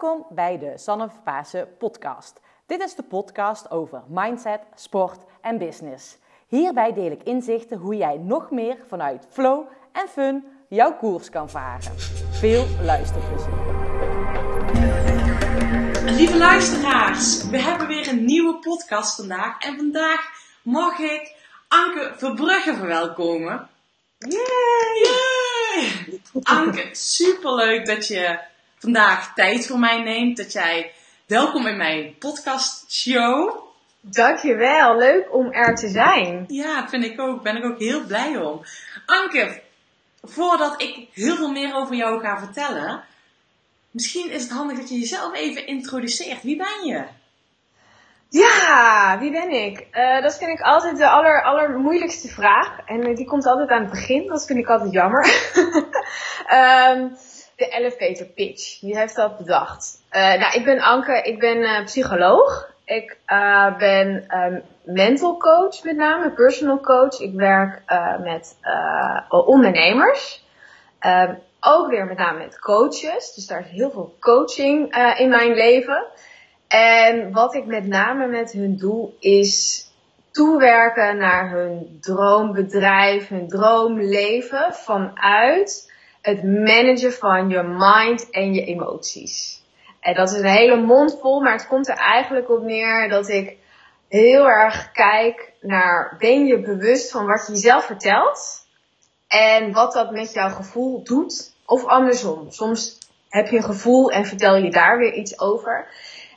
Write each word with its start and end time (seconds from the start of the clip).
Welkom 0.00 0.26
bij 0.30 0.58
de 0.58 0.72
Sanne 0.78 1.10
Pasen 1.24 1.76
podcast. 1.78 2.40
Dit 2.66 2.80
is 2.82 2.94
de 2.94 3.02
podcast 3.02 3.70
over 3.70 4.02
mindset, 4.08 4.60
sport 4.74 5.24
en 5.40 5.58
business. 5.58 6.16
Hierbij 6.46 6.92
deel 6.92 7.10
ik 7.10 7.22
inzichten 7.22 7.78
hoe 7.78 7.96
jij 7.96 8.16
nog 8.16 8.50
meer 8.50 8.78
vanuit 8.88 9.26
flow 9.30 9.66
en 9.92 10.08
fun 10.08 10.44
jouw 10.68 10.96
koers 10.96 11.30
kan 11.30 11.50
varen. 11.50 11.92
Veel 12.30 12.64
luisterplezier. 12.82 13.52
Lieve 16.04 16.36
luisteraars, 16.36 17.44
we 17.44 17.58
hebben 17.58 17.86
weer 17.86 18.08
een 18.08 18.24
nieuwe 18.24 18.58
podcast 18.58 19.16
vandaag. 19.16 19.60
En 19.60 19.76
vandaag 19.76 20.20
mag 20.62 20.98
ik 20.98 21.34
Anke 21.68 22.12
Verbrugge 22.16 22.74
verwelkomen. 22.74 23.68
Yay! 24.18 24.40
Yay! 25.02 26.20
Anke, 26.42 26.88
superleuk 26.92 27.86
dat 27.86 28.06
je 28.06 28.54
vandaag 28.86 29.34
tijd 29.34 29.66
voor 29.66 29.78
mij 29.78 30.02
neemt. 30.02 30.36
Dat 30.36 30.52
jij 30.52 30.92
welkom 31.26 31.66
in 31.66 31.76
mijn 31.76 32.18
podcast 32.18 32.92
show. 32.92 33.64
Dankjewel, 34.00 34.96
leuk 34.96 35.34
om 35.34 35.52
er 35.52 35.74
te 35.74 35.88
zijn. 35.88 36.44
Ja, 36.48 36.88
vind 36.88 37.04
ik 37.04 37.20
ook. 37.20 37.42
Ben 37.42 37.56
ik 37.56 37.64
ook 37.64 37.78
heel 37.78 38.04
blij 38.04 38.36
om. 38.36 38.62
Anke, 39.06 39.62
voordat 40.22 40.82
ik 40.82 41.08
heel 41.12 41.36
veel 41.36 41.50
meer 41.50 41.74
over 41.74 41.94
jou 41.94 42.20
ga 42.20 42.38
vertellen, 42.38 43.04
misschien 43.90 44.30
is 44.30 44.42
het 44.42 44.52
handig 44.52 44.78
dat 44.78 44.88
je 44.88 44.98
jezelf 44.98 45.34
even 45.34 45.66
introduceert. 45.66 46.42
Wie 46.42 46.56
ben 46.56 46.86
je? 46.86 47.04
Ja, 48.28 49.16
wie 49.18 49.30
ben 49.30 49.50
ik? 49.50 49.86
Uh, 49.92 50.22
dat 50.22 50.38
vind 50.38 50.50
ik 50.50 50.60
altijd 50.60 50.96
de 50.96 51.08
aller, 51.08 51.42
allermoeilijkste 51.42 52.28
vraag. 52.28 52.78
En 52.84 53.14
die 53.14 53.26
komt 53.26 53.46
altijd 53.46 53.68
aan 53.68 53.80
het 53.80 53.90
begin. 53.90 54.26
Dat 54.26 54.46
vind 54.46 54.58
ik 54.58 54.68
altijd 54.68 54.92
jammer. 54.92 55.24
um, 56.52 57.16
de 57.56 57.68
elevator 57.68 58.26
pitch. 58.26 58.80
Wie 58.80 58.98
heeft 58.98 59.16
dat 59.16 59.36
bedacht? 59.36 60.02
Uh, 60.12 60.34
nou, 60.34 60.54
ik 60.54 60.64
ben 60.64 60.80
Anke. 60.80 61.22
Ik 61.22 61.38
ben 61.38 61.56
uh, 61.56 61.84
psycholoog. 61.84 62.74
Ik 62.84 63.18
uh, 63.26 63.76
ben 63.78 64.38
um, 64.38 64.62
mental 64.82 65.36
coach 65.36 65.82
met 65.82 65.96
name, 65.96 66.30
personal 66.30 66.80
coach. 66.80 67.20
Ik 67.20 67.34
werk 67.34 67.82
met 68.22 68.56
ondernemers. 69.28 70.44
Um, 71.00 71.38
ook 71.60 71.90
weer 71.90 72.06
met 72.06 72.18
name 72.18 72.38
met 72.38 72.58
coaches. 72.58 73.34
Dus 73.34 73.46
daar 73.46 73.60
is 73.60 73.70
heel 73.70 73.90
veel 73.90 74.16
coaching 74.20 74.96
in 75.16 75.28
mijn 75.28 75.54
leven. 75.54 76.04
En 76.68 77.32
wat 77.32 77.54
ik 77.54 77.66
met 77.66 77.86
name 77.86 78.26
met 78.26 78.52
hun 78.52 78.76
doe 78.76 79.10
is 79.20 79.84
toewerken 80.30 81.16
naar 81.16 81.50
hun 81.50 81.98
droombedrijf, 82.00 83.28
hun 83.28 83.48
droomleven 83.48 84.74
vanuit 84.74 85.92
het 86.26 86.42
managen 86.42 87.12
van 87.12 87.48
je 87.48 87.62
mind 87.62 88.30
en 88.30 88.54
je 88.54 88.64
emoties. 88.64 89.62
En 90.00 90.14
dat 90.14 90.30
is 90.30 90.38
een 90.38 90.44
hele 90.44 90.76
mond 90.76 91.18
vol, 91.20 91.40
maar 91.40 91.52
het 91.52 91.66
komt 91.66 91.88
er 91.88 91.96
eigenlijk 91.96 92.50
op 92.50 92.62
neer 92.62 93.08
dat 93.08 93.28
ik 93.28 93.56
heel 94.08 94.48
erg 94.48 94.92
kijk 94.92 95.52
naar 95.60 96.16
ben 96.18 96.46
je 96.46 96.60
bewust 96.60 97.10
van 97.10 97.26
wat 97.26 97.44
je 97.46 97.52
jezelf 97.52 97.84
vertelt 97.84 98.66
en 99.28 99.72
wat 99.72 99.92
dat 99.92 100.10
met 100.10 100.32
jouw 100.32 100.50
gevoel 100.50 101.02
doet 101.02 101.54
of 101.66 101.84
andersom. 101.84 102.50
Soms 102.50 102.98
heb 103.28 103.48
je 103.48 103.56
een 103.56 103.62
gevoel 103.62 104.10
en 104.10 104.24
vertel 104.24 104.56
je 104.56 104.70
daar 104.70 104.98
weer 104.98 105.14
iets 105.14 105.40
over. 105.40 105.88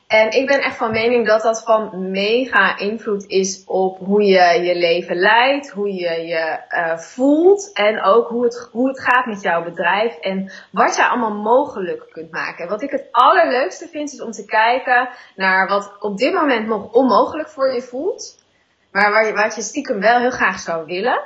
En 0.10 0.32
ik 0.32 0.48
ben 0.48 0.62
echt 0.62 0.76
van 0.76 0.92
mening 0.92 1.28
dat 1.28 1.42
dat 1.42 1.64
van 1.64 2.12
mega 2.12 2.78
invloed 2.78 3.26
is 3.28 3.64
op 3.66 3.98
hoe 3.98 4.24
je 4.24 4.62
je 4.62 4.76
leven 4.76 5.16
leidt, 5.16 5.70
hoe 5.70 5.94
je 5.94 6.22
je 6.22 6.60
uh, 6.70 6.98
voelt 6.98 7.74
en 7.74 8.02
ook 8.02 8.28
hoe 8.28 8.44
het, 8.44 8.70
hoe 8.72 8.88
het 8.88 9.00
gaat 9.00 9.26
met 9.26 9.42
jouw 9.42 9.64
bedrijf 9.64 10.18
en 10.18 10.52
wat 10.72 10.96
je 10.96 11.08
allemaal 11.08 11.34
mogelijk 11.34 12.10
kunt 12.12 12.32
maken. 12.32 12.64
En 12.64 12.70
wat 12.70 12.82
ik 12.82 12.92
het 12.92 13.08
allerleukste 13.12 13.88
vind 13.88 14.14
is 14.14 14.22
om 14.22 14.32
te 14.32 14.46
kijken 14.46 15.10
naar 15.36 15.68
wat 15.68 15.96
op 16.00 16.18
dit 16.18 16.34
moment 16.34 16.68
nog 16.68 16.92
onmogelijk 16.92 17.50
voor 17.50 17.74
je 17.74 17.82
voelt, 17.82 18.44
maar 18.92 19.34
wat 19.34 19.56
je 19.56 19.62
stiekem 19.62 20.00
wel 20.00 20.20
heel 20.20 20.32
graag 20.32 20.60
zou 20.60 20.86
willen. 20.86 21.22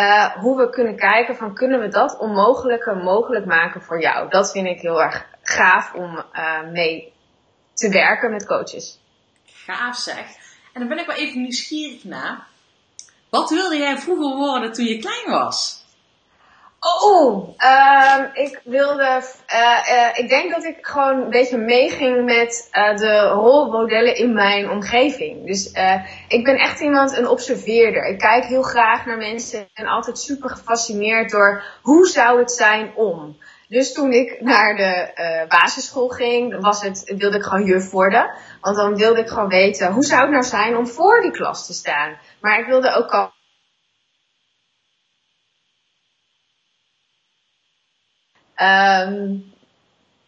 Uh, 0.00 0.36
hoe 0.36 0.56
we 0.56 0.70
kunnen 0.70 0.96
kijken 0.96 1.36
van 1.36 1.54
kunnen 1.54 1.80
we 1.80 1.88
dat 1.88 2.18
onmogelijke 2.18 2.94
mogelijk 2.94 3.46
maken 3.46 3.82
voor 3.82 4.00
jou. 4.00 4.28
Dat 4.28 4.52
vind 4.52 4.66
ik 4.66 4.80
heel 4.80 5.02
erg 5.02 5.26
gaaf 5.42 5.94
om 5.94 6.24
uh, 6.32 6.62
mee 6.72 7.13
te 7.74 7.88
werken 7.88 8.30
met 8.30 8.46
coaches. 8.46 8.98
Gaaf 9.44 9.96
zeg. 9.96 10.26
En 10.72 10.80
dan 10.80 10.88
ben 10.88 10.98
ik 10.98 11.06
wel 11.06 11.16
even 11.16 11.40
nieuwsgierig 11.40 12.04
naar. 12.04 12.46
Wat 13.30 13.50
wilde 13.50 13.76
jij 13.76 13.98
vroeger 13.98 14.36
worden 14.36 14.72
toen 14.72 14.84
je 14.84 14.98
klein 14.98 15.30
was? 15.30 15.84
Oh, 17.02 17.56
uh, 17.58 18.20
ik 18.32 18.60
wilde. 18.64 19.22
Uh, 19.54 19.94
uh, 19.94 20.08
ik 20.12 20.28
denk 20.28 20.54
dat 20.54 20.64
ik 20.64 20.76
gewoon 20.80 21.22
een 21.22 21.30
beetje 21.30 21.56
meeging 21.56 22.24
met 22.24 22.68
uh, 22.72 22.96
de 22.96 23.20
rolmodellen 23.20 24.16
in 24.16 24.32
mijn 24.32 24.70
omgeving. 24.70 25.46
Dus 25.46 25.66
ik 26.28 26.44
ben 26.44 26.56
echt 26.56 26.80
iemand, 26.80 27.16
een 27.16 27.28
observeerder. 27.28 28.06
Ik 28.06 28.18
kijk 28.18 28.44
heel 28.44 28.62
graag 28.62 29.06
naar 29.06 29.16
mensen 29.16 29.68
en 29.74 29.86
altijd 29.86 30.18
super 30.18 30.50
gefascineerd 30.50 31.30
door 31.30 31.64
hoe 31.82 32.06
zou 32.06 32.38
het 32.38 32.52
zijn 32.52 32.94
om. 32.94 33.36
Dus 33.68 33.92
toen 33.92 34.12
ik 34.12 34.40
naar 34.40 34.76
de 34.76 35.12
uh, 35.14 35.48
basisschool 35.48 36.08
ging, 36.08 36.60
was 36.60 36.82
het, 36.82 37.12
wilde 37.16 37.36
ik 37.36 37.42
gewoon 37.42 37.64
juf 37.64 37.90
worden. 37.90 38.30
Want 38.60 38.76
dan 38.76 38.96
wilde 38.96 39.20
ik 39.20 39.28
gewoon 39.28 39.48
weten, 39.48 39.92
hoe 39.92 40.04
zou 40.04 40.20
het 40.20 40.30
nou 40.30 40.42
zijn 40.42 40.76
om 40.76 40.86
voor 40.86 41.20
die 41.20 41.30
klas 41.30 41.66
te 41.66 41.72
staan? 41.72 42.18
Maar 42.40 42.58
ik 42.58 42.66
wilde 42.66 42.94
ook 42.94 43.10
al... 43.10 43.32
Um, 48.56 49.52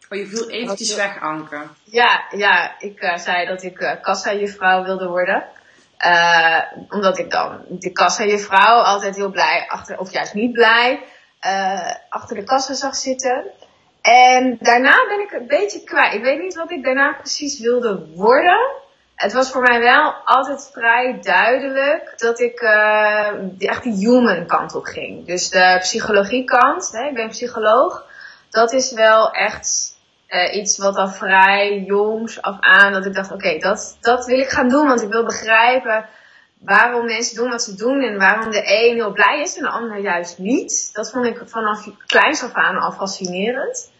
oh, 0.09 0.17
je 0.17 0.27
viel 0.27 0.49
eventjes 0.49 0.95
weg, 0.95 1.21
Anke. 1.21 1.67
Ja, 1.83 2.25
ja 2.29 2.79
ik 2.79 3.01
uh, 3.01 3.17
zei 3.17 3.47
dat 3.47 3.63
ik 3.63 3.79
uh, 3.79 3.91
kassajuffrouw 4.01 4.83
wilde 4.83 5.07
worden. 5.07 5.47
Omdat 6.89 7.17
ik 7.17 7.31
dan 7.31 7.65
de 7.69 7.91
kassajuffrouw 7.91 8.81
altijd 8.81 9.15
heel 9.15 9.31
blij 9.31 9.65
achter, 9.67 9.97
of 9.97 10.11
juist 10.11 10.33
niet 10.33 10.51
blij, 10.51 11.03
uh, 11.45 11.91
achter 12.09 12.35
de 12.35 12.43
kassa 12.43 12.73
zag 12.73 12.95
zitten. 12.95 13.45
En 14.01 14.57
daarna 14.59 15.07
ben 15.07 15.19
ik 15.19 15.31
een 15.31 15.47
beetje 15.47 15.83
kwijt. 15.83 16.13
Ik 16.13 16.23
weet 16.23 16.39
niet 16.39 16.55
wat 16.55 16.71
ik 16.71 16.83
daarna 16.83 17.13
precies 17.13 17.59
wilde 17.59 18.07
worden. 18.15 18.75
Het 19.15 19.33
was 19.33 19.51
voor 19.51 19.61
mij 19.61 19.79
wel 19.79 20.13
altijd 20.25 20.69
vrij 20.73 21.17
duidelijk 21.21 22.13
dat 22.15 22.39
ik 22.39 22.61
uh, 22.61 23.29
echt 23.57 23.83
die 23.83 23.93
human 23.93 24.47
kant 24.47 24.75
op 24.75 24.83
ging. 24.83 25.25
Dus 25.25 25.49
de 25.49 25.77
psychologie 25.79 26.43
kant, 26.43 26.91
hè, 26.91 27.07
ik 27.07 27.13
ben 27.13 27.29
psycholoog. 27.29 28.05
Dat 28.49 28.73
is 28.73 28.91
wel 28.91 29.31
echt 29.31 29.95
uh, 30.29 30.55
iets 30.55 30.77
wat 30.77 30.95
al 30.95 31.07
vrij 31.07 31.83
jongs 31.85 32.41
af 32.41 32.57
aan, 32.59 32.93
dat 32.93 33.05
ik 33.05 33.13
dacht, 33.13 33.31
oké, 33.31 33.57
dat, 33.57 33.97
dat 34.01 34.25
wil 34.25 34.39
ik 34.39 34.49
gaan 34.49 34.69
doen. 34.69 34.87
Want 34.87 35.01
ik 35.01 35.09
wil 35.09 35.23
begrijpen 35.25 36.05
waarom 36.59 37.05
mensen 37.05 37.35
doen 37.35 37.49
wat 37.49 37.63
ze 37.63 37.75
doen 37.75 38.01
en 38.01 38.17
waarom 38.17 38.51
de 38.51 38.63
een 38.65 38.95
heel 38.95 39.11
blij 39.11 39.41
is 39.41 39.57
en 39.57 39.63
de 39.63 39.69
ander 39.69 39.99
juist 39.99 40.37
niet. 40.37 40.89
Dat 40.93 41.11
vond 41.11 41.25
ik 41.25 41.41
vanaf 41.45 41.89
kleins 42.05 42.43
af 42.43 42.53
aan 42.53 42.77
al 42.77 42.91
fascinerend. 42.91 43.91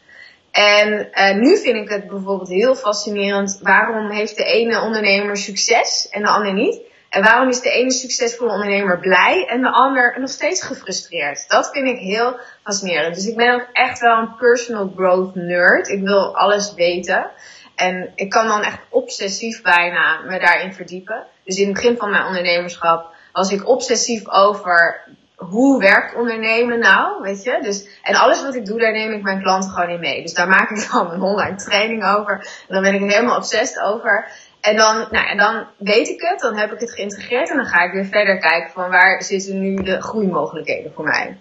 En 0.52 1.10
uh, 1.14 1.36
nu 1.36 1.58
vind 1.58 1.76
ik 1.76 1.90
het 1.90 2.08
bijvoorbeeld 2.08 2.50
heel 2.50 2.76
fascinerend. 2.76 3.60
Waarom 3.62 4.10
heeft 4.10 4.38
de 4.38 4.44
ene 4.44 4.82
ondernemer 4.82 5.38
succes 5.38 6.08
en 6.12 6.22
de 6.22 6.28
ander 6.28 6.54
niet? 6.54 6.80
En 7.10 7.24
waarom 7.24 7.50
is 7.50 7.62
de 7.62 7.70
ene 7.70 7.92
succesvolle 7.92 8.52
ondernemer 8.52 9.00
blij 9.00 9.46
en 9.48 9.62
de 9.62 9.70
ander 9.70 10.16
nog 10.20 10.30
steeds 10.30 10.64
gefrustreerd? 10.64 11.50
Dat 11.50 11.70
vind 11.72 11.88
ik 11.88 11.98
heel 11.98 12.40
fascinerend. 12.64 13.16
Dus 13.16 13.28
ik 13.28 13.36
ben 13.36 13.54
ook 13.54 13.68
echt 13.74 14.00
wel 14.00 14.18
een 14.18 14.36
personal 14.36 14.94
growth 14.96 15.36
nerd. 15.36 15.90
Ik 15.90 16.04
wil 16.04 16.38
alles 16.38 16.74
weten. 16.74 17.32
En 17.76 18.12
ik 18.16 18.30
kan 18.30 18.48
dan 18.48 18.64
echt 18.64 18.80
obsessief 18.90 19.62
bijna 19.62 20.22
me 20.22 20.40
daarin 20.40 20.74
verdiepen. 20.74 21.26
Dus 21.48 21.58
in 21.58 21.66
het 21.66 21.74
begin 21.74 21.98
van 21.98 22.10
mijn 22.10 22.26
ondernemerschap 22.26 23.16
was 23.32 23.52
ik 23.52 23.68
obsessief 23.68 24.30
over 24.30 25.04
hoe 25.36 25.80
werkt 25.80 26.16
ondernemen 26.16 26.80
nou, 26.80 27.22
weet 27.22 27.44
je? 27.44 27.60
Dus, 27.62 27.88
en 28.02 28.16
alles 28.16 28.42
wat 28.42 28.56
ik 28.56 28.66
doe, 28.66 28.80
daar 28.80 28.92
neem 28.92 29.12
ik 29.12 29.22
mijn 29.22 29.42
klanten 29.42 29.70
gewoon 29.70 29.90
in 29.90 30.00
mee. 30.00 30.22
Dus 30.22 30.34
daar 30.34 30.48
maak 30.48 30.70
ik 30.70 30.88
dan 30.92 31.12
een 31.12 31.22
online 31.22 31.56
training 31.56 32.06
over. 32.06 32.34
En 32.68 32.74
dan 32.74 32.82
ben 32.82 32.94
ik 32.94 33.02
er 33.02 33.08
helemaal 33.08 33.38
obsessief 33.38 33.82
over. 33.82 34.32
En 34.62 34.76
dan, 34.76 35.08
nou, 35.12 35.28
en 35.28 35.38
dan 35.38 35.68
weet 35.78 36.08
ik 36.08 36.22
het, 36.22 36.40
dan 36.40 36.58
heb 36.58 36.72
ik 36.72 36.80
het 36.80 36.92
geïntegreerd 36.92 37.50
en 37.50 37.56
dan 37.56 37.66
ga 37.66 37.84
ik 37.84 37.92
weer 37.92 38.06
verder 38.06 38.40
kijken 38.40 38.72
van 38.72 38.90
waar 38.90 39.24
zitten 39.24 39.60
nu 39.60 39.76
de 39.76 40.02
groeimogelijkheden 40.02 40.94
voor 40.94 41.04
mij. 41.04 41.38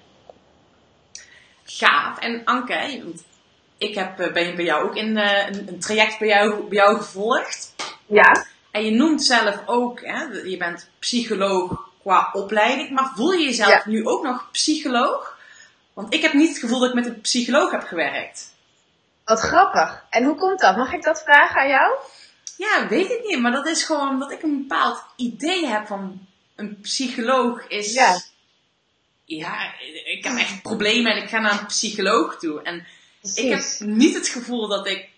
Gaaf. 1.64 2.19
En 2.19 2.44
Anke, 2.44 3.02
ik 3.79 3.94
heb, 3.94 4.20
eh, 4.20 4.32
ben 4.32 4.56
bij 4.56 4.64
jou 4.64 4.85
ook 4.85 4.97
in 4.97 5.17
uh, 5.17 5.47
een 5.49 5.79
traject 5.79 6.19
bij 6.19 6.29
jou, 6.29 6.69
bij 6.69 6.79
jou 6.79 6.97
gevolgd. 6.97 7.75
Ja. 8.06 8.47
En 8.76 8.84
je 8.84 8.90
noemt 8.90 9.25
zelf 9.25 9.62
ook, 9.67 10.00
hè, 10.00 10.23
je 10.25 10.56
bent 10.56 10.88
psycholoog 10.99 11.88
qua 12.02 12.31
opleiding, 12.32 12.90
maar 12.90 13.12
voel 13.14 13.32
je 13.32 13.44
jezelf 13.44 13.70
ja. 13.70 13.82
nu 13.84 14.06
ook 14.06 14.23
nog 14.23 14.49
psycholoog? 14.50 15.38
Want 15.93 16.14
ik 16.14 16.23
heb 16.23 16.32
niet 16.32 16.49
het 16.49 16.58
gevoel 16.58 16.78
dat 16.78 16.88
ik 16.88 16.94
met 16.94 17.06
een 17.06 17.20
psycholoog 17.20 17.70
heb 17.70 17.82
gewerkt. 17.82 18.55
Wat 19.25 19.40
grappig. 19.40 20.05
En 20.11 20.25
hoe 20.25 20.34
komt 20.34 20.61
dat? 20.61 20.76
Mag 20.76 20.93
ik 20.93 21.02
dat 21.02 21.23
vragen 21.23 21.61
aan 21.61 21.69
jou? 21.69 21.99
Ja, 22.56 22.88
weet 22.88 23.11
ik 23.11 23.25
niet. 23.26 23.40
Maar 23.40 23.52
dat 23.52 23.67
is 23.67 23.84
gewoon 23.84 24.19
dat 24.19 24.32
ik 24.32 24.43
een 24.43 24.58
bepaald 24.58 25.05
idee 25.17 25.67
heb 25.67 25.87
van 25.87 26.26
een 26.56 26.81
psycholoog 26.81 27.67
is... 27.69 27.93
Ja. 27.93 28.20
Ja, 29.25 29.73
ik 30.05 30.25
heb 30.25 30.37
echt 30.37 30.62
problemen 30.62 31.12
en 31.12 31.23
ik 31.23 31.28
ga 31.28 31.38
naar 31.38 31.61
een 31.61 31.67
psycholoog 31.67 32.38
toe. 32.38 32.62
En 32.62 32.87
Precies. 33.20 33.44
ik 33.44 33.50
heb 33.50 33.88
niet 33.88 34.14
het 34.14 34.28
gevoel 34.28 34.69
dat 34.69 34.87
ik 34.87 35.08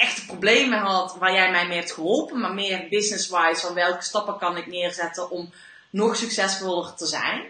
echte 0.00 0.26
problemen 0.26 0.78
had 0.78 1.16
waar 1.18 1.32
jij 1.32 1.50
mij 1.50 1.66
mee 1.66 1.78
hebt 1.78 1.92
geholpen, 1.92 2.40
maar 2.40 2.54
meer 2.54 2.86
business-wise 2.88 3.66
van 3.66 3.74
welke 3.74 4.02
stappen 4.02 4.38
kan 4.38 4.56
ik 4.56 4.66
neerzetten 4.66 5.30
om 5.30 5.52
nog 5.90 6.16
succesvoller 6.16 6.94
te 6.94 7.06
zijn? 7.06 7.42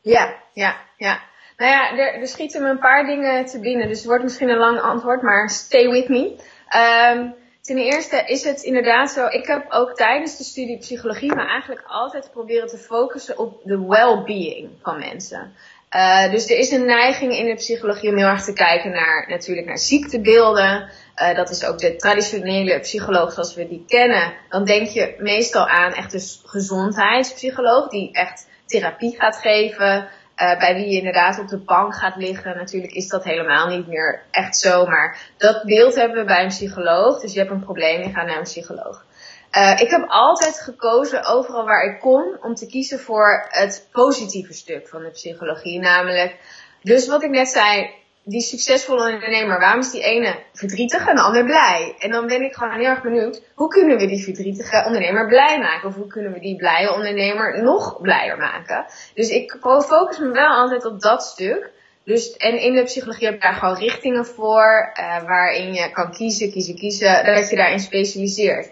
Ja, 0.00 0.34
ja, 0.52 0.76
ja. 0.96 1.20
Nou 1.56 1.70
ja, 1.70 1.98
er, 1.98 2.20
er 2.20 2.28
schieten 2.28 2.62
me 2.62 2.68
een 2.68 2.78
paar 2.78 3.06
dingen 3.06 3.46
te 3.46 3.60
binnen, 3.60 3.88
dus 3.88 3.98
het 3.98 4.06
wordt 4.06 4.24
misschien 4.24 4.48
een 4.48 4.58
lang 4.58 4.80
antwoord, 4.80 5.22
maar 5.22 5.50
stay 5.50 5.90
with 5.90 6.08
me. 6.08 6.36
Um, 6.76 7.34
ten 7.62 7.78
eerste 7.78 8.24
is 8.26 8.44
het 8.44 8.62
inderdaad 8.62 9.10
zo, 9.10 9.26
ik 9.26 9.46
heb 9.46 9.66
ook 9.68 9.94
tijdens 9.94 10.36
de 10.36 10.44
studie 10.44 10.78
psychologie 10.78 11.34
me 11.34 11.46
eigenlijk 11.46 11.84
altijd 11.86 12.30
proberen 12.32 12.68
te 12.68 12.78
focussen 12.78 13.38
op 13.38 13.60
de 13.64 13.86
well-being 13.86 14.70
van 14.82 14.98
mensen. 14.98 15.54
Uh, 15.96 16.30
dus 16.30 16.50
er 16.50 16.58
is 16.58 16.70
een 16.70 16.84
neiging 16.86 17.32
in 17.32 17.46
de 17.46 17.54
psychologie 17.54 18.10
om 18.10 18.16
heel 18.16 18.26
erg 18.26 18.44
te 18.44 18.52
kijken 18.52 18.90
naar 18.90 19.26
natuurlijk 19.28 19.66
naar 19.66 19.78
ziektebeelden. 19.78 20.90
Uh, 21.22 21.34
dat 21.34 21.50
is 21.50 21.64
ook 21.64 21.78
de 21.78 21.96
traditionele 21.96 22.80
psycholoog 22.80 23.32
zoals 23.32 23.54
we 23.54 23.68
die 23.68 23.84
kennen. 23.86 24.34
Dan 24.48 24.64
denk 24.64 24.88
je 24.88 25.14
meestal 25.18 25.68
aan 25.68 25.92
echt 25.92 26.12
een 26.12 26.48
gezondheidspsycholoog 26.48 27.88
die 27.88 28.12
echt 28.12 28.48
therapie 28.66 29.16
gaat 29.16 29.36
geven. 29.36 30.08
Uh, 30.36 30.58
bij 30.58 30.74
wie 30.74 30.88
je 30.88 30.98
inderdaad 30.98 31.38
op 31.38 31.48
de 31.48 31.58
bank 31.58 31.94
gaat 31.94 32.16
liggen. 32.16 32.56
Natuurlijk 32.56 32.92
is 32.92 33.08
dat 33.08 33.24
helemaal 33.24 33.66
niet 33.66 33.86
meer 33.86 34.22
echt 34.30 34.56
zo. 34.56 34.86
Maar 34.86 35.18
dat 35.36 35.62
beeld 35.64 35.94
hebben 35.94 36.18
we 36.18 36.24
bij 36.24 36.42
een 36.42 36.48
psycholoog. 36.48 37.20
Dus 37.20 37.32
je 37.32 37.38
hebt 37.38 37.50
een 37.50 37.64
probleem, 37.64 38.02
je 38.02 38.12
gaat 38.12 38.26
naar 38.26 38.36
een 38.36 38.42
psycholoog. 38.42 39.04
Uh, 39.52 39.80
ik 39.80 39.90
heb 39.90 40.04
altijd 40.08 40.60
gekozen, 40.60 41.24
overal 41.24 41.64
waar 41.64 41.84
ik 41.84 42.00
kon, 42.00 42.38
om 42.42 42.54
te 42.54 42.66
kiezen 42.66 42.98
voor 42.98 43.46
het 43.48 43.88
positieve 43.92 44.52
stuk 44.52 44.88
van 44.88 45.02
de 45.02 45.10
psychologie. 45.10 45.78
Namelijk, 45.78 46.36
dus 46.82 47.08
wat 47.08 47.22
ik 47.22 47.30
net 47.30 47.48
zei, 47.48 47.90
die 48.28 48.40
succesvolle 48.40 49.12
ondernemer, 49.12 49.58
waarom 49.58 49.80
is 49.80 49.90
die 49.90 50.02
ene 50.02 50.38
verdrietig 50.52 51.06
en 51.06 51.16
de 51.16 51.22
ander 51.22 51.44
blij? 51.44 51.94
En 51.98 52.10
dan 52.10 52.26
ben 52.26 52.42
ik 52.42 52.54
gewoon 52.54 52.78
heel 52.78 52.88
erg 52.88 53.02
benieuwd, 53.02 53.42
hoe 53.54 53.68
kunnen 53.68 53.98
we 53.98 54.06
die 54.06 54.24
verdrietige 54.24 54.82
ondernemer 54.86 55.26
blij 55.26 55.58
maken? 55.58 55.88
Of 55.88 55.94
hoe 55.94 56.06
kunnen 56.06 56.32
we 56.32 56.40
die 56.40 56.56
blije 56.56 56.92
ondernemer 56.94 57.62
nog 57.62 58.00
blijer 58.00 58.38
maken? 58.38 58.86
Dus 59.14 59.28
ik 59.28 59.56
focus 59.60 60.18
me 60.18 60.30
wel 60.30 60.48
altijd 60.48 60.84
op 60.84 61.00
dat 61.00 61.22
stuk. 61.22 61.70
Dus, 62.04 62.36
en 62.36 62.60
in 62.60 62.74
de 62.74 62.82
psychologie 62.82 63.26
heb 63.26 63.34
je 63.34 63.40
daar 63.40 63.54
gewoon 63.54 63.78
richtingen 63.78 64.26
voor, 64.26 64.92
uh, 65.00 65.22
waarin 65.22 65.74
je 65.74 65.90
kan 65.90 66.12
kiezen, 66.12 66.50
kiezen, 66.50 66.76
kiezen, 66.76 67.24
dat 67.24 67.50
je 67.50 67.56
daarin 67.56 67.80
specialiseert. 67.80 68.70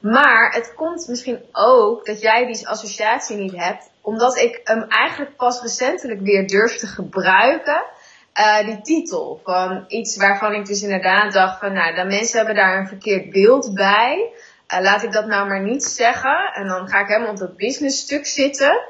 Maar 0.00 0.52
het 0.54 0.74
komt 0.74 1.08
misschien 1.08 1.44
ook 1.52 2.06
dat 2.06 2.20
jij 2.20 2.46
die 2.46 2.68
associatie 2.68 3.36
niet 3.36 3.56
hebt, 3.56 3.90
omdat 4.00 4.38
ik 4.38 4.60
hem 4.64 4.82
eigenlijk 4.82 5.36
pas 5.36 5.62
recentelijk 5.62 6.20
weer 6.20 6.46
durf 6.46 6.76
te 6.76 6.86
gebruiken. 6.86 7.84
Uh, 8.38 8.64
die 8.64 8.80
titel 8.80 9.40
van 9.44 9.84
iets 9.88 10.16
waarvan 10.16 10.52
ik 10.52 10.66
dus 10.66 10.82
inderdaad 10.82 11.32
dacht 11.32 11.58
van, 11.58 11.72
nou, 11.72 11.94
de 11.94 12.04
mensen 12.04 12.36
hebben 12.36 12.54
daar 12.54 12.78
een 12.78 12.86
verkeerd 12.86 13.30
beeld 13.30 13.74
bij. 13.74 14.30
Uh, 14.74 14.80
laat 14.80 15.02
ik 15.02 15.12
dat 15.12 15.26
nou 15.26 15.48
maar 15.48 15.62
niet 15.62 15.84
zeggen. 15.84 16.52
En 16.54 16.66
dan 16.66 16.88
ga 16.88 17.00
ik 17.00 17.06
helemaal 17.06 17.30
op 17.30 17.36
dat 17.36 17.56
business 17.56 18.00
stuk 18.00 18.26
zitten. 18.26 18.82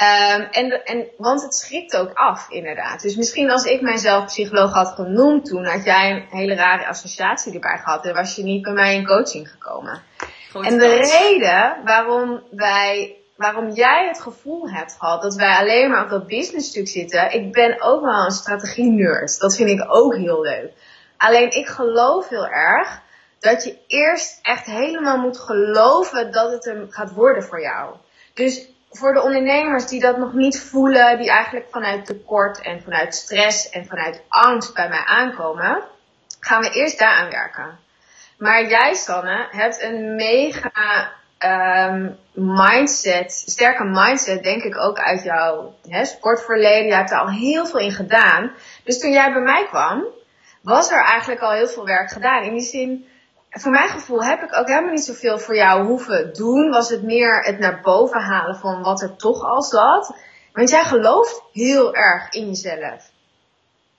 Um, 0.00 0.42
en, 0.50 0.84
en, 0.84 1.08
want 1.16 1.42
het 1.42 1.54
schrikt 1.54 1.96
ook 1.96 2.12
af, 2.14 2.50
inderdaad. 2.50 3.02
Dus 3.02 3.16
misschien 3.16 3.50
als 3.50 3.64
ik 3.64 3.80
mijzelf 3.80 4.24
psycholoog 4.24 4.72
had 4.72 4.88
genoemd 4.88 5.44
toen, 5.44 5.64
had 5.64 5.84
jij 5.84 6.10
een 6.10 6.26
hele 6.30 6.54
rare 6.54 6.86
associatie 6.86 7.54
erbij 7.54 7.78
gehad. 7.78 8.06
En 8.06 8.14
was 8.14 8.36
je 8.36 8.42
niet 8.42 8.62
bij 8.62 8.72
mij 8.72 8.94
in 8.94 9.06
coaching 9.06 9.50
gekomen. 9.50 10.02
en 10.52 10.78
de 10.78 10.88
reden 10.88 11.76
waarom 11.84 12.42
wij 12.50 13.19
waarom 13.40 13.70
jij 13.70 14.06
het 14.06 14.20
gevoel 14.20 14.70
hebt 14.70 14.96
gehad 14.98 15.22
dat 15.22 15.34
wij 15.34 15.56
alleen 15.56 15.90
maar 15.90 16.04
op 16.04 16.10
dat 16.10 16.26
business 16.26 16.68
stuk 16.68 16.88
zitten. 16.88 17.32
Ik 17.32 17.52
ben 17.52 17.80
ook 17.82 18.04
wel 18.04 18.24
een 18.24 18.30
strategie 18.30 18.90
nerd. 18.90 19.38
Dat 19.38 19.56
vind 19.56 19.70
ik 19.70 19.84
ook 19.88 20.14
heel 20.14 20.40
leuk. 20.40 20.72
Alleen 21.16 21.50
ik 21.50 21.66
geloof 21.66 22.28
heel 22.28 22.46
erg 22.46 23.00
dat 23.38 23.64
je 23.64 23.78
eerst 23.86 24.38
echt 24.42 24.66
helemaal 24.66 25.18
moet 25.18 25.38
geloven 25.38 26.32
dat 26.32 26.52
het 26.52 26.64
hem 26.64 26.86
gaat 26.90 27.12
worden 27.12 27.42
voor 27.42 27.60
jou. 27.60 27.94
Dus 28.34 28.68
voor 28.90 29.14
de 29.14 29.22
ondernemers 29.22 29.86
die 29.86 30.00
dat 30.00 30.18
nog 30.18 30.32
niet 30.32 30.60
voelen, 30.60 31.18
die 31.18 31.30
eigenlijk 31.30 31.66
vanuit 31.70 32.06
tekort 32.06 32.60
en 32.60 32.82
vanuit 32.82 33.14
stress 33.14 33.70
en 33.70 33.86
vanuit 33.86 34.22
angst 34.28 34.74
bij 34.74 34.88
mij 34.88 35.04
aankomen, 35.04 35.84
gaan 36.40 36.60
we 36.62 36.70
eerst 36.70 36.98
daaraan 36.98 37.30
werken. 37.30 37.78
Maar 38.38 38.68
jij, 38.68 38.94
Sanne, 38.94 39.46
hebt 39.50 39.82
een 39.82 40.14
mega 40.14 41.18
um, 41.44 42.18
mindset, 42.34 43.32
sterke 43.32 43.84
mindset, 43.84 44.42
denk 44.42 44.62
ik 44.62 44.78
ook 44.78 44.98
uit 44.98 45.22
jouw 45.22 45.74
hè, 45.88 46.04
sportverleden. 46.04 46.86
Je 46.86 46.94
hebt 46.94 47.10
er 47.10 47.18
al 47.18 47.30
heel 47.30 47.66
veel 47.66 47.80
in 47.80 47.92
gedaan. 47.92 48.52
Dus 48.84 49.00
toen 49.00 49.12
jij 49.12 49.32
bij 49.32 49.42
mij 49.42 49.66
kwam, 49.66 50.04
was 50.62 50.90
er 50.90 51.04
eigenlijk 51.04 51.40
al 51.40 51.52
heel 51.52 51.68
veel 51.68 51.84
werk 51.84 52.10
gedaan. 52.10 52.42
In 52.42 52.52
die 52.52 52.62
zin, 52.62 53.06
voor 53.50 53.70
mijn 53.70 53.88
gevoel 53.88 54.24
heb 54.24 54.42
ik 54.42 54.56
ook 54.56 54.68
helemaal 54.68 54.90
niet 54.90 55.04
zoveel 55.04 55.38
voor 55.38 55.56
jou 55.56 55.86
hoeven 55.86 56.32
doen. 56.32 56.70
Was 56.70 56.88
het 56.90 57.02
meer 57.02 57.42
het 57.44 57.58
naar 57.58 57.80
boven 57.80 58.20
halen 58.20 58.56
van 58.56 58.82
wat 58.82 59.02
er 59.02 59.16
toch 59.16 59.42
al 59.42 59.62
zat. 59.62 60.16
Want 60.52 60.70
jij 60.70 60.84
gelooft 60.84 61.42
heel 61.52 61.94
erg 61.94 62.32
in 62.32 62.46
jezelf. 62.46 63.10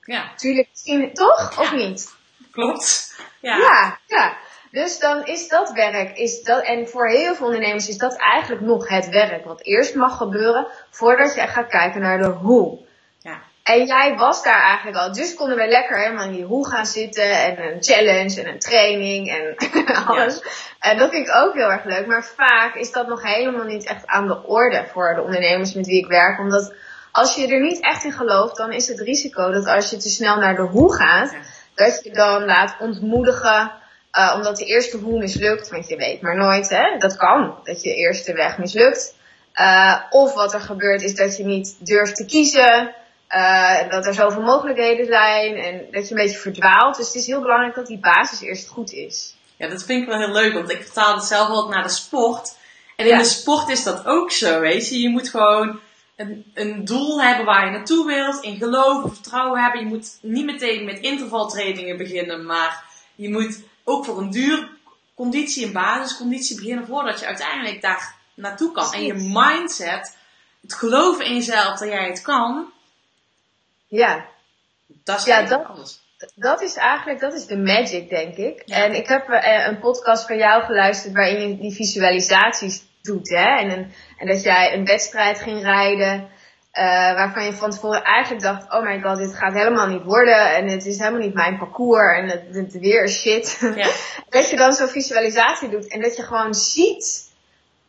Ja. 0.03 0.35
Tuurlijk, 0.35 0.67
misschien 0.69 1.13
toch? 1.13 1.59
Of 1.59 1.71
niet? 1.71 2.15
Klopt. 2.51 3.15
Ja. 3.41 3.57
Ja, 3.57 3.97
ja. 4.07 4.37
Dus 4.71 4.99
dan 4.99 5.25
is 5.25 5.47
dat 5.47 5.71
werk, 5.71 6.17
is 6.17 6.43
dat, 6.43 6.63
en 6.63 6.87
voor 6.87 7.07
heel 7.07 7.35
veel 7.35 7.45
ondernemers 7.45 7.89
is 7.89 7.97
dat 7.97 8.15
eigenlijk 8.17 8.61
nog 8.61 8.87
het 8.87 9.09
werk 9.09 9.45
wat 9.45 9.61
eerst 9.61 9.95
mag 9.95 10.17
gebeuren 10.17 10.67
voordat 10.89 11.35
je 11.35 11.41
gaat 11.41 11.67
kijken 11.67 12.01
naar 12.01 12.17
de 12.17 12.27
hoe. 12.27 12.79
Ja. 13.19 13.39
En 13.63 13.85
jij 13.85 14.15
was 14.17 14.43
daar 14.43 14.61
eigenlijk 14.61 14.97
al, 14.97 15.13
dus 15.13 15.33
konden 15.33 15.57
we 15.57 15.67
lekker 15.67 15.99
helemaal 15.99 16.25
in 16.25 16.31
die 16.31 16.43
hoe 16.43 16.67
gaan 16.67 16.85
zitten 16.85 17.31
en 17.31 17.63
een 17.63 17.83
challenge 17.83 18.41
en 18.41 18.47
een 18.47 18.59
training 18.59 19.29
en 19.29 19.55
alles. 20.07 20.35
Ja. 20.35 20.89
En 20.91 20.97
dat 20.97 21.09
vind 21.09 21.27
ik 21.27 21.35
ook 21.35 21.53
heel 21.53 21.71
erg 21.71 21.83
leuk, 21.83 22.05
maar 22.05 22.25
vaak 22.25 22.75
is 22.75 22.91
dat 22.91 23.07
nog 23.07 23.23
helemaal 23.23 23.65
niet 23.65 23.85
echt 23.85 24.07
aan 24.07 24.27
de 24.27 24.43
orde 24.45 24.85
voor 24.91 25.15
de 25.15 25.21
ondernemers 25.21 25.73
met 25.73 25.85
wie 25.85 26.03
ik 26.03 26.07
werk, 26.07 26.39
omdat 26.39 26.73
als 27.11 27.35
je 27.35 27.47
er 27.47 27.61
niet 27.61 27.83
echt 27.83 28.03
in 28.03 28.11
gelooft, 28.11 28.57
dan 28.57 28.71
is 28.71 28.87
het 28.87 28.99
risico 28.99 29.51
dat 29.51 29.67
als 29.67 29.89
je 29.89 29.97
te 29.97 30.09
snel 30.09 30.37
naar 30.37 30.55
de 30.55 30.61
hoe 30.61 30.95
gaat, 30.95 31.31
ja. 31.31 31.39
dat 31.75 32.03
je 32.03 32.11
dan 32.11 32.45
laat 32.45 32.75
ontmoedigen 32.79 33.71
uh, 34.17 34.33
omdat 34.35 34.57
de 34.57 34.65
eerste 34.65 34.97
hoe 34.97 35.19
mislukt, 35.19 35.69
want 35.69 35.87
je 35.87 35.95
weet 35.95 36.21
maar 36.21 36.37
nooit, 36.37 36.69
hè, 36.69 36.97
dat 36.97 37.15
kan, 37.15 37.55
dat 37.63 37.83
je 37.83 37.95
eerste 37.95 38.33
weg 38.33 38.57
mislukt. 38.57 39.15
Uh, 39.55 40.01
of 40.09 40.33
wat 40.33 40.53
er 40.53 40.61
gebeurt 40.61 41.01
is 41.01 41.15
dat 41.15 41.37
je 41.37 41.43
niet 41.43 41.75
durft 41.79 42.15
te 42.15 42.25
kiezen, 42.25 42.95
uh, 43.29 43.89
dat 43.89 44.05
er 44.05 44.13
zoveel 44.13 44.41
mogelijkheden 44.41 45.05
zijn 45.05 45.55
en 45.55 45.85
dat 45.91 46.07
je 46.07 46.15
een 46.15 46.21
beetje 46.21 46.37
verdwaalt. 46.37 46.97
Dus 46.97 47.05
het 47.05 47.15
is 47.15 47.27
heel 47.27 47.41
belangrijk 47.41 47.75
dat 47.75 47.87
die 47.87 47.99
basis 47.99 48.41
eerst 48.41 48.67
goed 48.67 48.91
is. 48.91 49.35
Ja, 49.57 49.67
dat 49.67 49.83
vind 49.83 50.01
ik 50.01 50.07
wel 50.07 50.17
heel 50.17 50.31
leuk, 50.31 50.53
want 50.53 50.71
ik 50.71 50.83
vertaal 50.83 51.15
het 51.15 51.23
zelf 51.23 51.47
wel 51.47 51.67
naar 51.67 51.83
de 51.83 51.89
sport. 51.89 52.55
En 52.95 53.05
in 53.05 53.11
ja. 53.11 53.17
de 53.17 53.23
sport 53.23 53.69
is 53.69 53.83
dat 53.83 54.05
ook 54.05 54.31
zo, 54.31 54.59
weet 54.59 54.89
je. 54.89 54.99
Je 54.99 55.09
moet 55.09 55.29
gewoon 55.29 55.79
een, 56.15 56.51
een 56.53 56.85
doel 56.85 57.21
hebben 57.21 57.45
waar 57.45 57.65
je 57.65 57.71
naartoe 57.71 58.05
wilt, 58.05 58.43
in 58.43 58.57
geloof, 58.57 59.13
vertrouwen 59.13 59.61
hebben. 59.61 59.81
Je 59.81 59.87
moet 59.87 60.17
niet 60.21 60.45
meteen 60.45 60.85
met 60.85 60.99
intervaltrainingen 60.99 61.97
beginnen, 61.97 62.45
maar 62.45 62.83
je 63.15 63.29
moet 63.29 63.59
ook 63.83 64.05
voor 64.05 64.17
een 64.17 64.31
duur 64.31 64.69
conditie, 65.15 65.65
een 65.65 65.73
basisconditie 65.73 66.55
beginnen 66.55 66.87
voordat 66.87 67.19
je 67.19 67.25
uiteindelijk 67.25 67.81
daar 67.81 68.15
naartoe 68.33 68.71
kan. 68.71 68.93
En 68.93 69.03
je 69.03 69.13
mindset, 69.13 70.17
het 70.61 70.73
geloven 70.73 71.25
in 71.25 71.33
jezelf 71.33 71.79
dat 71.79 71.89
jij 71.89 72.07
het 72.07 72.21
kan. 72.21 72.71
Ja. 73.87 74.25
Dat 75.03 75.19
is 75.19 75.25
ja, 75.25 75.41
dat, 75.41 75.65
alles. 75.65 76.01
Dat 76.35 76.61
is 76.61 76.75
eigenlijk, 76.75 77.19
dat 77.19 77.33
is 77.33 77.45
de 77.45 77.57
magic, 77.57 78.09
denk 78.09 78.35
ik. 78.35 78.61
Ja. 78.65 78.75
En 78.75 78.95
ik 78.95 79.07
heb 79.07 79.29
uh, 79.29 79.65
een 79.67 79.79
podcast 79.79 80.27
van 80.27 80.37
jou 80.37 80.63
geluisterd 80.63 81.13
waarin 81.13 81.49
je 81.49 81.57
die 81.57 81.73
visualisaties 81.73 82.83
doet, 83.01 83.29
hè. 83.29 83.57
En, 83.57 83.71
een, 83.71 83.93
en 84.17 84.27
dat 84.27 84.43
jij 84.43 84.73
een 84.73 84.85
wedstrijd 84.85 85.39
ging 85.39 85.61
rijden. 85.61 86.29
Uh, 86.73 86.83
waarvan 87.13 87.45
je 87.45 87.53
van 87.53 87.71
tevoren 87.71 88.03
eigenlijk 88.03 88.43
dacht, 88.43 88.73
oh 88.73 88.83
my 88.83 89.01
god, 89.01 89.17
dit 89.17 89.35
gaat 89.35 89.53
helemaal 89.53 89.87
niet 89.87 90.03
worden. 90.03 90.55
En 90.55 90.67
het 90.67 90.85
is 90.85 90.97
helemaal 90.97 91.19
niet 91.19 91.33
mijn 91.33 91.57
parcours. 91.57 92.17
En 92.17 92.29
het, 92.29 92.55
het 92.55 92.79
weer 92.79 93.03
is 93.03 93.19
shit. 93.21 93.57
Ja. 93.75 93.89
dat 94.29 94.49
je 94.49 94.55
dan 94.55 94.73
zo'n 94.73 94.87
visualisatie 94.87 95.69
doet. 95.69 95.87
En 95.87 96.01
dat 96.01 96.15
je 96.15 96.23
gewoon 96.23 96.53
ziet, 96.53 97.31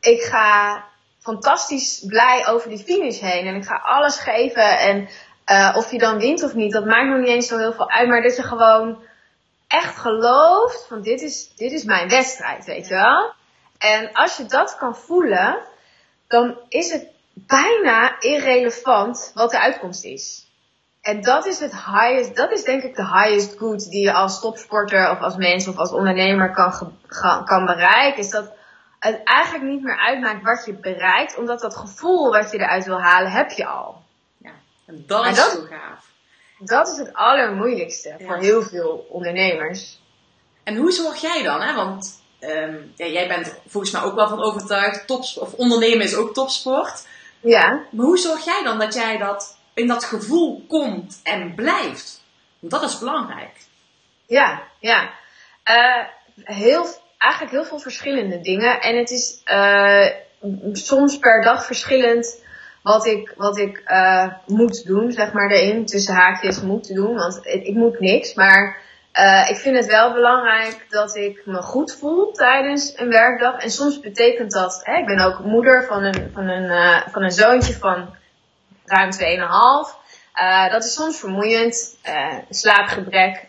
ik 0.00 0.22
ga 0.22 0.84
fantastisch 1.20 2.04
blij 2.06 2.46
over 2.46 2.68
die 2.68 2.84
finish 2.84 3.20
heen. 3.20 3.46
En 3.46 3.54
ik 3.54 3.64
ga 3.64 3.80
alles 3.84 4.18
geven. 4.18 4.78
En 4.78 5.08
uh, 5.46 5.74
of 5.76 5.90
je 5.90 5.98
dan 5.98 6.18
wint 6.18 6.42
of 6.42 6.54
niet, 6.54 6.72
dat 6.72 6.84
maakt 6.84 7.08
nog 7.08 7.18
niet 7.18 7.28
eens 7.28 7.46
zo 7.46 7.58
heel 7.58 7.72
veel 7.72 7.90
uit. 7.90 8.08
Maar 8.08 8.22
dat 8.22 8.36
je 8.36 8.42
gewoon 8.42 9.02
echt 9.68 9.98
gelooft 9.98 10.86
van 10.88 11.02
dit 11.02 11.22
is, 11.22 11.52
dit 11.56 11.72
is 11.72 11.84
mijn 11.84 12.08
wedstrijd, 12.08 12.64
weet 12.64 12.88
je 12.88 12.94
wel. 12.94 13.32
En 13.78 14.12
als 14.12 14.36
je 14.36 14.44
dat 14.46 14.76
kan 14.76 14.96
voelen, 14.96 15.58
dan 16.28 16.58
is 16.68 16.92
het 16.92 17.06
bijna 17.32 18.20
irrelevant 18.20 19.30
wat 19.34 19.50
de 19.50 19.60
uitkomst 19.60 20.04
is. 20.04 20.46
En 21.00 21.22
dat 21.22 21.46
is 21.46 21.60
het 21.60 21.72
highest, 21.72 22.36
dat 22.36 22.52
is 22.52 22.64
denk 22.64 22.82
ik 22.82 22.96
de 22.96 23.06
highest 23.06 23.58
good 23.58 23.90
die 23.90 24.02
je 24.02 24.12
als 24.12 24.40
topsporter 24.40 25.10
of 25.10 25.20
als 25.20 25.36
mens 25.36 25.68
of 25.68 25.76
als 25.76 25.92
ondernemer 25.92 26.52
kan, 26.52 26.98
kan 27.44 27.66
bereiken. 27.66 28.22
Is 28.22 28.30
dat 28.30 28.52
het 28.98 29.20
eigenlijk 29.24 29.64
niet 29.64 29.82
meer 29.82 29.98
uitmaakt 29.98 30.42
wat 30.42 30.62
je 30.66 30.72
bereikt, 30.72 31.38
omdat 31.38 31.60
dat 31.60 31.76
gevoel 31.76 32.30
wat 32.30 32.50
je 32.50 32.58
eruit 32.58 32.84
wil 32.84 33.00
halen, 33.00 33.30
heb 33.30 33.50
je 33.50 33.66
al. 33.66 34.02
Ja, 34.38 34.50
en 34.86 35.04
dat 35.06 35.26
is 35.26 35.36
zo 35.36 35.66
gaaf. 35.70 36.10
Dat 36.58 36.88
is 36.88 36.96
het 36.96 37.14
allermoeilijkste 37.14 38.14
ja. 38.18 38.26
voor 38.26 38.36
heel 38.36 38.62
veel 38.62 39.06
ondernemers. 39.08 40.00
En 40.62 40.76
hoe 40.76 40.92
zorg 40.92 41.20
jij 41.20 41.42
dan? 41.42 41.60
Hè? 41.60 41.74
Want 41.74 42.22
ehm, 42.38 42.76
ja, 42.96 43.06
jij 43.06 43.28
bent 43.28 43.54
volgens 43.66 43.92
mij 43.92 44.02
ook 44.02 44.14
wel 44.14 44.28
van 44.28 44.42
overtuigd, 44.42 45.06
topsport, 45.06 45.46
of 45.46 45.54
ondernemen 45.54 46.04
is 46.04 46.16
ook 46.16 46.34
topsport. 46.34 47.06
Ja. 47.42 47.84
Maar 47.90 48.06
hoe 48.06 48.18
zorg 48.18 48.44
jij 48.44 48.62
dan 48.64 48.78
dat 48.78 48.94
jij 48.94 49.18
dat 49.18 49.58
in 49.74 49.86
dat 49.86 50.04
gevoel 50.04 50.64
komt 50.68 51.20
en 51.22 51.54
blijft? 51.54 52.22
Want 52.58 52.72
dat 52.72 52.82
is 52.82 52.98
belangrijk. 52.98 53.56
Ja, 54.26 54.62
ja. 54.78 55.10
Uh, 55.70 56.04
heel, 56.44 56.86
eigenlijk 57.18 57.52
heel 57.52 57.64
veel 57.64 57.78
verschillende 57.78 58.40
dingen. 58.40 58.80
En 58.80 58.98
het 58.98 59.10
is 59.10 59.40
uh, 59.44 60.06
soms 60.72 61.18
per 61.18 61.42
dag 61.42 61.66
verschillend 61.66 62.40
wat 62.82 63.06
ik, 63.06 63.34
wat 63.36 63.58
ik 63.58 63.82
uh, 63.86 64.32
moet 64.46 64.86
doen, 64.86 65.12
zeg 65.12 65.32
maar, 65.32 65.50
erin. 65.50 65.86
Tussen 65.86 66.14
haakjes 66.14 66.60
moet 66.60 66.94
doen, 66.94 67.14
want 67.14 67.40
ik, 67.42 67.66
ik 67.66 67.74
moet 67.74 68.00
niks. 68.00 68.34
Maar 68.34 68.80
uh, 69.12 69.50
ik 69.50 69.56
vind 69.56 69.76
het 69.76 69.86
wel 69.86 70.12
belangrijk 70.12 70.86
dat 70.88 71.16
ik 71.16 71.42
me 71.44 71.62
goed 71.62 71.96
voel 71.98 72.32
tijdens 72.32 72.98
een 72.98 73.08
werkdag. 73.08 73.62
En 73.62 73.70
soms 73.70 74.00
betekent 74.00 74.52
dat, 74.52 74.80
hè, 74.82 74.96
ik 74.96 75.06
ben 75.06 75.18
ook 75.18 75.38
moeder 75.38 75.84
van 75.84 76.02
een, 76.02 76.30
van 76.34 76.48
een, 76.48 76.70
uh, 76.70 77.08
van 77.12 77.22
een 77.22 77.30
zoontje 77.30 77.74
van 77.74 78.16
ruim 78.84 79.10
2,5. 79.12 80.00
Uh, 80.34 80.70
dat 80.72 80.84
is 80.84 80.94
soms 80.94 81.18
vermoeiend, 81.18 81.98
slaapgebrek. 82.50 83.46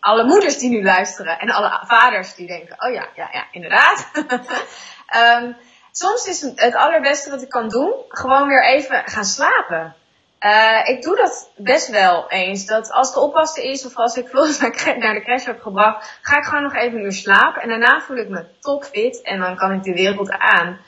alle 0.00 0.24
moeders 0.24 0.58
die 0.58 0.70
nu 0.70 0.82
luisteren 0.82 1.38
en 1.38 1.50
alle 1.50 1.80
vaders 1.86 2.34
die 2.34 2.46
denken, 2.46 2.76
oh 2.78 2.92
ja, 2.92 3.08
ja, 3.14 3.28
ja, 3.32 3.46
inderdaad. 3.50 4.10
um, 5.16 5.56
soms 5.92 6.26
is 6.26 6.40
het 6.40 6.74
allerbeste 6.74 7.30
wat 7.30 7.42
ik 7.42 7.48
kan 7.48 7.68
doen, 7.68 7.92
gewoon 8.08 8.48
weer 8.48 8.64
even 8.64 9.02
gaan 9.04 9.24
slapen. 9.24 9.94
Uh, 10.40 10.88
ik 10.88 11.02
doe 11.02 11.16
dat 11.16 11.50
best 11.56 11.88
wel 11.88 12.30
eens. 12.30 12.66
Dat 12.66 12.90
als 12.90 13.14
de 13.14 13.20
oppassen 13.20 13.62
is 13.62 13.86
of 13.86 13.96
als 13.96 14.16
ik 14.16 14.28
veel 14.32 14.46
naar 14.98 15.14
de 15.14 15.22
crash 15.22 15.44
heb 15.44 15.60
gebracht, 15.60 16.18
ga 16.22 16.36
ik 16.36 16.44
gewoon 16.44 16.62
nog 16.62 16.74
even 16.74 16.98
een 16.98 17.04
uur 17.04 17.12
slapen. 17.12 17.62
En 17.62 17.68
daarna 17.68 18.00
voel 18.00 18.16
ik 18.16 18.28
me 18.28 18.44
topfit 18.60 19.22
en 19.22 19.38
dan 19.38 19.56
kan 19.56 19.72
ik 19.72 19.82
de 19.82 19.92
wereld 19.92 20.30
aan. 20.30 20.78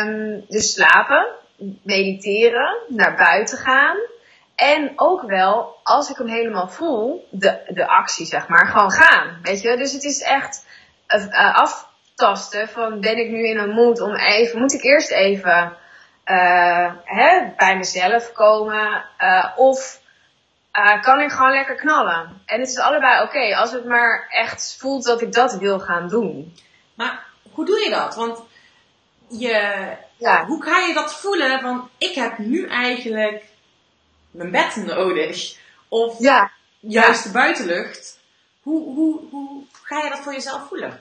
Um, 0.00 0.44
dus 0.48 0.72
slapen, 0.72 1.26
mediteren, 1.82 2.76
naar 2.88 3.16
buiten 3.16 3.58
gaan. 3.58 3.96
En 4.54 4.92
ook 4.96 5.22
wel, 5.22 5.76
als 5.82 6.10
ik 6.10 6.16
hem 6.16 6.28
helemaal 6.28 6.68
voel, 6.68 7.28
de, 7.30 7.60
de 7.68 7.86
actie 7.86 8.26
zeg 8.26 8.48
maar, 8.48 8.66
gewoon 8.66 8.90
gaan. 8.90 9.38
Weet 9.42 9.62
je, 9.62 9.76
dus 9.76 9.92
het 9.92 10.04
is 10.04 10.22
echt 10.22 10.66
uh, 11.08 11.54
aftasten 11.54 12.68
van 12.68 13.00
ben 13.00 13.18
ik 13.18 13.30
nu 13.30 13.48
in 13.48 13.58
een 13.58 13.74
mood 13.74 14.00
om 14.00 14.14
even, 14.14 14.58
moet 14.58 14.72
ik 14.72 14.82
eerst 14.82 15.10
even 15.10 15.76
uh, 16.30 16.92
hè, 17.04 17.52
bij 17.56 17.76
mezelf 17.76 18.32
komen. 18.32 19.04
Uh, 19.20 19.52
of 19.56 20.00
uh, 20.72 21.02
kan 21.02 21.20
ik 21.20 21.30
gewoon 21.30 21.52
lekker 21.52 21.74
knallen. 21.74 22.42
En 22.46 22.60
het 22.60 22.68
is 22.68 22.78
allebei 22.78 23.22
oké, 23.22 23.36
okay, 23.36 23.52
als 23.52 23.72
het 23.72 23.84
maar 23.84 24.26
echt 24.28 24.76
voelt 24.78 25.04
dat 25.04 25.20
ik 25.20 25.32
dat 25.32 25.54
wil 25.54 25.80
gaan 25.80 26.08
doen. 26.08 26.54
Maar 26.94 27.26
hoe 27.52 27.64
doe 27.64 27.80
je 27.80 27.90
dat? 27.90 28.14
Want 28.14 28.42
je, 29.28 29.96
ja. 30.16 30.44
hoe 30.44 30.62
ga 30.62 30.78
je 30.78 30.94
dat 30.94 31.20
voelen 31.20 31.60
van 31.60 31.90
ik 31.98 32.14
heb 32.14 32.38
nu 32.38 32.68
eigenlijk 32.68 33.44
mijn 34.30 34.50
bed 34.50 34.76
nodig? 34.76 35.56
Of 35.88 36.18
ja. 36.18 36.50
juist 36.80 37.24
de 37.24 37.30
buitenlucht. 37.30 38.20
Hoe, 38.62 38.94
hoe, 38.94 39.20
hoe 39.30 39.62
ga 39.82 40.02
je 40.02 40.08
dat 40.08 40.18
voor 40.18 40.32
jezelf 40.32 40.68
voelen? 40.68 41.00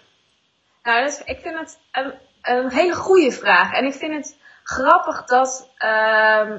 Nou, 0.83 1.03
dus, 1.03 1.21
ik 1.23 1.39
vind 1.41 1.59
het 1.59 1.77
een, 1.91 2.13
een 2.41 2.71
hele 2.71 2.95
goede 2.95 3.31
vraag. 3.31 3.73
En 3.73 3.85
ik 3.85 3.93
vind 3.93 4.13
het 4.13 4.35
grappig 4.67 5.23
dat, 5.25 5.69
uh, 5.79 6.49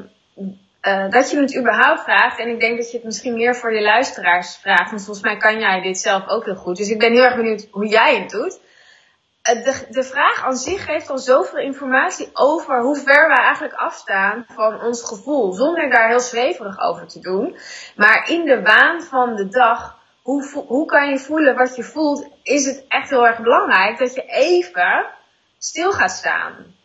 uh, 0.82 1.10
dat 1.10 1.30
je 1.30 1.40
het 1.40 1.56
überhaupt 1.56 2.00
vraagt. 2.00 2.38
En 2.38 2.48
ik 2.48 2.60
denk 2.60 2.76
dat 2.76 2.90
je 2.90 2.96
het 2.96 3.06
misschien 3.06 3.34
meer 3.34 3.56
voor 3.56 3.74
je 3.74 3.82
luisteraars 3.82 4.56
vraagt. 4.56 4.90
Want 4.90 5.04
volgens 5.04 5.26
mij 5.26 5.36
kan 5.36 5.58
jij 5.58 5.80
dit 5.80 5.98
zelf 5.98 6.28
ook 6.28 6.44
heel 6.44 6.54
goed. 6.54 6.76
Dus 6.76 6.90
ik 6.90 6.98
ben 6.98 7.12
heel 7.12 7.24
erg 7.24 7.36
benieuwd 7.36 7.68
hoe 7.70 7.86
jij 7.86 8.20
het 8.20 8.30
doet. 8.30 8.60
Uh, 9.50 9.64
de, 9.64 9.86
de 9.90 10.02
vraag 10.02 10.44
aan 10.44 10.56
zich 10.56 10.84
geeft 10.84 11.10
al 11.10 11.18
zoveel 11.18 11.58
informatie 11.58 12.30
over 12.32 12.82
hoe 12.82 12.96
ver 12.96 13.28
wij 13.28 13.44
eigenlijk 13.44 13.74
afstaan 13.74 14.44
van 14.48 14.80
ons 14.80 15.02
gevoel. 15.02 15.52
Zonder 15.52 15.90
daar 15.90 16.08
heel 16.08 16.20
zweverig 16.20 16.80
over 16.80 17.06
te 17.06 17.20
doen. 17.20 17.56
Maar 17.96 18.28
in 18.30 18.44
de 18.44 18.62
waan 18.62 19.02
van 19.02 19.36
de 19.36 19.48
dag 19.48 19.98
hoe, 20.22 20.64
hoe 20.66 20.86
kan 20.86 21.08
je 21.08 21.18
voelen 21.18 21.56
wat 21.56 21.76
je 21.76 21.84
voelt, 21.84 22.28
is 22.42 22.64
het 22.66 22.84
echt 22.88 23.10
heel 23.10 23.26
erg 23.26 23.40
belangrijk 23.40 23.98
dat 23.98 24.14
je 24.14 24.22
even 24.22 25.06
stil 25.58 25.92
gaat 25.92 26.10
staan. 26.10 26.76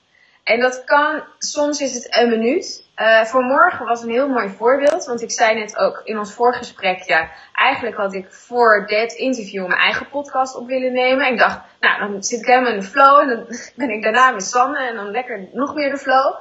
En 0.43 0.59
dat 0.59 0.83
kan, 0.83 1.23
soms 1.37 1.81
is 1.81 1.93
het 1.93 2.17
een 2.17 2.29
minuut. 2.29 2.83
Uh, 2.95 3.23
voor 3.23 3.43
morgen 3.43 3.85
was 3.85 4.01
een 4.01 4.09
heel 4.09 4.27
mooi 4.27 4.49
voorbeeld, 4.49 5.05
want 5.05 5.21
ik 5.21 5.31
zei 5.31 5.59
net 5.59 5.77
ook 5.77 6.01
in 6.03 6.17
ons 6.17 6.33
voorgesprek, 6.33 7.01
ja, 7.01 7.29
eigenlijk 7.53 7.95
had 7.95 8.13
ik 8.13 8.33
voor 8.33 8.85
dit 8.87 9.13
interview 9.13 9.67
mijn 9.67 9.79
eigen 9.79 10.09
podcast 10.09 10.55
op 10.55 10.67
willen 10.67 10.93
nemen. 10.93 11.25
En 11.25 11.31
ik 11.31 11.39
dacht, 11.39 11.59
nou, 11.79 11.99
dan 11.99 12.23
zit 12.23 12.39
ik 12.39 12.45
helemaal 12.45 12.71
in 12.71 12.79
de 12.79 12.85
flow 12.85 13.19
en 13.19 13.27
dan 13.27 13.45
ben 13.75 13.89
ik 13.89 14.03
daarna 14.03 14.31
met 14.31 14.43
Sanne 14.43 14.87
en 14.87 14.95
dan 14.95 15.11
lekker 15.11 15.47
nog 15.53 15.75
meer 15.75 15.89
de 15.89 15.97
flow. 15.97 16.35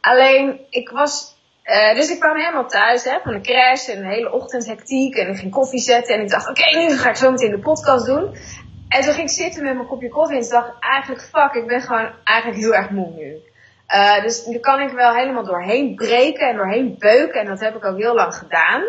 Alleen, 0.00 0.60
ik 0.70 0.88
was, 0.88 1.36
uh, 1.64 1.94
dus 1.94 2.10
ik 2.10 2.20
kwam 2.20 2.36
helemaal 2.36 2.68
thuis 2.68 3.04
hè, 3.04 3.18
van 3.22 3.32
de 3.32 3.40
crash 3.40 3.88
en 3.88 3.98
een 3.98 4.10
hele 4.10 4.32
ochtend 4.32 4.66
hectiek 4.66 5.14
en 5.14 5.28
ik 5.28 5.36
ging 5.36 5.52
koffie 5.52 5.80
zetten 5.80 6.14
en 6.14 6.20
ik 6.20 6.30
dacht, 6.30 6.48
oké, 6.48 6.76
nu 6.76 6.96
ga 6.96 7.08
ik 7.08 7.16
zo 7.16 7.30
meteen 7.30 7.50
de 7.50 7.58
podcast 7.58 8.06
doen. 8.06 8.36
En 8.90 9.02
toen 9.02 9.14
ging 9.14 9.28
ik 9.28 9.34
zitten 9.34 9.62
met 9.62 9.74
mijn 9.74 9.86
kopje 9.86 10.08
koffie 10.08 10.36
en 10.36 10.48
dacht 10.48 10.72
eigenlijk, 10.80 11.22
fuck, 11.22 11.52
ik 11.52 11.66
ben 11.66 11.80
gewoon 11.80 12.10
eigenlijk 12.24 12.60
heel 12.60 12.74
erg 12.74 12.90
moe 12.90 13.10
nu. 13.10 13.36
Uh, 13.88 14.22
dus 14.22 14.44
daar 14.44 14.60
kan 14.60 14.80
ik 14.80 14.90
wel 14.90 15.14
helemaal 15.14 15.44
doorheen 15.44 15.94
breken 15.94 16.48
en 16.48 16.56
doorheen 16.56 16.96
beuken. 16.98 17.40
En 17.40 17.46
dat 17.46 17.60
heb 17.60 17.76
ik 17.76 17.84
ook 17.84 17.98
heel 17.98 18.14
lang 18.14 18.34
gedaan. 18.34 18.82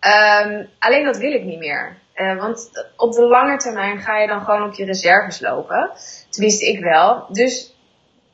Um, 0.00 0.68
alleen 0.78 1.04
dat 1.04 1.16
wil 1.16 1.32
ik 1.32 1.44
niet 1.44 1.58
meer. 1.58 1.96
Uh, 2.14 2.38
want 2.38 2.70
op 2.96 3.12
de 3.12 3.22
lange 3.22 3.56
termijn 3.56 4.00
ga 4.00 4.18
je 4.18 4.26
dan 4.26 4.44
gewoon 4.44 4.64
op 4.64 4.74
je 4.74 4.84
reserves 4.84 5.40
lopen. 5.40 5.90
Tenminste, 6.30 6.66
ik 6.66 6.80
wel. 6.80 7.26
Dus, 7.28 7.76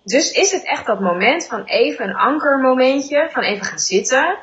dus 0.05 0.33
is 0.33 0.53
het 0.53 0.67
echt 0.67 0.87
dat 0.87 1.01
moment 1.01 1.47
van 1.47 1.65
even 1.65 2.09
een 2.09 2.17
ankermomentje. 2.17 3.29
Van 3.31 3.43
even 3.43 3.65
gaan 3.67 3.79
zitten. 3.79 4.39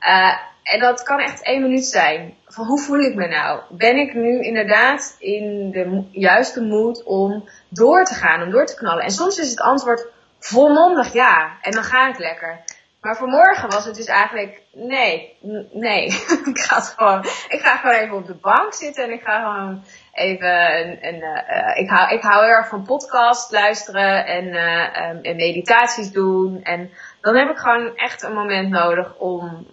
Uh, 0.00 0.36
en 0.66 0.80
dat 0.80 1.02
kan 1.02 1.18
echt 1.18 1.42
één 1.42 1.62
minuut 1.62 1.84
zijn. 1.84 2.36
Van 2.46 2.66
hoe 2.66 2.80
voel 2.80 2.98
ik 2.98 3.14
me 3.14 3.26
nou? 3.26 3.60
Ben 3.70 3.96
ik 3.96 4.14
nu 4.14 4.42
inderdaad 4.42 5.16
in 5.18 5.70
de 5.70 6.08
juiste 6.10 6.62
moed 6.62 7.02
om 7.02 7.48
door 7.68 8.04
te 8.04 8.14
gaan, 8.14 8.42
om 8.42 8.50
door 8.50 8.66
te 8.66 8.76
knallen? 8.76 9.04
En 9.04 9.10
soms 9.10 9.38
is 9.38 9.50
het 9.50 9.60
antwoord 9.60 10.06
volmondig 10.38 11.12
ja. 11.12 11.58
En 11.62 11.72
dan 11.72 11.82
gaat 11.82 12.08
het 12.08 12.18
lekker. 12.18 12.64
Maar 13.00 13.16
vanmorgen 13.16 13.70
was 13.70 13.84
het 13.84 13.94
dus 13.94 14.06
eigenlijk 14.06 14.62
nee, 14.72 15.36
nee. 15.72 16.04
ik 16.52 16.58
ga 16.58 16.80
gewoon, 16.80 17.18
ik 17.48 17.60
ga 17.60 17.76
gewoon 17.76 17.96
even 17.96 18.16
op 18.16 18.26
de 18.26 18.34
bank 18.34 18.74
zitten 18.74 19.04
en 19.04 19.12
ik 19.12 19.22
ga 19.22 19.42
gewoon 19.42 19.84
even 20.12 20.78
een, 20.78 20.98
een 21.00 21.22
uh, 21.22 21.82
ik 21.82 21.88
hou, 21.88 22.14
ik 22.14 22.22
hou 22.22 22.44
heel 22.44 22.54
erg 22.54 22.68
van 22.68 22.82
podcast 22.82 23.52
luisteren 23.52 24.26
en, 24.26 24.44
uh, 24.44 25.08
um, 25.08 25.22
en 25.22 25.36
meditaties 25.36 26.10
doen. 26.12 26.62
En 26.62 26.90
dan 27.20 27.36
heb 27.36 27.50
ik 27.50 27.58
gewoon 27.58 27.96
echt 27.96 28.22
een 28.22 28.34
moment 28.34 28.70
nodig 28.70 29.16
om 29.18 29.66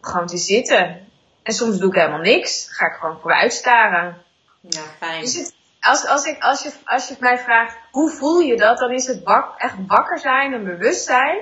gewoon 0.00 0.26
te 0.26 0.36
zitten. 0.36 1.06
En 1.42 1.52
soms 1.52 1.78
doe 1.78 1.88
ik 1.88 1.94
helemaal 1.94 2.20
niks. 2.20 2.68
Ga 2.70 2.86
ik 2.86 2.92
gewoon 3.00 3.18
vooruit 3.20 3.52
staren. 3.52 4.22
Ja, 4.60 4.82
fijn. 4.98 5.20
Dus 5.20 5.34
het, 5.34 5.54
als, 5.80 6.06
als, 6.06 6.24
ik, 6.24 6.42
als, 6.42 6.62
je, 6.62 6.72
als 6.84 7.08
je 7.08 7.16
mij 7.20 7.38
vraagt, 7.38 7.76
hoe 7.90 8.10
voel 8.10 8.38
je 8.38 8.56
dat? 8.56 8.78
Dan 8.78 8.92
is 8.92 9.06
het 9.06 9.24
bak, 9.24 9.58
echt 9.58 9.74
wakker 9.86 10.18
zijn 10.18 10.52
en 10.52 10.64
bewust 10.64 11.04
zijn. 11.04 11.38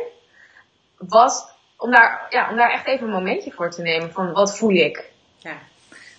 Wat, 0.99 1.55
om, 1.77 1.91
daar, 1.91 2.27
ja, 2.31 2.51
om 2.51 2.57
daar 2.57 2.71
echt 2.71 2.87
even 2.87 3.07
een 3.07 3.13
momentje 3.13 3.53
voor 3.53 3.71
te 3.71 3.83
nemen. 3.83 4.13
Van, 4.13 4.33
wat 4.33 4.59
voel 4.59 4.71
ik? 4.71 5.11
Ja. 5.39 5.59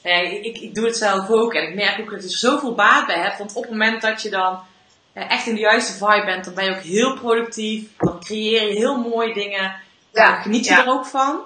ja 0.03 0.15
ik, 0.15 0.57
ik 0.57 0.75
doe 0.75 0.85
het 0.85 0.97
zelf 0.97 1.29
ook. 1.29 1.53
En 1.53 1.67
ik 1.67 1.75
merk 1.75 1.99
ook 1.99 2.09
dat 2.09 2.23
je 2.23 2.29
er 2.29 2.37
zoveel 2.37 2.75
baat 2.75 3.05
bij 3.05 3.19
hebt. 3.19 3.37
Want 3.37 3.55
op 3.55 3.61
het 3.61 3.71
moment 3.71 4.01
dat 4.01 4.21
je 4.21 4.29
dan 4.29 4.59
echt 5.13 5.47
in 5.47 5.53
de 5.53 5.61
juiste 5.61 5.93
vibe 5.93 6.25
bent, 6.25 6.45
dan 6.45 6.53
ben 6.53 6.65
je 6.65 6.75
ook 6.75 6.81
heel 6.81 7.13
productief. 7.13 7.89
Dan 7.97 8.19
creëer 8.19 8.67
je 8.67 8.75
heel 8.75 8.97
mooie 8.97 9.33
dingen. 9.33 9.75
Ja, 10.11 10.31
dan 10.31 10.41
geniet 10.41 10.65
je 10.65 10.73
er 10.73 10.87
ook 10.87 11.05
van. 11.05 11.41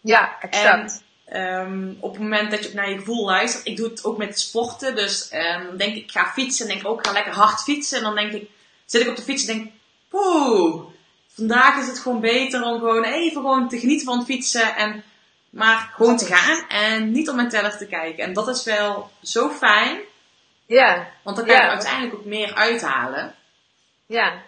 Ja, 0.00 0.36
exact. 0.40 1.02
En, 1.24 1.42
um, 1.42 1.96
op 2.00 2.12
het 2.12 2.22
moment 2.22 2.50
dat 2.50 2.64
je 2.64 2.74
naar 2.74 2.90
je 2.90 2.98
gevoel 2.98 3.24
luistert, 3.24 3.66
ik 3.66 3.76
doe 3.76 3.88
het 3.88 4.04
ook 4.04 4.18
met 4.18 4.40
sporten, 4.40 4.96
dus 4.96 5.32
um, 5.32 5.66
dan 5.66 5.76
denk 5.76 5.94
ik, 5.94 6.02
ik 6.02 6.10
ga 6.10 6.32
fietsen 6.32 6.66
en 6.66 6.72
denk 6.72 6.84
ik 6.84 6.90
ook, 6.90 7.06
ga 7.06 7.12
lekker 7.12 7.32
hard 7.32 7.62
fietsen. 7.62 7.98
En 7.98 8.04
dan 8.04 8.14
denk 8.14 8.32
ik, 8.32 8.50
zit 8.84 9.00
ik 9.00 9.08
op 9.08 9.16
de 9.16 9.22
fiets 9.22 9.46
en 9.46 9.56
denk, 9.56 9.70
poeh, 10.08 10.84
vandaag 11.34 11.80
is 11.80 11.86
het 11.86 11.98
gewoon 11.98 12.20
beter 12.20 12.62
om 12.62 12.78
gewoon 12.78 13.04
even 13.04 13.40
gewoon 13.40 13.68
te 13.68 13.78
genieten 13.78 14.06
van 14.06 14.18
het 14.18 14.26
fietsen 14.26 14.76
en 14.76 15.04
maar 15.50 15.90
gewoon 15.94 16.16
te 16.16 16.26
gaan 16.26 16.68
en 16.68 17.12
niet 17.12 17.28
op 17.28 17.34
mijn 17.34 17.48
teller 17.48 17.76
te 17.76 17.86
kijken. 17.86 18.24
En 18.24 18.32
dat 18.32 18.48
is 18.48 18.64
wel 18.64 19.10
zo 19.22 19.48
fijn. 19.48 20.00
Ja. 20.66 21.08
Want 21.22 21.36
dan 21.36 21.46
kan 21.46 21.54
je 21.54 21.62
er 21.62 21.68
uiteindelijk 21.68 22.14
ook 22.14 22.24
meer 22.24 22.54
uithalen. 22.54 23.34
Ja. 24.06 24.42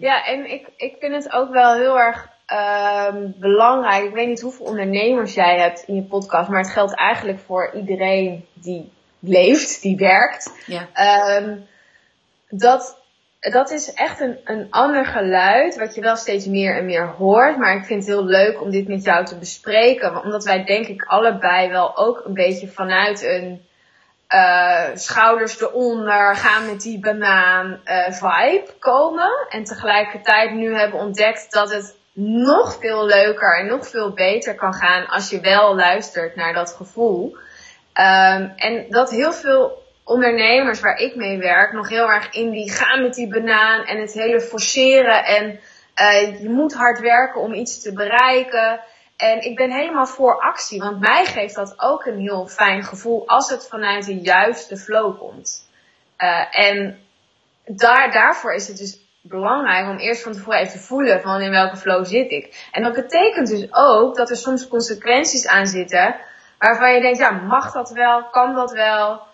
Ja, 0.00 0.24
en 0.24 0.50
ik, 0.50 0.68
ik 0.76 0.96
vind 1.00 1.14
het 1.14 1.32
ook 1.32 1.50
wel 1.50 1.74
heel 1.74 1.98
erg 1.98 2.28
um, 2.52 3.34
belangrijk. 3.38 4.04
Ik 4.04 4.14
weet 4.14 4.28
niet 4.28 4.40
hoeveel 4.40 4.66
ondernemers 4.66 5.34
jij 5.34 5.58
hebt 5.58 5.82
in 5.86 5.94
je 5.94 6.02
podcast, 6.02 6.48
maar 6.48 6.60
het 6.60 6.72
geldt 6.72 6.94
eigenlijk 6.94 7.38
voor 7.38 7.70
iedereen 7.74 8.46
die 8.52 8.92
leeft, 9.18 9.82
die 9.82 9.96
werkt. 9.96 10.52
Ja. 10.66 10.88
Um, 11.36 11.66
dat, 12.48 13.02
dat 13.40 13.70
is 13.70 13.92
echt 13.92 14.20
een, 14.20 14.38
een 14.44 14.66
ander 14.70 15.06
geluid, 15.06 15.78
wat 15.78 15.94
je 15.94 16.00
wel 16.00 16.16
steeds 16.16 16.46
meer 16.46 16.76
en 16.76 16.84
meer 16.84 17.06
hoort. 17.06 17.56
Maar 17.56 17.76
ik 17.76 17.84
vind 17.84 18.00
het 18.06 18.14
heel 18.14 18.24
leuk 18.24 18.60
om 18.60 18.70
dit 18.70 18.88
met 18.88 19.04
jou 19.04 19.24
te 19.24 19.38
bespreken, 19.38 20.22
omdat 20.22 20.44
wij 20.44 20.64
denk 20.64 20.86
ik 20.86 21.04
allebei 21.04 21.68
wel 21.68 21.96
ook 21.96 22.22
een 22.24 22.34
beetje 22.34 22.68
vanuit 22.68 23.22
een 23.24 23.68
uh, 24.34 24.84
schouders 24.94 25.60
eronder, 25.60 26.36
gaan 26.36 26.66
met 26.66 26.80
die 26.80 27.00
banaan 27.00 27.80
uh, 27.84 28.10
vibe 28.10 28.74
komen. 28.78 29.46
En 29.48 29.64
tegelijkertijd 29.64 30.52
nu 30.52 30.74
hebben 30.74 31.00
ontdekt 31.00 31.52
dat 31.52 31.70
het 31.70 31.98
nog 32.22 32.76
veel 32.80 33.06
leuker 33.06 33.58
en 33.58 33.66
nog 33.66 33.88
veel 33.88 34.12
beter 34.12 34.54
kan 34.54 34.74
gaan 34.74 35.06
als 35.06 35.30
je 35.30 35.40
wel 35.40 35.74
luistert 35.74 36.36
naar 36.36 36.52
dat 36.52 36.72
gevoel. 36.72 37.36
Um, 37.94 38.52
en 38.56 38.86
dat 38.88 39.10
heel 39.10 39.32
veel 39.32 39.82
ondernemers 40.04 40.80
waar 40.80 40.98
ik 40.98 41.16
mee 41.16 41.38
werk 41.38 41.72
nog 41.72 41.88
heel 41.88 42.10
erg 42.10 42.32
in 42.32 42.50
die 42.50 42.70
gaan 42.70 43.02
met 43.02 43.14
die 43.14 43.28
banaan 43.28 43.84
en 43.84 44.00
het 44.00 44.12
hele 44.12 44.40
forceren 44.40 45.24
en 45.24 45.60
uh, 46.00 46.40
je 46.40 46.48
moet 46.48 46.74
hard 46.74 47.00
werken 47.00 47.40
om 47.40 47.52
iets 47.52 47.82
te 47.82 47.92
bereiken. 47.92 48.80
En 49.16 49.42
ik 49.42 49.56
ben 49.56 49.70
helemaal 49.70 50.06
voor 50.06 50.40
actie, 50.40 50.80
want 50.80 51.00
mij 51.00 51.24
geeft 51.24 51.54
dat 51.54 51.74
ook 51.76 52.04
een 52.04 52.18
heel 52.18 52.46
fijn 52.46 52.82
gevoel 52.82 53.28
als 53.28 53.50
het 53.50 53.68
vanuit 53.68 54.06
de 54.06 54.20
juiste 54.20 54.76
flow 54.76 55.18
komt. 55.18 55.68
Uh, 56.18 56.58
en 56.58 56.98
daar, 57.64 58.12
daarvoor 58.12 58.54
is 58.54 58.68
het 58.68 58.78
dus 58.78 58.99
belangrijk 59.22 59.88
om 59.88 59.96
eerst 59.96 60.22
van 60.22 60.32
tevoren 60.32 60.58
even 60.58 60.72
te 60.72 60.86
voelen 60.86 61.20
van 61.20 61.40
in 61.40 61.50
welke 61.50 61.76
flow 61.76 62.04
zit 62.04 62.30
ik. 62.30 62.68
En 62.72 62.82
dat 62.82 62.92
betekent 62.92 63.48
dus 63.48 63.66
ook 63.70 64.16
dat 64.16 64.30
er 64.30 64.36
soms 64.36 64.68
consequenties 64.68 65.46
aan 65.46 65.66
zitten 65.66 66.16
waarvan 66.58 66.94
je 66.94 67.00
denkt, 67.00 67.18
ja, 67.18 67.30
mag 67.30 67.72
dat 67.72 67.90
wel? 67.90 68.24
Kan 68.24 68.54
dat 68.54 68.72
wel? 68.72 69.28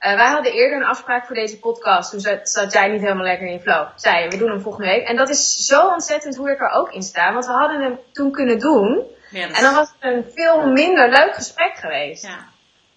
Uh, 0.00 0.14
wij 0.14 0.28
hadden 0.28 0.52
eerder 0.52 0.78
een 0.78 0.84
afspraak 0.84 1.26
voor 1.26 1.34
deze 1.34 1.58
podcast. 1.58 2.10
Toen 2.10 2.20
zat, 2.20 2.48
zat, 2.48 2.72
jij 2.72 2.88
niet 2.88 3.00
helemaal 3.00 3.24
lekker 3.24 3.46
in 3.46 3.52
je 3.52 3.60
flow. 3.60 3.86
Zei 3.94 4.22
je, 4.22 4.28
we 4.28 4.36
doen 4.36 4.50
hem 4.50 4.60
volgende 4.60 4.90
week. 4.90 5.08
En 5.08 5.16
dat 5.16 5.28
is 5.28 5.66
zo 5.66 5.88
ontzettend 5.88 6.36
hoe 6.36 6.50
ik 6.50 6.60
er 6.60 6.70
ook 6.70 6.92
in 6.92 7.02
sta. 7.02 7.32
Want 7.32 7.46
we 7.46 7.52
hadden 7.52 7.80
hem 7.80 7.98
toen 8.12 8.32
kunnen 8.32 8.58
doen. 8.58 9.04
Ja, 9.30 9.48
en 9.48 9.62
dan 9.62 9.74
was 9.74 9.92
het 9.98 10.12
een 10.12 10.24
veel 10.34 10.66
minder 10.66 11.08
leuk 11.08 11.34
gesprek 11.34 11.76
geweest. 11.76 12.26
Ja. 12.26 12.54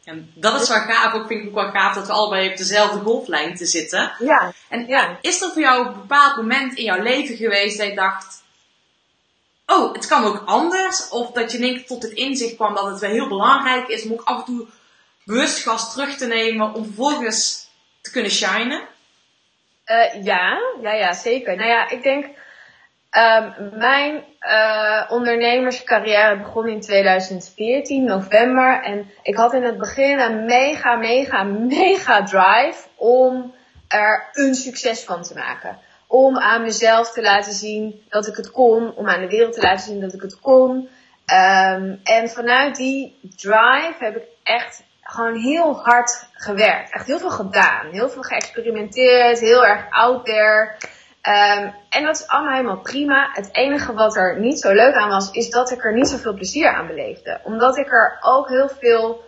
En 0.10 0.32
dat 0.36 0.62
is 0.62 0.70
wel 0.70 0.78
gaaf. 0.80 1.14
Ook 1.14 1.28
vind 1.28 1.42
ik 1.42 1.48
ook 1.48 1.56
wel 1.56 1.72
gaaf 1.72 1.96
dat 1.96 2.08
we 2.08 2.14
allebei 2.14 2.50
op 2.50 2.58
dezelfde 2.58 3.00
golflijn 3.00 3.56
te 3.56 3.66
zitten. 3.66 4.12
Ja. 4.20 4.54
En 4.70 4.88
ja. 4.88 5.18
is 5.22 5.42
er 5.42 5.52
voor 5.52 5.62
jou 5.62 5.88
een 5.88 5.94
bepaald 5.94 6.36
moment 6.36 6.74
in 6.74 6.84
jouw 6.84 7.02
leven 7.02 7.36
geweest 7.36 7.78
dat 7.78 7.88
je 7.88 7.96
dacht... 7.96 8.44
Oh, 9.66 9.94
het 9.94 10.08
kan 10.08 10.24
ook 10.24 10.44
anders. 10.46 11.10
Of 11.10 11.32
dat 11.32 11.52
je 11.52 11.58
in 11.58 11.64
één 11.64 11.76
keer 11.76 11.86
tot 11.86 12.04
het 12.04 12.12
inzicht 12.12 12.56
kwam 12.56 12.76
dat 12.76 12.86
het 12.86 13.00
wel 13.00 13.10
heel 13.10 13.28
belangrijk 13.28 13.88
is 13.88 14.04
om 14.04 14.12
ook 14.12 14.24
af 14.24 14.38
en 14.38 14.46
toe 14.46 14.68
bewust 15.24 15.64
gas 15.64 15.94
terug 15.94 16.18
te 16.18 16.28
nemen 16.28 16.74
om 16.74 16.84
vervolgens 16.84 17.70
te 18.02 18.12
kunnen 18.12 18.32
shinen? 18.32 18.82
Uh, 19.86 20.24
ja, 20.26 20.60
ja, 20.82 20.94
ja, 20.94 21.14
zeker. 21.14 21.56
Nou 21.56 21.70
ja, 21.70 21.90
ik 21.90 22.04
denk, 22.04 22.26
um, 23.18 23.70
mijn 23.78 24.24
uh, 24.42 25.06
ondernemerscarrière 25.10 26.38
begon 26.38 26.68
in 26.68 26.82
2014, 26.82 28.04
november. 28.04 28.84
En 28.84 29.12
ik 29.22 29.36
had 29.36 29.54
in 29.54 29.64
het 29.64 29.78
begin 29.78 30.20
een 30.20 30.46
mega, 30.46 30.96
mega, 30.96 31.44
mega 31.78 32.24
drive 32.24 32.88
om 32.96 33.54
er 33.88 34.30
een 34.34 34.56
succes 34.56 35.04
van 35.04 35.22
te 35.22 35.34
maken. 35.34 35.80
Om 36.08 36.38
aan 36.38 36.62
mezelf 36.62 37.12
te 37.12 37.22
laten 37.22 37.54
zien 37.54 38.06
dat 38.10 38.28
ik 38.28 38.36
het 38.36 38.52
kon. 38.52 38.96
Om 38.96 39.08
aan 39.08 39.22
de 39.22 39.28
wereld 39.28 39.54
te 39.54 39.62
laten 39.62 39.86
zien 39.86 40.02
dat 40.02 40.14
ik 40.14 40.22
het 40.22 40.40
kon. 40.40 40.90
Um, 41.34 42.00
en 42.04 42.30
vanuit 42.30 42.76
die 42.76 43.20
drive 43.36 43.96
heb 44.00 44.16
ik 44.16 44.24
echt 44.44 44.84
gewoon 45.02 45.36
heel 45.36 45.80
hard 45.84 46.28
gewerkt. 46.34 46.92
Echt 46.94 47.08
heel 47.08 47.20
veel 47.20 47.30
gedaan. 47.30 47.92
Heel 47.92 48.10
veel 48.10 48.22
geëxperimenteerd. 48.22 49.40
Heel 49.40 49.66
erg 49.66 49.86
out 49.90 50.26
there. 50.26 50.76
Um, 51.28 51.74
en 51.90 52.04
dat 52.04 52.16
is 52.16 52.28
allemaal 52.28 52.56
helemaal 52.56 52.82
prima. 52.82 53.30
Het 53.34 53.50
enige 53.52 53.94
wat 53.94 54.16
er 54.16 54.40
niet 54.40 54.60
zo 54.60 54.74
leuk 54.74 54.96
aan 54.96 55.10
was, 55.10 55.32
is 55.32 55.50
dat 55.50 55.72
ik 55.72 55.84
er 55.84 55.94
niet 55.94 56.08
zoveel 56.08 56.34
plezier 56.34 56.74
aan 56.74 56.88
beleefde. 56.88 57.40
Omdat 57.44 57.78
ik 57.78 57.92
er 57.92 58.18
ook 58.22 58.50
heel 58.50 58.70
veel 58.70 59.28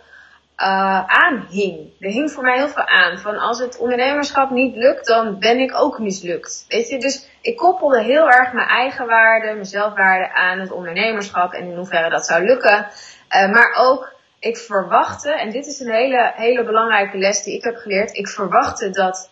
uh, 0.56 1.04
aan 1.06 1.46
hing. 1.50 1.90
Er 2.00 2.10
hing 2.10 2.30
voor 2.30 2.42
mij 2.42 2.56
heel 2.56 2.68
veel 2.68 2.86
aan. 2.86 3.18
Van 3.18 3.38
als 3.38 3.58
het 3.58 3.78
ondernemerschap 3.78 4.50
niet 4.50 4.76
lukt, 4.76 5.06
dan 5.06 5.38
ben 5.38 5.58
ik 5.58 5.74
ook 5.74 5.98
mislukt. 5.98 6.64
Weet 6.68 6.88
je, 6.88 6.98
dus 6.98 7.28
ik 7.40 7.56
koppelde 7.56 8.02
heel 8.02 8.30
erg 8.30 8.52
mijn 8.52 8.68
eigen 8.68 9.06
waarde, 9.06 9.52
mijn 9.52 9.64
zelfwaarde 9.64 10.34
aan 10.34 10.58
het 10.58 10.70
ondernemerschap 10.70 11.52
en 11.52 11.64
in 11.64 11.76
hoeverre 11.76 12.10
dat 12.10 12.26
zou 12.26 12.44
lukken. 12.44 12.86
Uh, 13.30 13.52
maar 13.52 13.74
ook 13.78 14.12
ik 14.38 14.56
verwachtte, 14.56 15.32
en 15.32 15.50
dit 15.50 15.66
is 15.66 15.80
een 15.80 15.92
hele, 15.92 16.32
hele 16.34 16.64
belangrijke 16.64 17.18
les 17.18 17.42
die 17.42 17.56
ik 17.56 17.64
heb 17.64 17.76
geleerd. 17.76 18.16
Ik 18.16 18.28
verwachtte 18.28 18.90
dat 18.90 19.30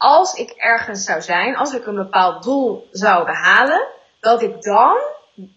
als 0.00 0.34
ik 0.34 0.50
ergens 0.50 1.04
zou 1.04 1.20
zijn, 1.20 1.56
als 1.56 1.74
ik 1.74 1.86
een 1.86 1.94
bepaald 1.94 2.42
doel 2.42 2.88
zou 2.90 3.24
behalen, 3.24 3.86
dat 4.20 4.42
ik 4.42 4.62
dan 4.62 4.98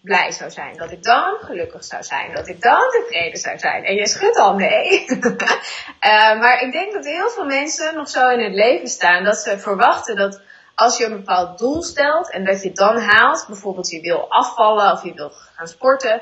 blij 0.02 0.32
zou 0.32 0.52
zijn. 0.52 0.78
Dat 0.78 0.92
ik 0.92 1.04
dan 1.04 1.38
gelukkig 1.40 1.84
zou 1.84 2.04
zijn. 2.04 2.34
Dat 2.34 2.48
ik 2.48 2.62
dan 2.62 2.90
tevreden 2.90 3.40
zou 3.40 3.58
zijn. 3.58 3.84
En 3.84 3.96
je 3.96 4.08
schudt 4.08 4.38
al 4.38 4.56
nee. 4.56 5.06
uh, 5.10 6.40
maar 6.42 6.62
ik 6.62 6.72
denk 6.72 6.94
dat 6.94 7.06
heel 7.06 7.30
veel 7.30 7.46
mensen 7.46 7.96
nog 7.96 8.10
zo 8.10 8.30
in 8.30 8.44
het 8.44 8.54
leven 8.54 8.88
staan 8.88 9.24
dat 9.24 9.38
ze 9.38 9.60
verwachten 9.60 10.16
dat 10.16 10.42
als 10.76 10.98
je 10.98 11.06
een 11.06 11.18
bepaald 11.18 11.60
doel 11.60 11.84
stelt 11.84 12.32
en 12.32 12.46
dat 12.46 12.62
je 12.62 12.68
het 12.68 12.78
dan 12.78 13.00
haalt, 13.00 13.46
bijvoorbeeld 13.48 13.90
je 13.90 14.02
wil 14.02 14.30
afvallen 14.30 14.92
of 14.92 15.04
je 15.04 15.14
wil 15.14 15.32
gaan 15.56 15.68
sporten, 15.68 16.22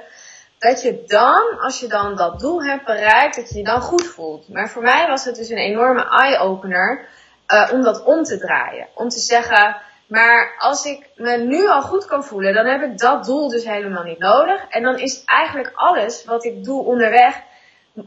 dat 0.60 0.82
je 0.82 1.04
dan, 1.06 1.60
als 1.60 1.80
je 1.80 1.88
dan 1.88 2.16
dat 2.16 2.40
doel 2.40 2.64
hebt 2.64 2.86
bereikt, 2.86 3.36
dat 3.36 3.50
je 3.50 3.58
je 3.58 3.64
dan 3.64 3.82
goed 3.82 4.08
voelt. 4.08 4.50
Maar 4.50 4.70
voor 4.70 4.82
mij 4.82 5.08
was 5.08 5.26
het 5.26 5.36
dus 5.36 5.50
een 5.50 5.58
enorme 5.58 6.10
eye-opener 6.10 7.08
uh, 7.54 7.70
om 7.74 7.82
dat 7.82 8.04
om 8.04 8.24
te 8.24 8.38
draaien. 8.38 8.88
Om 8.96 9.10
te 9.10 9.20
zeggen, 9.20 9.78
maar 10.08 10.56
als 10.58 10.86
ik 10.86 11.10
me 11.16 11.38
nu 11.38 11.68
al 11.68 11.82
goed 11.82 12.06
kan 12.06 12.24
voelen, 12.24 12.54
dan 12.54 12.66
heb 12.66 12.82
ik 12.82 12.98
dat 12.98 13.26
doel 13.26 13.50
dus 13.50 13.66
helemaal 13.66 14.04
niet 14.04 14.20
nodig. 14.20 14.66
En 14.70 14.84
dan 14.84 15.00
is 15.00 15.24
eigenlijk 15.26 15.72
alles 15.74 16.26
wat 16.26 16.46
ik 16.46 16.64
doe 16.64 16.84
onderweg, 16.84 17.42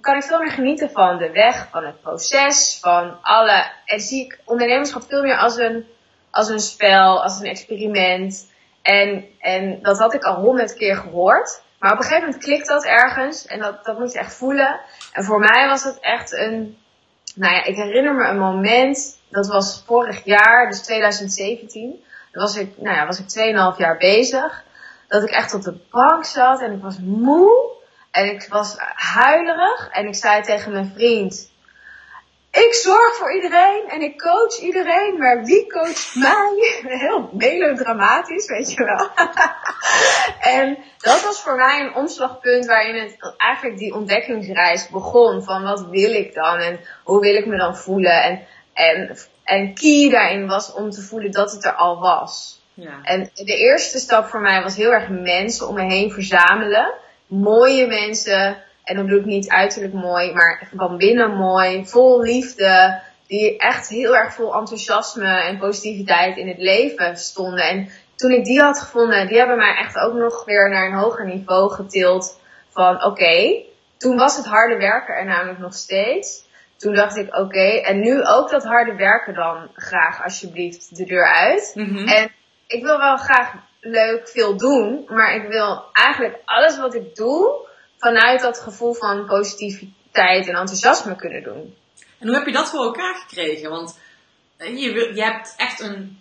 kan 0.01 0.17
ik 0.17 0.23
veel 0.23 0.39
meer 0.39 0.51
genieten 0.51 0.91
van 0.91 1.19
de 1.19 1.31
weg, 1.31 1.69
van 1.71 1.85
het 1.85 2.01
proces, 2.01 2.79
van 2.81 3.23
alle. 3.23 3.65
En 3.85 4.01
zie 4.01 4.25
ik 4.25 4.39
ondernemerschap 4.45 5.03
veel 5.03 5.23
meer 5.23 5.37
als 5.37 5.57
een, 5.57 5.87
als 6.31 6.49
een 6.49 6.61
spel, 6.61 7.23
als 7.23 7.41
een 7.41 7.47
experiment. 7.47 8.53
En, 8.83 9.25
en 9.41 9.83
dat 9.83 9.99
had 9.99 10.15
ik 10.15 10.23
al 10.23 10.35
honderd 10.35 10.75
keer 10.75 10.97
gehoord. 10.97 11.63
Maar 11.79 11.93
op 11.93 11.99
een 11.99 12.05
gegeven 12.05 12.25
moment 12.25 12.45
klikt 12.45 12.69
dat 12.69 12.85
ergens 12.85 13.47
en 13.47 13.61
dat, 13.61 13.85
dat 13.85 13.99
moet 13.99 14.13
je 14.13 14.19
echt 14.19 14.35
voelen. 14.35 14.81
En 15.13 15.25
voor 15.25 15.39
mij 15.39 15.69
was 15.69 15.85
het 15.85 16.01
echt 16.01 16.33
een, 16.33 16.79
nou 17.35 17.55
ja, 17.55 17.65
ik 17.65 17.77
herinner 17.77 18.15
me 18.15 18.29
een 18.29 18.39
moment, 18.39 19.19
dat 19.35 19.47
was 19.47 19.83
vorig 19.87 20.25
jaar, 20.25 20.69
dus 20.71 20.83
2017. 20.83 22.05
Dan 22.33 22.43
was 22.43 22.57
ik, 22.57 22.73
nou 22.77 22.97
ja, 22.97 23.07
was 23.07 23.19
ik 23.19 23.75
2,5 23.75 23.79
jaar 23.79 23.97
bezig. 23.97 24.65
Dat 25.09 25.23
ik 25.23 25.31
echt 25.31 25.55
op 25.55 25.63
de 25.63 25.77
bank 25.91 26.25
zat 26.25 26.61
en 26.61 26.73
ik 26.73 26.83
was 26.83 26.99
moe. 27.01 27.73
En 28.11 28.31
ik 28.31 28.47
was 28.49 28.75
huilerig. 28.95 29.89
En 29.91 30.07
ik 30.07 30.15
zei 30.15 30.43
tegen 30.43 30.73
mijn 30.73 30.93
vriend, 30.95 31.53
ik 32.55 32.75
zorg 32.75 33.17
voor 33.17 33.35
iedereen 33.35 33.85
en 33.89 34.03
ik 34.03 34.19
coach 34.19 34.59
iedereen, 34.59 35.19
maar 35.19 35.45
wie 35.45 35.73
coacht 35.73 36.15
mij? 36.15 36.81
Heel 37.05 37.31
melodramatisch, 37.33 38.47
weet 38.47 38.73
je 38.73 38.85
wel. 38.85 39.09
en 40.59 40.79
dat 40.99 41.23
was 41.23 41.43
voor 41.43 41.57
mij 41.57 41.81
een 41.81 41.95
omslagpunt 41.95 42.67
waarin 42.67 43.17
eigenlijk 43.37 43.79
die 43.79 43.95
ontdekkingsreis 43.95 44.89
begon. 44.89 45.43
Van 45.43 45.63
wat 45.63 45.87
wil 45.91 46.13
ik 46.13 46.35
dan 46.35 46.59
en 46.59 46.81
hoe 47.05 47.21
wil 47.21 47.35
ik 47.35 47.47
me 47.47 47.57
dan 47.57 47.77
voelen? 47.77 48.23
En, 48.23 48.47
en, 48.75 49.17
en 49.45 49.75
key 49.75 50.11
daarin 50.11 50.47
was 50.47 50.73
om 50.73 50.91
te 50.91 51.03
voelen 51.03 51.31
dat 51.31 51.53
het 51.53 51.65
er 51.65 51.75
al 51.75 52.01
was. 52.01 52.63
Ja. 52.75 53.01
En 53.03 53.31
de 53.35 53.57
eerste 53.57 53.99
stap 53.99 54.27
voor 54.27 54.41
mij 54.41 54.63
was 54.63 54.77
heel 54.77 54.93
erg 54.93 55.09
mensen 55.09 55.69
om 55.69 55.75
me 55.75 55.83
heen 55.83 56.11
verzamelen. 56.11 56.93
Mooie 57.27 57.87
mensen 57.87 58.63
en 58.85 58.97
dan 58.97 59.05
bedoel 59.05 59.21
ik 59.21 59.27
niet 59.27 59.49
uiterlijk 59.49 59.93
mooi, 59.93 60.33
maar 60.33 60.69
van 60.77 60.97
binnen 60.97 61.37
mooi, 61.37 61.87
vol 61.87 62.21
liefde. 62.21 63.01
Die 63.27 63.59
echt 63.59 63.89
heel 63.89 64.17
erg 64.17 64.35
vol 64.35 64.55
enthousiasme 64.55 65.41
en 65.41 65.59
positiviteit 65.59 66.37
in 66.37 66.49
het 66.49 66.59
leven 66.59 67.17
stonden. 67.17 67.69
En 67.69 67.89
toen 68.17 68.31
ik 68.31 68.45
die 68.45 68.61
had 68.61 68.79
gevonden, 68.79 69.27
die 69.27 69.39
hebben 69.39 69.57
mij 69.57 69.77
echt 69.77 69.99
ook 69.99 70.15
nog 70.15 70.45
weer 70.45 70.71
naar 70.71 70.87
een 70.87 70.99
hoger 70.99 71.27
niveau 71.27 71.71
getild. 71.71 72.41
Van 72.71 72.95
oké, 72.95 73.07
okay, 73.07 73.65
toen 73.97 74.17
was 74.17 74.37
het 74.37 74.47
harde 74.47 74.77
werken 74.77 75.15
er 75.15 75.25
namelijk 75.25 75.59
nog 75.59 75.75
steeds. 75.75 76.44
Toen 76.77 76.95
dacht 76.95 77.17
ik 77.17 77.37
oké, 77.37 77.81
en 77.81 78.01
nu 78.01 78.25
ook 78.25 78.51
dat 78.51 78.65
harde 78.65 78.95
werken 78.95 79.35
dan 79.35 79.71
graag 79.75 80.25
alsjeblieft 80.25 80.97
de 80.97 81.05
deur 81.05 81.27
uit. 81.27 81.73
Mm-hmm. 81.75 82.09
En 82.09 82.31
ik 82.67 82.83
wil 82.83 82.99
wel 82.99 83.17
graag 83.17 83.53
leuk 83.81 84.29
veel 84.29 84.57
doen, 84.57 85.05
maar 85.09 85.35
ik 85.35 85.49
wil 85.49 85.85
eigenlijk 85.93 86.39
alles 86.45 86.79
wat 86.79 86.95
ik 86.95 87.17
doe 87.17 87.67
vanuit 87.99 88.41
dat 88.41 88.61
gevoel 88.61 88.95
van 88.95 89.27
positiviteit 89.27 90.49
en 90.49 90.55
enthousiasme 90.55 91.17
kunnen 91.17 91.43
doen. 91.43 91.75
En 92.19 92.27
hoe 92.27 92.37
heb 92.37 92.47
je 92.47 92.53
dat 92.53 92.71
voor 92.71 92.85
elkaar 92.85 93.15
gekregen? 93.15 93.71
Want 93.71 93.99
eh, 94.57 94.79
je, 94.79 95.15
je 95.15 95.23
hebt 95.23 95.55
echt 95.57 95.81
een 95.81 96.19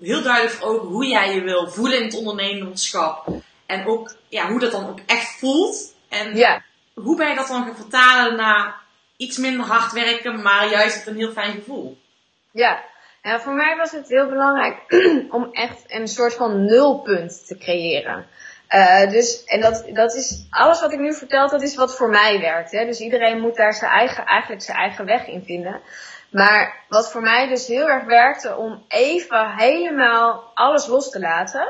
heel 0.00 0.22
duidelijk 0.22 0.54
voor 0.54 0.68
ogen 0.68 0.88
hoe 0.88 1.06
jij 1.06 1.34
je 1.34 1.40
wil 1.40 1.68
voelen 1.68 1.98
in 1.98 2.04
het 2.04 2.16
ondernemerschap. 2.16 3.28
En 3.66 3.86
ook 3.86 4.14
ja, 4.28 4.50
hoe 4.50 4.60
dat 4.60 4.72
dan 4.72 4.88
ook 4.88 5.00
echt 5.06 5.38
voelt. 5.38 5.94
En 6.08 6.36
ja. 6.36 6.64
hoe 6.94 7.16
ben 7.16 7.28
je 7.28 7.34
dat 7.34 7.48
dan 7.48 7.64
gaan 7.64 7.76
vertalen 7.76 8.36
naar 8.36 8.80
iets 9.18 9.38
minder 9.38 9.66
hard 9.66 9.92
werken, 9.92 10.42
maar 10.42 10.68
juist 10.68 11.06
een 11.06 11.16
heel 11.16 11.32
fijn 11.32 11.52
gevoel? 11.52 11.98
Ja, 12.50 12.84
ja 13.22 13.40
voor 13.40 13.54
mij 13.54 13.76
was 13.76 13.90
het 13.90 14.08
heel 14.08 14.28
belangrijk 14.28 14.84
om 15.38 15.48
echt 15.52 15.84
een 15.86 16.08
soort 16.08 16.34
van 16.34 16.64
nulpunt 16.64 17.46
te 17.46 17.58
creëren. 17.58 18.26
Uh, 18.70 19.10
dus, 19.10 19.44
en 19.44 19.60
dat, 19.60 19.84
dat 19.92 20.14
is, 20.14 20.46
alles 20.50 20.80
wat 20.80 20.92
ik 20.92 20.98
nu 20.98 21.14
vertel, 21.14 21.48
dat 21.48 21.62
is 21.62 21.74
wat 21.74 21.96
voor 21.96 22.08
mij 22.08 22.40
werkt. 22.40 22.70
Hè? 22.70 22.84
Dus 22.84 23.00
iedereen 23.00 23.40
moet 23.40 23.56
daar 23.56 23.72
zijn 23.72 23.90
eigen, 23.90 24.24
eigenlijk 24.24 24.62
zijn 24.62 24.78
eigen 24.78 25.04
weg 25.04 25.26
in 25.26 25.44
vinden. 25.44 25.80
Maar 26.30 26.84
wat 26.88 27.10
voor 27.10 27.20
mij 27.20 27.48
dus 27.48 27.66
heel 27.66 27.88
erg 27.88 28.04
werkte 28.04 28.56
om 28.56 28.84
even 28.88 29.54
helemaal 29.56 30.50
alles 30.54 30.86
los 30.86 31.10
te 31.10 31.20
laten. 31.20 31.68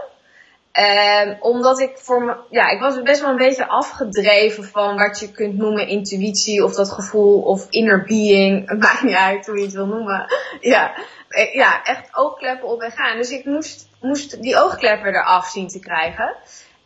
Um, 0.79 1.37
omdat 1.41 1.81
ik 1.81 1.99
voor 1.99 2.45
ja, 2.51 2.69
ik 2.69 2.81
was 2.81 3.03
best 3.03 3.21
wel 3.21 3.31
een 3.31 3.37
beetje 3.37 3.69
afgedreven 3.69 4.65
van 4.65 4.97
wat 4.97 5.21
je 5.21 5.31
kunt 5.31 5.57
noemen 5.57 5.89
intuïtie 5.89 6.65
of 6.65 6.75
dat 6.75 6.91
gevoel 6.91 7.41
of 7.41 7.67
inner 7.71 8.05
being. 8.05 8.69
Maakt 8.79 9.03
niet 9.03 9.15
uit 9.15 9.47
hoe 9.47 9.59
je 9.59 9.65
het 9.65 9.73
wil 9.73 9.87
noemen. 9.87 10.27
Ja, 10.61 10.95
eh, 11.29 11.55
ja 11.55 11.85
echt 11.85 12.17
oogkleppen 12.17 12.69
op 12.69 12.81
en 12.81 12.91
gaan. 12.91 13.17
Dus 13.17 13.31
ik 13.31 13.45
moest, 13.45 13.89
moest 14.01 14.43
die 14.43 14.57
oogkleppen 14.57 15.15
eraf 15.15 15.47
zien 15.47 15.69
te 15.69 15.81
krijgen. 15.81 16.37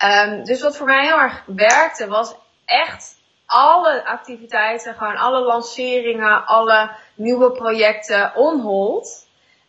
Um, 0.04 0.44
dus 0.44 0.62
wat 0.62 0.76
voor 0.76 0.86
mij 0.86 1.04
heel 1.04 1.20
erg 1.20 1.42
werkte 1.46 2.06
was 2.06 2.34
echt 2.64 3.16
alle 3.46 4.04
activiteiten, 4.06 4.94
gewoon 4.94 5.16
alle 5.16 5.40
lanceringen, 5.40 6.46
alle 6.46 6.90
nieuwe 7.14 7.52
projecten 7.52 8.36
on 8.36 8.60
hold. 8.60 9.26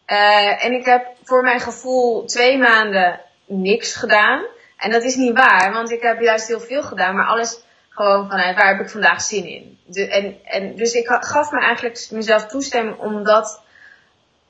Uh, 0.08 0.66
en 0.66 0.74
ik 0.74 0.86
heb 0.86 1.08
voor 1.24 1.44
mijn 1.44 1.60
gevoel 1.60 2.26
twee 2.26 2.58
maanden 2.58 3.20
niks 3.46 3.96
gedaan. 3.96 4.46
En 4.78 4.92
dat 4.92 5.04
is 5.04 5.16
niet 5.16 5.38
waar, 5.38 5.74
want 5.74 5.92
ik 5.92 6.02
heb 6.02 6.22
juist 6.22 6.48
heel 6.48 6.60
veel 6.60 6.84
gedaan, 6.84 7.16
maar 7.16 7.26
alles 7.26 7.62
gewoon 7.90 8.30
vanuit 8.30 8.56
waar 8.56 8.68
heb 8.68 8.80
ik 8.80 8.90
vandaag 8.90 9.22
zin 9.22 9.46
in. 9.46 9.80
En, 10.10 10.38
en, 10.44 10.76
dus 10.76 10.94
ik 10.94 11.08
gaf 11.08 11.52
me 11.52 11.60
eigenlijk 11.60 12.08
mezelf 12.12 12.46
toestemming 12.46 12.98
om 12.98 13.24
dat, 13.24 13.62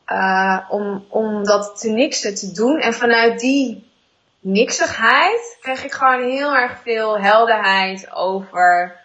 uh, 0.08 0.60
om, 0.70 1.06
om 1.10 1.44
dat 1.44 1.80
te 1.80 1.90
niksen 1.90 2.36
te 2.36 2.52
doen. 2.52 2.80
En 2.80 2.94
vanuit 2.94 3.40
die 3.40 3.92
niksigheid 4.40 5.58
kreeg 5.62 5.84
ik 5.84 5.92
gewoon 5.92 6.30
heel 6.30 6.56
erg 6.56 6.80
veel 6.84 7.20
helderheid 7.20 8.12
over 8.12 9.02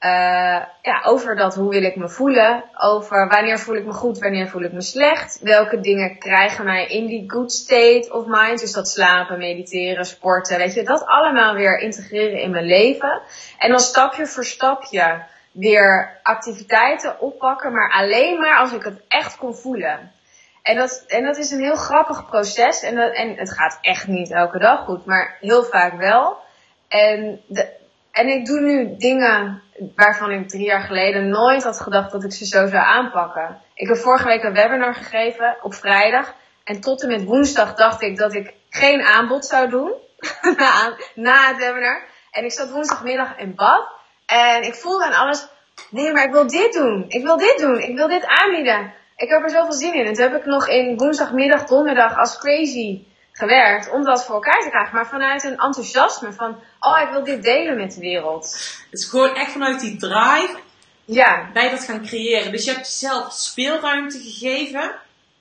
uh, 0.00 0.62
ja, 0.82 1.02
over 1.04 1.36
dat 1.36 1.54
hoe 1.54 1.70
wil 1.70 1.82
ik 1.82 1.96
me 1.96 2.08
voelen, 2.08 2.64
over 2.76 3.28
wanneer 3.28 3.58
voel 3.58 3.76
ik 3.76 3.84
me 3.84 3.92
goed, 3.92 4.18
wanneer 4.18 4.48
voel 4.48 4.62
ik 4.62 4.72
me 4.72 4.80
slecht, 4.80 5.40
welke 5.42 5.80
dingen 5.80 6.18
krijgen 6.18 6.64
mij 6.64 6.86
in 6.86 7.06
die 7.06 7.30
good 7.30 7.52
state 7.52 8.08
of 8.10 8.24
mind, 8.26 8.60
dus 8.60 8.72
dat 8.72 8.88
slapen, 8.88 9.38
mediteren, 9.38 10.04
sporten, 10.04 10.58
weet 10.58 10.74
je, 10.74 10.82
dat 10.82 11.06
allemaal 11.06 11.54
weer 11.54 11.78
integreren 11.78 12.40
in 12.40 12.50
mijn 12.50 12.64
leven. 12.64 13.20
En 13.58 13.70
dan 13.70 13.80
stapje 13.80 14.26
voor 14.26 14.44
stapje 14.44 15.22
weer 15.52 16.18
activiteiten 16.22 17.20
oppakken, 17.20 17.72
maar 17.72 17.92
alleen 17.92 18.40
maar 18.40 18.58
als 18.58 18.72
ik 18.72 18.82
het 18.82 19.00
echt 19.08 19.36
kon 19.36 19.54
voelen. 19.54 20.12
En 20.62 20.76
dat, 20.76 21.04
en 21.06 21.24
dat 21.24 21.36
is 21.36 21.50
een 21.50 21.60
heel 21.60 21.76
grappig 21.76 22.26
proces 22.26 22.82
en, 22.82 23.14
en 23.14 23.36
het 23.36 23.52
gaat 23.52 23.78
echt 23.80 24.06
niet 24.06 24.30
elke 24.30 24.58
dag 24.58 24.84
goed, 24.84 25.04
maar 25.04 25.36
heel 25.40 25.64
vaak 25.64 25.94
wel. 25.94 26.36
En 26.88 27.40
de, 27.46 27.68
en 28.12 28.28
ik 28.28 28.46
doe 28.46 28.60
nu 28.60 28.96
dingen 28.96 29.62
waarvan 29.94 30.30
ik 30.30 30.48
drie 30.48 30.64
jaar 30.64 30.80
geleden 30.80 31.28
nooit 31.28 31.64
had 31.64 31.80
gedacht 31.80 32.12
dat 32.12 32.24
ik 32.24 32.32
ze 32.32 32.46
zo 32.46 32.66
zou 32.66 32.84
aanpakken. 32.84 33.60
Ik 33.74 33.88
heb 33.88 33.96
vorige 33.96 34.26
week 34.26 34.42
een 34.42 34.54
webinar 34.54 34.94
gegeven 34.94 35.56
op 35.62 35.74
vrijdag. 35.74 36.34
En 36.64 36.80
tot 36.80 37.02
en 37.02 37.08
met 37.08 37.24
woensdag 37.24 37.74
dacht 37.74 38.02
ik 38.02 38.16
dat 38.16 38.34
ik 38.34 38.54
geen 38.70 39.02
aanbod 39.02 39.44
zou 39.44 39.68
doen. 39.68 39.92
na, 40.56 40.96
na 41.14 41.48
het 41.48 41.56
webinar. 41.56 42.02
En 42.30 42.44
ik 42.44 42.52
zat 42.52 42.70
woensdagmiddag 42.70 43.38
in 43.38 43.54
bad. 43.54 43.88
En 44.26 44.62
ik 44.62 44.74
voelde 44.74 45.04
aan 45.04 45.26
alles. 45.26 45.48
Nee, 45.90 46.12
maar 46.12 46.24
ik 46.24 46.32
wil 46.32 46.46
dit 46.46 46.72
doen. 46.72 47.04
Ik 47.08 47.22
wil 47.22 47.36
dit 47.36 47.58
doen. 47.58 47.78
Ik 47.78 47.96
wil 47.96 48.08
dit 48.08 48.26
aanbieden. 48.26 48.92
Ik 49.16 49.28
heb 49.28 49.42
er 49.42 49.50
zoveel 49.50 49.72
zin 49.72 49.94
in. 49.94 50.06
En 50.06 50.12
toen 50.12 50.30
heb 50.30 50.36
ik 50.36 50.44
nog 50.44 50.68
in 50.68 50.96
woensdagmiddag, 50.96 51.64
donderdag 51.64 52.16
als 52.16 52.38
crazy 52.38 53.06
gewerkt 53.32 53.90
om 53.90 54.04
dat 54.04 54.24
voor 54.24 54.34
elkaar 54.34 54.60
te 54.60 54.68
krijgen. 54.68 54.94
Maar 54.94 55.06
vanuit 55.06 55.44
een 55.44 55.58
enthousiasme 55.58 56.32
van, 56.32 56.56
oh, 56.80 57.00
ik 57.00 57.08
wil 57.10 57.24
dit 57.24 57.42
delen 57.42 57.76
met 57.76 57.94
de 57.94 58.00
wereld. 58.00 58.44
Het 58.90 59.00
is 59.00 59.04
gewoon 59.04 59.34
echt 59.34 59.52
vanuit 59.52 59.80
die 59.80 59.96
drive 59.96 60.56
ja. 61.04 61.50
bij 61.52 61.70
dat 61.70 61.84
gaan 61.84 62.06
creëren. 62.06 62.52
Dus 62.52 62.64
je 62.64 62.72
hebt 62.72 62.86
jezelf 62.86 63.32
speelruimte 63.32 64.18
gegeven. 64.18 64.94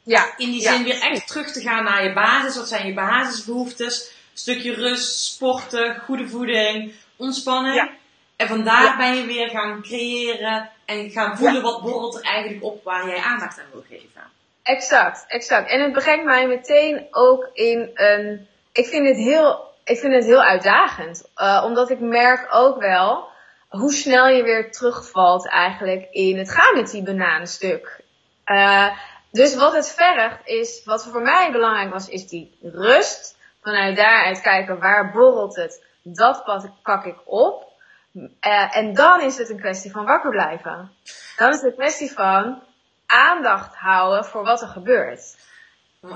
Ja. 0.04 0.26
In 0.38 0.52
die 0.52 0.62
zin 0.62 0.84
weer 0.84 1.02
echt 1.02 1.28
terug 1.28 1.52
te 1.52 1.62
gaan 1.62 1.84
naar 1.84 2.04
je 2.04 2.14
basis. 2.14 2.56
Wat 2.56 2.68
zijn 2.68 2.88
je 2.88 2.94
basisbehoeftes? 2.94 4.02
Een 4.08 4.38
stukje 4.44 4.74
rust, 4.74 5.26
sporten, 5.26 6.02
goede 6.06 6.28
voeding, 6.28 6.94
ontspanning. 7.16 7.76
Ja. 7.76 7.90
En 8.36 8.48
vandaar 8.48 8.98
ben 8.98 9.16
je 9.16 9.26
weer 9.26 9.50
gaan 9.50 9.82
creëren 9.82 10.70
en 10.86 11.10
gaan 11.10 11.38
voelen 11.38 11.62
wat 11.62 11.82
borrelt 11.82 12.16
er 12.16 12.24
eigenlijk 12.24 12.64
op 12.64 12.84
waar 12.84 13.08
jij 13.08 13.20
aandacht 13.20 13.60
aan 13.60 13.66
wil 13.72 13.84
geven. 13.90 14.22
Exact, 14.64 15.26
exact. 15.28 15.70
En 15.70 15.82
het 15.82 15.92
brengt 15.92 16.26
mij 16.26 16.48
meteen 16.48 17.08
ook 17.12 17.50
in 17.54 17.90
een. 17.94 18.48
Ik 18.72 18.86
vind 18.86 19.08
het 19.08 19.18
heel, 19.18 19.74
ik 19.88 20.00
vind 20.00 20.14
het 20.14 20.26
heel 20.26 20.44
uitdagend. 20.44 21.30
Uh, 21.36 21.62
omdat 21.66 21.90
ik 21.90 22.00
merk 22.00 22.48
ook 22.50 22.80
wel 22.80 23.30
hoe 23.70 23.94
snel 23.94 24.28
je 24.28 24.44
weer 24.44 24.72
terugvalt 24.72 25.50
eigenlijk 25.50 26.08
in 26.12 26.38
het 26.38 26.52
gaan 26.52 26.76
met 26.76 26.92
die 26.92 27.04
bananenstuk. 27.04 28.04
Uh, 28.46 28.88
dus 29.32 29.56
wat 29.56 29.74
het 29.74 29.92
vergt 29.92 30.40
is, 30.44 30.82
wat 30.86 31.06
voor 31.06 31.22
mij 31.22 31.52
belangrijk 31.52 31.92
was, 31.92 32.10
is 32.10 32.28
die 32.28 32.58
rust. 32.62 33.38
Vanuit 33.62 33.96
daaruit 33.96 34.42
kijken 34.42 34.80
waar 34.80 35.12
borrelt 35.12 35.56
het, 35.56 35.84
dat 36.02 36.44
pak 36.84 37.06
ik 37.06 37.18
op. 37.26 37.66
Uh, 38.14 38.78
en 38.78 38.94
dan 38.94 39.22
is 39.22 39.38
het 39.38 39.50
een 39.50 39.60
kwestie 39.60 39.92
van 39.92 40.06
wakker 40.06 40.30
blijven. 40.30 40.92
Dan 41.38 41.50
is 41.50 41.56
het 41.56 41.66
een 41.66 41.78
kwestie 41.78 42.12
van 42.12 42.64
aandacht 43.06 43.76
houden 43.76 44.26
voor 44.26 44.44
wat 44.44 44.62
er 44.62 44.68
gebeurt. 44.68 45.36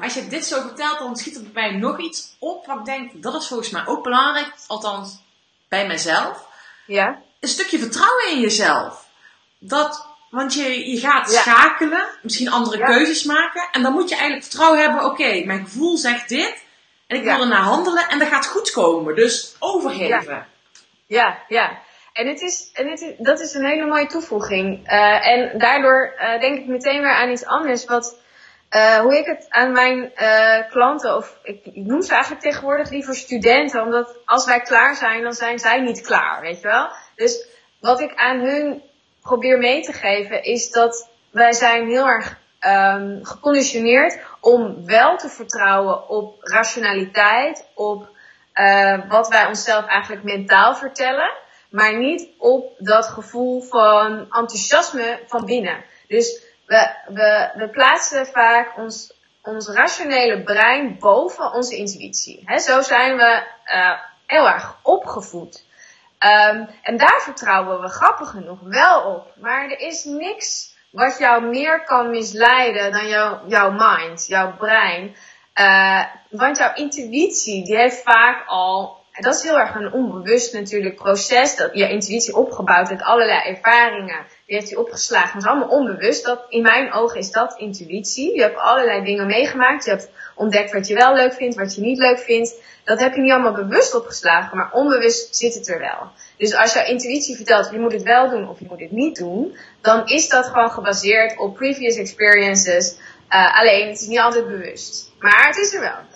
Als 0.01 0.13
je 0.13 0.27
dit 0.27 0.45
zo 0.45 0.61
vertelt, 0.61 0.99
dan 0.99 1.15
schiet 1.15 1.35
er 1.35 1.43
bij 1.43 1.51
mij 1.71 1.79
nog 1.79 1.99
iets 1.99 2.35
op 2.39 2.65
wat 2.65 2.79
ik 2.79 2.85
denk, 2.85 3.23
dat 3.23 3.41
is 3.41 3.47
volgens 3.47 3.69
mij 3.69 3.85
ook 3.85 4.03
belangrijk, 4.03 4.53
althans 4.67 5.21
bij 5.69 5.87
mezelf. 5.87 6.47
Ja. 6.85 7.21
Een 7.39 7.49
stukje 7.49 7.79
vertrouwen 7.79 8.31
in 8.31 8.39
jezelf. 8.39 9.05
Dat, 9.59 10.07
want 10.29 10.53
je, 10.53 10.89
je 10.89 10.99
gaat 10.99 11.31
schakelen, 11.31 12.07
misschien 12.21 12.51
andere 12.51 12.83
keuzes 12.85 13.23
maken, 13.23 13.67
en 13.71 13.81
dan 13.81 13.93
moet 13.93 14.09
je 14.09 14.15
eigenlijk 14.15 14.45
vertrouwen 14.45 14.79
hebben, 14.79 15.05
oké, 15.05 15.43
mijn 15.45 15.63
gevoel 15.63 15.97
zegt 15.97 16.29
dit, 16.29 16.63
en 17.07 17.17
ik 17.17 17.23
wil 17.23 17.41
er 17.41 17.47
naar 17.47 17.59
handelen, 17.59 18.07
en 18.09 18.19
dat 18.19 18.27
gaat 18.27 18.47
goed 18.47 18.71
komen. 18.71 19.15
Dus 19.15 19.55
overgeven. 19.59 20.47
Ja, 21.05 21.43
ja. 21.47 21.79
En, 22.13 22.27
het 22.27 22.41
is, 22.41 22.69
en 22.73 22.89
het 22.89 23.01
is, 23.01 23.13
dat 23.17 23.39
is 23.39 23.53
een 23.53 23.65
hele 23.65 23.85
mooie 23.85 24.07
toevoeging. 24.07 24.91
Uh, 24.91 25.27
en 25.27 25.59
daardoor 25.59 26.13
uh, 26.17 26.39
denk 26.39 26.57
ik 26.57 26.65
meteen 26.65 27.01
weer 27.01 27.13
aan 27.13 27.29
iets 27.29 27.45
anders. 27.45 27.85
Wat, 27.85 28.17
uh, 28.75 28.99
hoe 28.99 29.17
ik 29.17 29.25
het 29.25 29.45
aan 29.49 29.71
mijn 29.71 30.11
klanten, 30.69 31.15
of 31.15 31.37
ik, 31.43 31.59
noem 31.73 32.01
ze 32.01 32.11
eigenlijk 32.11 32.43
tegenwoordig 32.43 32.89
liever 32.89 33.15
studenten, 33.15 33.81
omdat 33.81 34.17
als 34.25 34.45
wij 34.45 34.61
klaar 34.61 34.95
zijn, 34.95 35.23
dan 35.23 35.33
zijn 35.33 35.59
zij 35.59 35.81
niet 35.81 36.01
klaar, 36.01 36.41
weet 36.41 36.61
je 36.61 36.67
wel. 36.67 36.89
Dus 37.15 37.47
wat 37.79 37.99
ik 37.99 38.15
aan 38.15 38.39
hun 38.39 38.81
probeer 39.21 39.57
mee 39.57 39.81
te 39.81 39.93
geven, 39.93 40.43
is 40.43 40.71
dat 40.71 41.09
wij 41.31 41.53
zijn 41.53 41.87
heel 41.87 42.07
erg 42.07 42.37
um, 42.61 43.19
geconditioneerd 43.25 44.19
om 44.39 44.85
wel 44.85 45.17
te 45.17 45.29
vertrouwen 45.29 46.09
op 46.09 46.35
rationaliteit, 46.39 47.65
op 47.73 48.09
wat 49.07 49.27
wij 49.27 49.45
onszelf 49.45 49.85
eigenlijk 49.85 50.23
mentaal 50.23 50.75
vertellen 50.75 51.31
maar 51.71 51.97
niet 51.97 52.27
op 52.37 52.73
dat 52.77 53.07
gevoel 53.07 53.61
van 53.61 54.19
enthousiasme 54.19 55.19
van 55.27 55.45
binnen. 55.45 55.83
Dus 56.07 56.41
we, 57.07 57.69
plaatsen 57.71 58.25
vaak 58.25 58.77
ons, 58.77 59.13
ons 59.41 59.67
rationele 59.67 60.43
brein 60.43 60.97
boven 60.99 61.51
onze 61.53 61.75
intuïtie. 61.75 62.59
Zo 62.59 62.81
zijn 62.81 63.17
we 63.17 63.43
uh, 63.73 63.99
heel 64.25 64.47
erg 64.47 64.77
opgevoed. 64.81 65.63
Um, 66.19 66.69
en 66.81 66.97
daar 66.97 67.21
vertrouwen 67.21 67.81
we 67.81 67.87
grappig 67.87 68.29
genoeg 68.29 68.59
wel 68.61 69.01
op. 69.01 69.33
Maar 69.39 69.63
er 69.63 69.79
is 69.79 70.03
niks 70.03 70.75
wat 70.91 71.17
jou 71.17 71.43
meer 71.43 71.83
kan 71.83 72.09
misleiden 72.09 72.91
dan 72.91 73.07
jou, 73.07 73.37
jouw 73.47 73.71
mind, 73.71 74.27
jouw 74.27 74.55
brein. 74.57 75.15
Uh, 75.55 76.03
want 76.29 76.57
jouw 76.57 76.73
intuïtie, 76.73 77.65
die 77.65 77.75
heeft 77.75 78.01
vaak 78.01 78.43
al 78.47 79.00
en 79.11 79.23
dat 79.23 79.35
is 79.35 79.43
heel 79.43 79.59
erg 79.59 79.75
een 79.75 79.93
onbewust 79.93 80.53
natuurlijk 80.53 80.95
proces. 80.95 81.55
Dat 81.55 81.69
je 81.73 81.89
intuïtie 81.89 82.35
opgebouwd 82.35 82.89
uit 82.89 83.03
allerlei 83.03 83.39
ervaringen. 83.39 84.25
Die 84.45 84.55
heeft 84.55 84.69
hij 84.69 84.77
opgeslagen. 84.77 85.33
Dat 85.33 85.43
is 85.43 85.49
allemaal 85.49 85.77
onbewust. 85.77 86.25
Dat, 86.25 86.45
in 86.49 86.61
mijn 86.61 86.93
ogen 86.93 87.19
is 87.19 87.31
dat 87.31 87.57
intuïtie. 87.57 88.35
Je 88.35 88.41
hebt 88.41 88.57
allerlei 88.57 89.03
dingen 89.03 89.25
meegemaakt. 89.25 89.85
Je 89.85 89.91
hebt 89.91 90.09
ontdekt 90.35 90.73
wat 90.73 90.87
je 90.87 90.95
wel 90.95 91.15
leuk 91.15 91.33
vindt, 91.33 91.55
wat 91.55 91.75
je 91.75 91.81
niet 91.81 91.97
leuk 91.97 92.19
vindt. 92.19 92.53
Dat 92.83 92.99
heb 92.99 93.15
je 93.15 93.21
niet 93.21 93.31
allemaal 93.31 93.53
bewust 93.53 93.95
opgeslagen, 93.95 94.57
maar 94.57 94.71
onbewust 94.71 95.35
zit 95.35 95.53
het 95.53 95.67
er 95.67 95.79
wel. 95.79 96.11
Dus 96.37 96.55
als 96.55 96.73
jouw 96.73 96.85
intuïtie 96.85 97.35
vertelt, 97.35 97.69
je 97.71 97.79
moet 97.79 97.91
het 97.91 98.03
wel 98.03 98.29
doen 98.29 98.49
of 98.49 98.59
je 98.59 98.65
moet 98.69 98.79
het 98.79 98.91
niet 98.91 99.15
doen, 99.15 99.57
dan 99.81 100.07
is 100.07 100.29
dat 100.29 100.45
gewoon 100.45 100.71
gebaseerd 100.71 101.37
op 101.37 101.55
previous 101.55 101.95
experiences. 101.95 102.97
Uh, 103.29 103.59
alleen, 103.59 103.87
het 103.87 104.01
is 104.01 104.07
niet 104.07 104.19
altijd 104.19 104.47
bewust. 104.47 105.11
Maar 105.19 105.47
het 105.47 105.57
is 105.57 105.73
er 105.73 105.81
wel. 105.81 106.10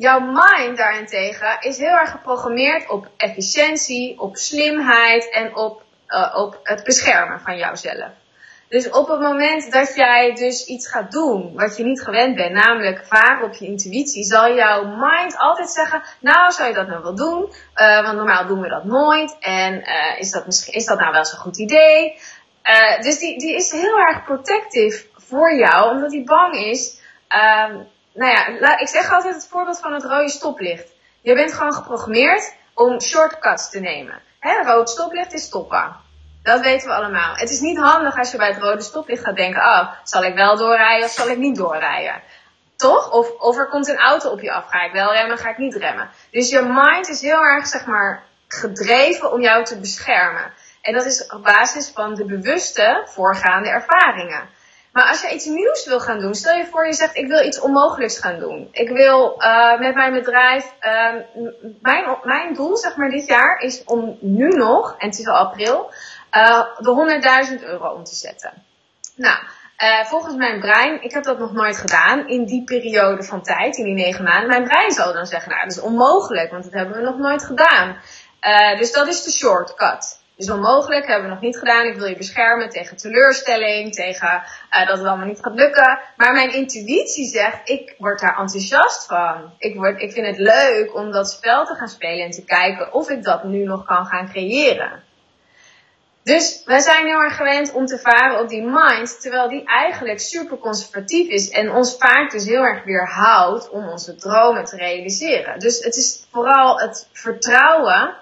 Jouw 0.00 0.20
mind 0.20 0.76
daarentegen 0.76 1.56
is 1.60 1.78
heel 1.78 1.96
erg 1.96 2.10
geprogrammeerd 2.10 2.88
op 2.88 3.08
efficiëntie, 3.16 4.20
op 4.20 4.36
slimheid 4.36 5.30
en 5.30 5.56
op, 5.56 5.82
uh, 6.08 6.34
op 6.36 6.60
het 6.62 6.84
beschermen 6.84 7.40
van 7.40 7.56
jouzelf. 7.56 8.08
Dus 8.68 8.90
op 8.90 9.08
het 9.08 9.20
moment 9.20 9.72
dat 9.72 9.94
jij 9.94 10.34
dus 10.34 10.66
iets 10.66 10.88
gaat 10.88 11.10
doen 11.12 11.52
wat 11.54 11.76
je 11.76 11.84
niet 11.84 12.02
gewend 12.02 12.36
bent, 12.36 12.52
namelijk 12.52 13.06
varen 13.06 13.44
op 13.44 13.54
je 13.54 13.66
intuïtie, 13.66 14.24
zal 14.24 14.54
jouw 14.54 14.84
mind 14.84 15.36
altijd 15.36 15.70
zeggen, 15.70 16.02
nou 16.20 16.52
zou 16.52 16.68
je 16.68 16.74
dat 16.74 16.88
nou 16.88 17.02
wel 17.02 17.14
doen? 17.14 17.52
Uh, 17.74 18.02
want 18.02 18.16
normaal 18.16 18.46
doen 18.46 18.60
we 18.60 18.68
dat 18.68 18.84
nooit. 18.84 19.36
En 19.40 19.74
uh, 19.74 20.20
is, 20.20 20.30
dat 20.30 20.46
misschien, 20.46 20.74
is 20.74 20.86
dat 20.86 20.98
nou 20.98 21.12
wel 21.12 21.24
zo'n 21.24 21.38
goed 21.38 21.58
idee? 21.58 22.18
Dus 23.00 23.18
die, 23.18 23.38
die 23.38 23.54
is 23.54 23.72
heel 23.72 23.98
erg 23.98 24.24
protective 24.24 25.06
voor 25.16 25.54
jou, 25.54 25.90
omdat 25.90 26.12
hij 26.12 26.22
bang 26.24 26.54
is. 26.54 26.98
Nou 28.14 28.30
ja, 28.32 28.78
ik 28.78 28.88
zeg 28.88 29.12
altijd 29.12 29.34
het 29.34 29.46
voorbeeld 29.46 29.80
van 29.80 29.92
het 29.92 30.04
rode 30.04 30.28
stoplicht. 30.28 30.88
Je 31.20 31.34
bent 31.34 31.52
gewoon 31.52 31.72
geprogrammeerd 31.72 32.54
om 32.74 33.00
shortcuts 33.00 33.70
te 33.70 33.80
nemen. 33.80 34.20
Hè, 34.38 34.62
rood 34.62 34.90
stoplicht 34.90 35.32
is 35.32 35.42
stoppen. 35.42 35.96
Dat 36.42 36.60
weten 36.60 36.88
we 36.88 36.94
allemaal. 36.94 37.34
Het 37.34 37.50
is 37.50 37.60
niet 37.60 37.78
handig 37.78 38.18
als 38.18 38.30
je 38.30 38.36
bij 38.36 38.48
het 38.48 38.62
rode 38.62 38.82
stoplicht 38.82 39.24
gaat 39.24 39.36
denken: 39.36 39.62
oh, 39.62 39.92
zal 40.04 40.24
ik 40.24 40.34
wel 40.34 40.56
doorrijden 40.56 41.04
of 41.04 41.12
zal 41.12 41.28
ik 41.28 41.38
niet 41.38 41.56
doorrijden? 41.56 42.22
Toch? 42.76 43.12
Of, 43.12 43.30
of 43.30 43.56
er 43.56 43.68
komt 43.68 43.88
een 43.88 43.98
auto 43.98 44.30
op 44.30 44.40
je 44.40 44.52
af. 44.52 44.64
Ga 44.68 44.82
ik 44.82 44.92
wel 44.92 45.12
remmen, 45.12 45.38
ga 45.38 45.50
ik 45.50 45.58
niet 45.58 45.74
remmen? 45.74 46.10
Dus 46.30 46.50
je 46.50 46.62
mind 46.62 47.08
is 47.08 47.20
heel 47.20 47.42
erg, 47.42 47.66
zeg 47.66 47.86
maar, 47.86 48.22
gedreven 48.48 49.32
om 49.32 49.40
jou 49.40 49.64
te 49.64 49.80
beschermen. 49.80 50.52
En 50.82 50.94
dat 50.94 51.04
is 51.04 51.26
op 51.26 51.42
basis 51.42 51.90
van 51.94 52.14
de 52.14 52.24
bewuste 52.24 53.02
voorgaande 53.06 53.68
ervaringen. 53.68 54.48
Maar 54.92 55.08
als 55.08 55.20
je 55.22 55.34
iets 55.34 55.44
nieuws 55.44 55.86
wil 55.86 56.00
gaan 56.00 56.20
doen, 56.20 56.34
stel 56.34 56.56
je 56.56 56.66
voor 56.66 56.86
je 56.86 56.92
zegt 56.92 57.16
ik 57.16 57.26
wil 57.26 57.44
iets 57.44 57.60
onmogelijks 57.60 58.18
gaan 58.18 58.38
doen. 58.38 58.68
Ik 58.72 58.88
wil 58.88 59.42
uh, 59.42 59.78
met 59.78 59.94
mijn 59.94 60.12
bedrijf, 60.12 60.74
uh, 60.82 61.14
mijn, 61.82 62.16
mijn 62.22 62.54
doel 62.54 62.76
zeg 62.76 62.96
maar 62.96 63.10
dit 63.10 63.26
jaar 63.26 63.60
is 63.60 63.84
om 63.84 64.18
nu 64.20 64.48
nog, 64.48 64.94
en 64.98 65.08
het 65.08 65.18
is 65.18 65.26
al 65.26 65.36
april, 65.36 65.92
uh, 66.32 66.64
de 66.78 67.50
100.000 67.58 67.64
euro 67.64 67.88
om 67.88 68.04
te 68.04 68.14
zetten. 68.14 68.52
Nou, 69.14 69.38
uh, 69.78 70.04
volgens 70.04 70.34
mijn 70.34 70.60
brein, 70.60 71.02
ik 71.02 71.12
heb 71.12 71.24
dat 71.24 71.38
nog 71.38 71.52
nooit 71.52 71.78
gedaan 71.78 72.28
in 72.28 72.44
die 72.44 72.64
periode 72.64 73.22
van 73.22 73.42
tijd, 73.42 73.76
in 73.76 73.84
die 73.84 73.94
negen 73.94 74.24
maanden. 74.24 74.48
Mijn 74.48 74.64
brein 74.64 74.90
zal 74.90 75.12
dan 75.12 75.26
zeggen, 75.26 75.50
nou 75.50 75.62
dat 75.62 75.76
is 75.76 75.82
onmogelijk, 75.82 76.50
want 76.50 76.64
dat 76.64 76.72
hebben 76.72 76.96
we 76.96 77.02
nog 77.02 77.18
nooit 77.18 77.44
gedaan. 77.44 77.96
Dus 78.78 78.92
dat 78.92 79.08
is 79.08 79.22
de 79.22 79.30
shortcut 79.30 80.19
is 80.40 80.50
onmogelijk, 80.50 81.06
hebben 81.06 81.28
we 81.28 81.34
nog 81.34 81.42
niet 81.42 81.58
gedaan. 81.58 81.86
Ik 81.86 81.96
wil 81.96 82.06
je 82.06 82.16
beschermen 82.16 82.68
tegen 82.68 82.96
teleurstelling, 82.96 83.94
tegen 83.94 84.42
uh, 84.72 84.86
dat 84.86 84.98
het 84.98 85.06
allemaal 85.06 85.26
niet 85.26 85.42
gaat 85.42 85.54
lukken. 85.54 85.98
Maar 86.16 86.32
mijn 86.32 86.52
intuïtie 86.52 87.26
zegt, 87.26 87.68
ik 87.68 87.94
word 87.98 88.20
daar 88.20 88.38
enthousiast 88.38 89.06
van. 89.06 89.52
Ik, 89.58 89.74
word, 89.74 90.00
ik 90.00 90.12
vind 90.12 90.26
het 90.26 90.38
leuk 90.38 90.94
om 90.94 91.12
dat 91.12 91.30
spel 91.30 91.66
te 91.66 91.74
gaan 91.74 91.88
spelen 91.88 92.24
en 92.24 92.30
te 92.30 92.44
kijken 92.44 92.92
of 92.92 93.10
ik 93.10 93.22
dat 93.22 93.44
nu 93.44 93.64
nog 93.64 93.84
kan 93.84 94.06
gaan 94.06 94.28
creëren. 94.28 95.02
Dus 96.22 96.62
wij 96.64 96.80
zijn 96.80 97.06
heel 97.06 97.20
erg 97.20 97.36
gewend 97.36 97.72
om 97.72 97.86
te 97.86 97.98
varen 97.98 98.40
op 98.40 98.48
die 98.48 98.62
mind, 98.62 99.20
terwijl 99.20 99.48
die 99.48 99.64
eigenlijk 99.64 100.20
super 100.20 100.58
conservatief 100.58 101.28
is 101.28 101.50
en 101.50 101.72
ons 101.72 101.96
vaak 101.98 102.30
dus 102.30 102.44
heel 102.44 102.62
erg 102.62 102.84
weerhoudt 102.84 103.70
om 103.70 103.88
onze 103.88 104.14
dromen 104.14 104.64
te 104.64 104.76
realiseren. 104.76 105.58
Dus 105.58 105.84
het 105.84 105.96
is 105.96 106.26
vooral 106.30 106.78
het 106.78 107.08
vertrouwen 107.12 108.14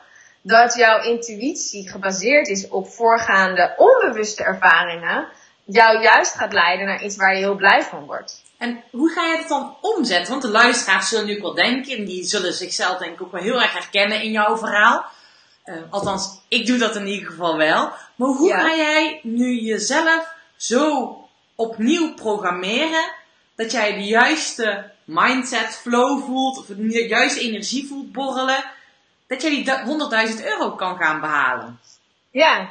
dat 0.49 0.75
jouw 0.75 1.03
intuïtie 1.03 1.89
gebaseerd 1.89 2.49
is 2.49 2.69
op 2.69 2.89
voorgaande 2.89 3.75
onbewuste 3.77 4.43
ervaringen, 4.43 5.29
jou 5.65 6.03
juist 6.03 6.35
gaat 6.35 6.53
leiden 6.53 6.87
naar 6.87 7.05
iets 7.05 7.17
waar 7.17 7.35
je 7.35 7.39
heel 7.39 7.55
blij 7.55 7.83
van 7.83 8.05
wordt. 8.05 8.43
En 8.59 8.83
hoe 8.91 9.11
ga 9.11 9.27
je 9.27 9.37
het 9.37 9.49
dan 9.49 9.77
omzetten? 9.81 10.31
Want 10.31 10.43
de 10.43 10.49
luisteraars 10.49 11.09
zullen 11.09 11.27
nu 11.27 11.37
ook 11.37 11.43
wel 11.43 11.55
denken, 11.55 11.97
en 11.97 12.05
die 12.05 12.25
zullen 12.25 12.53
zichzelf 12.53 12.99
denk 12.99 13.13
ik 13.13 13.23
ook 13.23 13.33
wel 13.33 13.43
heel 13.43 13.63
erg 13.63 13.73
herkennen 13.73 14.23
in 14.23 14.31
jouw 14.31 14.57
verhaal. 14.57 15.05
Uh, 15.65 15.75
althans, 15.91 16.41
ik 16.49 16.67
doe 16.67 16.79
dat 16.79 16.97
in 16.97 17.07
ieder 17.07 17.31
geval 17.31 17.57
wel. 17.57 17.93
Maar 18.15 18.29
hoe 18.29 18.53
ga 18.53 18.77
jij 18.77 19.21
nu 19.23 19.61
jezelf 19.61 20.35
zo 20.57 21.17
opnieuw 21.55 22.15
programmeren 22.15 23.11
dat 23.57 23.73
jij 23.73 23.95
de 23.95 24.05
juiste 24.05 24.91
mindset 25.05 25.77
flow 25.83 26.25
voelt, 26.25 26.59
of 26.59 26.67
de 26.67 27.07
juiste 27.09 27.41
energie 27.41 27.89
voelt 27.89 28.13
borrelen, 28.13 28.65
dat 29.29 29.43
je 29.43 29.51
die 29.51 29.65
100.000 30.39 30.45
euro 30.45 30.71
kan 30.71 30.97
gaan 30.97 31.21
behalen. 31.21 31.81
Ja, 32.31 32.69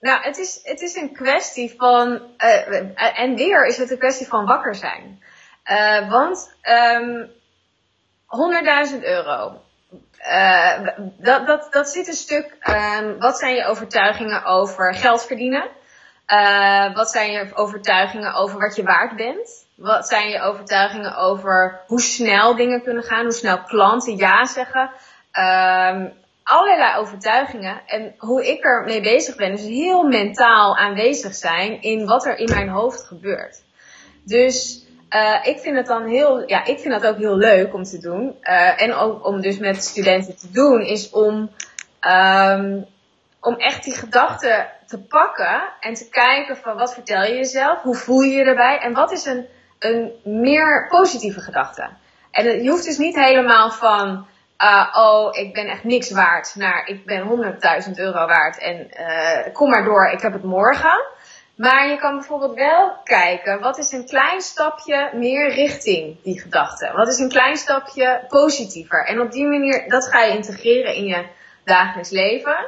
nou, 0.00 0.22
het 0.22 0.38
is, 0.38 0.60
het 0.62 0.80
is 0.80 0.94
een 0.94 1.12
kwestie 1.12 1.74
van, 1.76 2.22
uh, 2.38 3.20
en 3.20 3.34
weer 3.34 3.66
is 3.66 3.76
het 3.76 3.90
een 3.90 3.98
kwestie 3.98 4.26
van 4.26 4.46
wakker 4.46 4.74
zijn. 4.74 5.22
Uh, 5.64 6.10
want 6.10 6.56
um, 6.62 7.30
ehm, 8.28 8.92
100.000 8.92 9.02
euro. 9.02 9.62
Dat, 11.18 11.46
dat, 11.46 11.72
dat 11.72 11.88
zit 11.88 12.08
een 12.08 12.14
stuk, 12.14 12.56
um, 12.68 13.18
wat 13.18 13.38
zijn 13.38 13.54
je 13.54 13.64
overtuigingen 13.64 14.44
over 14.44 14.94
geld 14.94 15.26
verdienen? 15.26 15.68
Wat 16.94 17.10
zijn 17.10 17.30
je 17.32 17.54
overtuigingen 17.54 18.34
over 18.34 18.58
wat 18.58 18.76
je 18.76 18.82
waard 18.82 19.16
bent? 19.16 19.66
Wat 19.76 20.08
zijn 20.08 20.28
je 20.28 20.40
overtuigingen 20.40 21.16
over 21.16 21.80
hoe 21.86 22.00
snel 22.00 22.56
dingen 22.56 22.82
kunnen 22.82 23.02
gaan? 23.02 23.22
Hoe 23.22 23.32
snel 23.32 23.62
klanten 23.62 24.16
ja 24.16 24.44
zeggen? 24.44 24.90
Um, 25.32 26.12
allerlei 26.42 26.96
overtuigingen. 26.98 27.80
En 27.86 28.14
hoe 28.18 28.48
ik 28.48 28.64
er 28.64 28.84
mee 28.84 29.00
bezig 29.00 29.36
ben, 29.36 29.52
is 29.52 29.66
heel 29.66 30.02
mentaal 30.02 30.76
aanwezig 30.76 31.34
zijn 31.34 31.82
in 31.82 32.06
wat 32.06 32.26
er 32.26 32.38
in 32.38 32.50
mijn 32.50 32.68
hoofd 32.68 33.04
gebeurt. 33.04 33.62
Dus 34.24 34.84
uh, 35.10 35.38
ik 35.42 35.58
vind 35.58 35.76
het 35.76 35.86
dan 35.86 36.06
heel, 36.06 36.48
ja, 36.48 36.64
ik 36.64 36.78
vind 36.78 37.00
dat 37.00 37.06
ook 37.06 37.18
heel 37.18 37.36
leuk 37.36 37.74
om 37.74 37.82
te 37.82 37.98
doen. 37.98 38.36
Uh, 38.42 38.82
en 38.82 38.94
ook 38.94 39.26
om 39.26 39.40
dus 39.40 39.58
met 39.58 39.82
studenten 39.84 40.36
te 40.36 40.50
doen, 40.50 40.80
is 40.80 41.10
om, 41.10 41.50
um, 42.00 42.86
om 43.40 43.54
echt 43.54 43.84
die 43.84 43.94
gedachten 43.94 44.68
te 44.86 44.98
pakken 44.98 45.62
en 45.80 45.94
te 45.94 46.08
kijken 46.08 46.56
van 46.56 46.76
wat 46.76 46.94
vertel 46.94 47.22
je 47.22 47.34
jezelf, 47.34 47.82
hoe 47.82 47.94
voel 47.94 48.20
je 48.20 48.34
je 48.34 48.44
erbij 48.44 48.78
en 48.78 48.92
wat 48.92 49.12
is 49.12 49.24
een, 49.24 49.46
een 49.78 50.12
meer 50.24 50.86
positieve 50.88 51.40
gedachte. 51.40 51.88
En 52.30 52.62
je 52.62 52.70
hoeft 52.70 52.84
dus 52.84 52.98
niet 52.98 53.16
helemaal 53.16 53.70
van, 53.70 54.26
uh, 54.62 54.94
oh, 54.96 55.36
ik 55.36 55.52
ben 55.52 55.66
echt 55.66 55.84
niks 55.84 56.10
waard, 56.10 56.54
naar 56.54 56.86
ik 56.86 57.04
ben 57.04 57.56
100.000 57.86 57.90
euro 57.94 58.26
waard 58.26 58.58
en 58.58 58.90
uh, 59.00 59.52
kom 59.52 59.70
maar 59.70 59.84
door, 59.84 60.06
ik 60.06 60.20
heb 60.20 60.32
het 60.32 60.42
morgen. 60.42 61.04
Maar 61.54 61.88
je 61.88 61.96
kan 61.96 62.16
bijvoorbeeld 62.16 62.54
wel 62.54 62.96
kijken, 63.04 63.60
wat 63.60 63.78
is 63.78 63.92
een 63.92 64.06
klein 64.06 64.40
stapje 64.40 65.10
meer 65.14 65.48
richting 65.54 66.22
die 66.22 66.40
gedachte? 66.40 66.92
Wat 66.94 67.08
is 67.08 67.18
een 67.18 67.28
klein 67.28 67.56
stapje 67.56 68.24
positiever? 68.28 69.06
En 69.06 69.20
op 69.20 69.32
die 69.32 69.46
manier, 69.46 69.88
dat 69.88 70.08
ga 70.08 70.22
je 70.22 70.36
integreren 70.36 70.94
in 70.94 71.04
je 71.04 71.24
dagelijks 71.64 72.10
leven. 72.10 72.66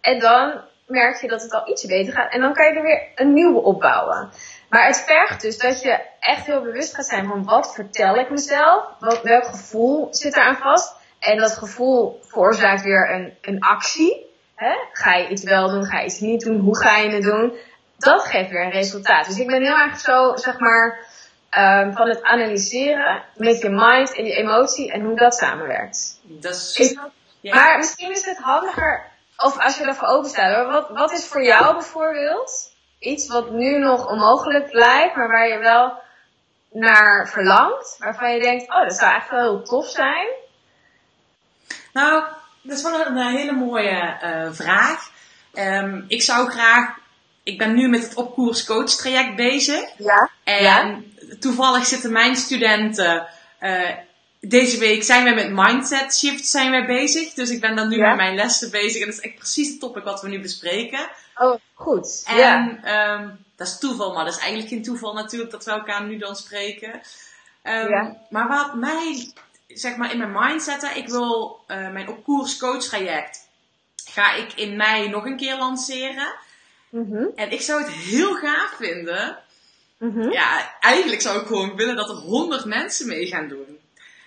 En 0.00 0.18
dan 0.18 0.60
merk 0.86 1.20
je 1.20 1.28
dat 1.28 1.42
het 1.42 1.52
al 1.52 1.68
iets 1.68 1.86
beter 1.86 2.12
gaat. 2.12 2.32
En 2.32 2.40
dan 2.40 2.54
kan 2.54 2.66
je 2.66 2.76
er 2.76 2.82
weer 2.82 3.02
een 3.14 3.32
nieuwe 3.32 3.60
opbouwen. 3.60 4.30
Maar 4.68 4.86
het 4.86 5.04
vergt 5.06 5.40
dus 5.40 5.58
dat 5.58 5.82
je 5.82 6.00
echt 6.20 6.46
heel 6.46 6.62
bewust 6.62 6.94
gaat 6.94 7.06
zijn 7.06 7.26
van 7.26 7.44
wat 7.44 7.74
vertel 7.74 8.14
ik 8.14 8.30
mezelf? 8.30 8.84
Wat, 8.98 9.22
welk 9.22 9.44
gevoel 9.44 10.08
zit 10.10 10.36
er 10.36 10.42
aan 10.42 10.56
vast? 10.56 11.02
En 11.24 11.38
dat 11.38 11.58
gevoel 11.58 12.20
veroorzaakt 12.22 12.82
weer 12.82 13.10
een, 13.10 13.36
een 13.40 13.60
actie. 13.60 14.26
Hè? 14.54 14.74
Ga 14.92 15.14
je 15.14 15.28
iets 15.28 15.42
wel 15.42 15.68
doen, 15.68 15.84
ga 15.84 15.98
je 15.98 16.06
iets 16.06 16.20
niet 16.20 16.40
doen, 16.40 16.60
hoe 16.60 16.78
ga 16.78 16.96
je 16.96 17.10
het 17.10 17.22
doen? 17.22 17.56
Dat 17.98 18.24
geeft 18.24 18.50
weer 18.50 18.64
een 18.64 18.70
resultaat. 18.70 19.26
Dus 19.26 19.38
ik 19.38 19.46
ben 19.46 19.62
heel 19.62 19.78
erg 19.78 19.98
zo, 19.98 20.36
zeg 20.36 20.58
maar, 20.58 21.06
um, 21.58 21.92
van 21.92 22.08
het 22.08 22.22
analyseren 22.22 23.22
met 23.36 23.60
je 23.60 23.68
mind 23.70 24.14
en 24.14 24.24
je 24.24 24.34
emotie 24.34 24.92
en 24.92 25.00
hoe 25.00 25.16
dat 25.16 25.34
samenwerkt. 25.34 26.20
Dat 26.22 26.52
is... 26.52 26.98
ja. 27.40 27.54
Maar 27.54 27.76
misschien 27.76 28.10
is 28.10 28.24
het 28.24 28.38
handiger, 28.38 29.06
of 29.36 29.58
als 29.58 29.78
je 29.78 29.84
ervoor 29.84 30.08
open 30.08 30.30
staat, 30.30 30.66
wat, 30.66 30.88
wat 30.88 31.12
is 31.12 31.26
voor 31.26 31.44
jou 31.44 31.72
bijvoorbeeld 31.72 32.72
iets 32.98 33.28
wat 33.28 33.50
nu 33.50 33.78
nog 33.78 34.10
onmogelijk 34.10 34.72
lijkt, 34.72 35.16
maar 35.16 35.28
waar 35.28 35.48
je 35.48 35.58
wel 35.58 36.02
naar 36.70 37.28
verlangt, 37.28 37.96
waarvan 37.98 38.34
je 38.34 38.40
denkt, 38.40 38.70
oh, 38.70 38.82
dat 38.82 38.94
zou 38.94 39.14
echt 39.14 39.30
wel 39.30 39.40
heel 39.40 39.62
tof 39.62 39.86
zijn. 39.86 40.26
Nou, 41.94 42.24
dat 42.62 42.76
is 42.76 42.82
wel 42.82 43.06
een, 43.06 43.16
hele 43.16 43.52
mooie 43.52 44.18
uh, 44.22 44.52
vraag. 44.52 45.10
Um, 45.54 46.04
ik 46.08 46.22
zou 46.22 46.50
graag, 46.50 46.96
ik 47.42 47.58
ben 47.58 47.74
nu 47.74 47.88
met 47.88 48.02
het 48.02 48.14
opkoers 48.14 48.64
coach 48.64 48.90
traject 48.90 49.36
bezig. 49.36 49.84
Ja. 49.98 50.30
En 50.44 50.62
ja. 50.62 51.00
toevallig 51.40 51.86
zitten 51.86 52.12
mijn 52.12 52.36
studenten, 52.36 53.26
uh, 53.60 53.90
deze 54.40 54.78
week 54.78 55.02
zijn 55.02 55.24
we 55.24 55.30
met 55.30 55.50
mindset 55.50 56.16
shift 56.16 56.46
zijn 56.46 56.70
wij 56.70 56.86
bezig. 56.86 57.32
Dus 57.32 57.50
ik 57.50 57.60
ben 57.60 57.76
dan 57.76 57.88
nu 57.88 57.96
ja. 57.96 58.08
met 58.08 58.16
mijn 58.16 58.34
lessen 58.34 58.70
bezig. 58.70 59.00
En 59.00 59.06
dat 59.06 59.14
is 59.14 59.24
echt 59.24 59.34
precies 59.34 59.68
het 59.68 59.80
topic 59.80 60.04
wat 60.04 60.22
we 60.22 60.28
nu 60.28 60.40
bespreken. 60.40 61.08
Oh, 61.36 61.60
goed. 61.74 62.22
En 62.26 62.36
ja. 62.36 63.14
um, 63.14 63.44
dat 63.56 63.66
is 63.66 63.78
toeval, 63.78 64.12
maar 64.12 64.24
dat 64.24 64.34
is 64.34 64.40
eigenlijk 64.40 64.68
geen 64.68 64.82
toeval 64.82 65.14
natuurlijk 65.14 65.50
dat 65.50 65.64
we 65.64 65.70
elkaar 65.70 66.04
nu 66.04 66.18
dan 66.18 66.36
spreken. 66.36 66.90
Um, 67.62 67.88
ja. 67.88 68.16
Maar 68.30 68.48
wat 68.48 68.74
mij 68.74 69.32
zeg 69.66 69.96
maar 69.96 70.12
in 70.12 70.18
mijn 70.18 70.32
mind 70.32 70.62
zetten. 70.62 70.96
Ik 70.96 71.08
wil 71.08 71.64
uh, 71.68 71.90
mijn 71.90 72.08
op 72.08 72.24
koers 72.24 72.56
coach 72.56 72.84
traject 72.84 73.48
ga 74.14 74.32
ik 74.32 74.52
in 74.52 74.76
mei 74.76 75.08
nog 75.08 75.24
een 75.24 75.36
keer 75.36 75.56
lanceren. 75.56 76.34
Mm 76.90 77.10
-hmm. 77.10 77.30
En 77.34 77.50
ik 77.50 77.60
zou 77.60 77.82
het 77.82 77.92
heel 77.92 78.34
gaaf 78.34 78.74
vinden. 78.76 79.38
Mm 79.98 80.12
-hmm. 80.12 80.32
Ja, 80.32 80.78
eigenlijk 80.80 81.20
zou 81.20 81.40
ik 81.40 81.46
gewoon 81.46 81.76
willen 81.76 81.96
dat 81.96 82.08
er 82.08 82.14
100 82.14 82.64
mensen 82.64 83.06
mee 83.06 83.26
gaan 83.26 83.48
doen. 83.48 83.78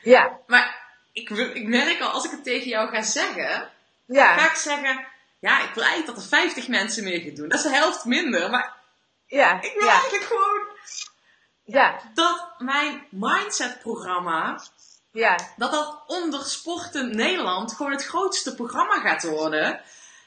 Ja. 0.02 0.40
Maar 0.48 0.96
ik, 1.12 1.30
ik 1.30 1.68
merk 1.68 2.02
al, 2.02 2.10
als 2.10 2.26
ik 2.26 2.32
het 2.32 2.44
tegen 2.44 2.68
jou 2.68 2.90
ga 2.90 3.02
zeggen, 3.02 3.70
ja. 4.06 4.38
ga 4.38 4.52
ik 4.52 4.58
zeggen, 4.58 5.06
ja, 5.40 5.64
ik 5.64 5.74
wil 5.74 5.84
eigenlijk 5.84 6.16
dat 6.16 6.24
er 6.24 6.30
50 6.30 6.68
mensen 6.68 7.04
mee 7.04 7.22
gaan 7.22 7.36
doen. 7.36 7.50
Dat 7.50 7.58
is 7.58 7.66
de 7.66 7.76
helft 7.76 8.06
minder, 8.06 8.50
maar 8.50 8.74
Ja, 9.28 9.62
Ik 9.62 9.74
wil 9.74 9.88
ja, 9.88 9.94
eigenlijk 9.94 10.24
gewoon 10.24 10.68
ja, 11.64 12.00
dat 12.14 12.54
mijn 12.58 13.06
mindset-programma, 13.10 14.62
ja, 15.18 15.36
dat 15.56 15.72
dat 15.72 16.04
onder 16.08 16.44
Sporten 16.44 17.16
Nederland 17.16 17.74
gewoon 17.74 17.92
het 17.92 18.06
grootste 18.06 18.56
programma 18.56 19.00
gaat 19.00 19.24
worden. 19.24 19.82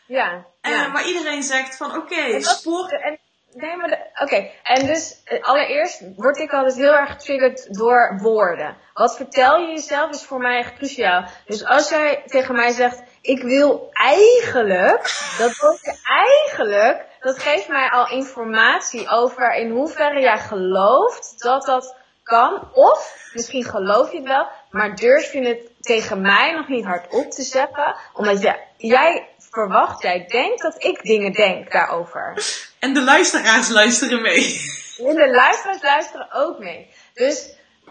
ja. 0.07 0.44
En 0.61 0.72
ja. 0.72 0.90
waar 0.92 1.07
iedereen 1.07 1.42
zegt 1.42 1.76
van, 1.76 1.96
oké, 1.96 2.33
wat- 2.33 2.44
sport... 2.44 2.92
En, 2.92 3.18
nee, 3.53 3.76
maar 3.76 4.11
oké. 4.22 4.50
En 4.62 4.87
dus 4.87 5.22
eh, 5.24 5.42
allereerst 5.42 6.03
word 6.16 6.38
ik 6.38 6.53
altijd 6.53 6.74
heel 6.74 6.92
erg 6.92 7.11
getriggerd 7.11 7.74
door 7.74 8.18
woorden. 8.22 8.76
Wat 8.94 9.16
vertel 9.16 9.59
je 9.59 9.66
jezelf 9.66 10.11
is 10.11 10.22
voor 10.22 10.38
mij 10.38 10.59
echt 10.59 10.74
cruciaal. 10.74 11.24
Dus 11.46 11.64
als 11.64 11.88
jij 11.88 12.22
tegen 12.26 12.57
mij 12.57 12.70
zegt, 12.70 13.03
ik 13.20 13.42
wil 13.42 13.88
eigenlijk, 13.92 15.35
dat 15.38 15.57
woordje 15.57 15.98
eigenlijk, 16.05 17.07
dat 17.20 17.38
geeft 17.38 17.68
mij 17.68 17.90
al 17.90 18.09
informatie 18.09 19.09
over 19.09 19.55
in 19.55 19.70
hoeverre 19.70 20.20
jij 20.20 20.38
gelooft 20.38 21.42
dat 21.42 21.64
dat 21.64 21.94
kan. 22.22 22.68
Of 22.72 23.31
misschien 23.33 23.64
geloof 23.64 24.11
je 24.11 24.18
het 24.18 24.26
wel, 24.26 24.46
maar 24.70 24.96
durf 24.96 25.33
je 25.33 25.42
het 25.42 25.59
tegen 25.80 26.20
mij 26.20 26.52
nog 26.52 26.68
niet 26.68 26.85
hardop 26.85 27.30
te 27.30 27.42
zeggen, 27.42 27.96
omdat 28.12 28.42
je, 28.42 28.59
jij 28.76 29.28
verwacht, 29.50 30.02
jij 30.02 30.24
denkt 30.26 30.62
dat 30.62 30.85
ik 30.85 31.02
dingen 31.02 31.33
denk 31.33 31.72
daarover. 31.72 32.35
En 32.78 32.94
de 32.94 33.02
luisteraars 33.02 33.68
luisteren 33.68 34.22
mee. 34.22 34.61
En 34.98 35.14
de 35.14 35.30
luisteraars 35.30 35.83
luisteren 35.83 36.33
ook 36.33 36.59
mee. 36.59 36.90
Dus, 37.14 37.48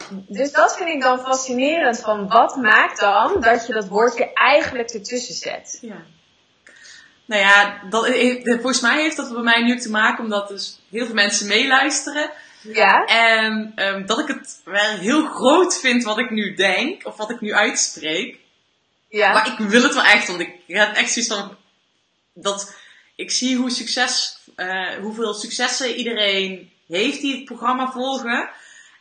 dus 0.09 0.51
dat 0.51 0.77
vind 0.77 0.89
ik 0.89 1.01
dan 1.01 1.19
fascinerend. 1.19 1.99
Van 1.99 2.27
wat 2.27 2.55
maakt 2.55 2.99
dan 2.99 3.41
dat 3.41 3.67
je 3.67 3.73
dat 3.73 3.87
woordje 3.87 4.33
eigenlijk 4.33 4.89
ertussen 4.89 5.35
zet? 5.35 5.77
Ja. 5.81 6.01
Nou 7.25 7.41
ja, 7.41 7.81
dat, 7.89 8.05
heeft- 8.05 8.45
volgens 8.45 8.81
mij 8.81 9.01
heeft 9.01 9.17
dat 9.17 9.33
bij 9.33 9.41
mij 9.41 9.63
nu 9.63 9.79
te 9.79 9.89
maken 9.89 10.23
omdat 10.23 10.47
dus 10.47 10.79
heel 10.91 11.05
veel 11.05 11.15
mensen 11.15 11.47
meeluisteren. 11.47 12.29
Ja? 12.61 13.05
En 13.05 13.71
ehm, 13.75 14.05
dat 14.05 14.19
ik 14.19 14.27
het 14.27 14.61
wel 14.65 14.97
heel 14.97 15.25
groot 15.25 15.79
vind 15.79 16.03
wat 16.03 16.17
ik 16.17 16.29
nu 16.29 16.53
denk, 16.55 17.05
of 17.07 17.17
wat 17.17 17.29
ik 17.29 17.41
nu 17.41 17.53
uitspreek. 17.53 18.37
Ja? 19.09 19.33
Maar 19.33 19.47
ik 19.47 19.57
wil 19.57 19.83
het 19.83 19.93
wel 19.93 20.03
echt, 20.03 20.27
want 20.27 20.39
ik 20.39 20.53
heb 20.67 20.95
echt 20.95 21.11
zoiets 21.11 21.33
van 21.33 21.57
dat 22.33 22.75
ik 23.15 23.31
zie 23.31 23.57
hoe 23.57 23.69
succes, 23.71 24.39
eh, 24.55 24.87
hoeveel 25.01 25.33
successen 25.33 25.95
iedereen 25.95 26.71
heeft 26.87 27.21
die 27.21 27.35
het 27.35 27.45
programma 27.45 27.91
volgen. 27.91 28.49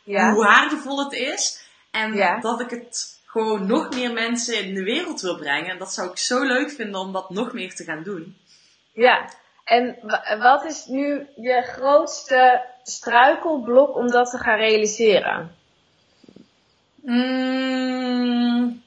Ja? 0.03 0.31
Hoe 0.31 0.43
waardevol 0.43 1.03
het 1.03 1.13
is. 1.13 1.63
En 1.91 2.13
Ja. 2.13 2.39
dat 2.39 2.61
ik 2.61 2.69
het 2.69 3.19
gewoon 3.25 3.67
nog 3.67 3.89
meer 3.95 4.13
mensen 4.13 4.63
in 4.63 4.73
de 4.73 4.83
wereld 4.83 5.21
wil 5.21 5.37
brengen. 5.37 5.69
En 5.71 5.77
dat 5.77 5.93
zou 5.93 6.09
ik 6.09 6.17
zo 6.17 6.43
leuk 6.43 6.71
vinden 6.71 6.99
om 6.99 7.13
dat 7.13 7.29
nog 7.29 7.53
meer 7.53 7.75
te 7.75 7.83
gaan 7.83 8.03
doen. 8.03 8.37
Ja. 8.93 9.29
En 9.63 9.97
wa- 10.01 10.37
wat 10.37 10.65
is 10.65 10.85
nu 10.85 11.27
je 11.35 11.61
grootste 11.61 12.65
struikelblok 12.89 13.95
om 13.95 14.11
dat 14.11 14.29
te 14.29 14.37
gaan 14.37 14.57
realiseren? 14.57 15.55
Mm. 17.01 18.83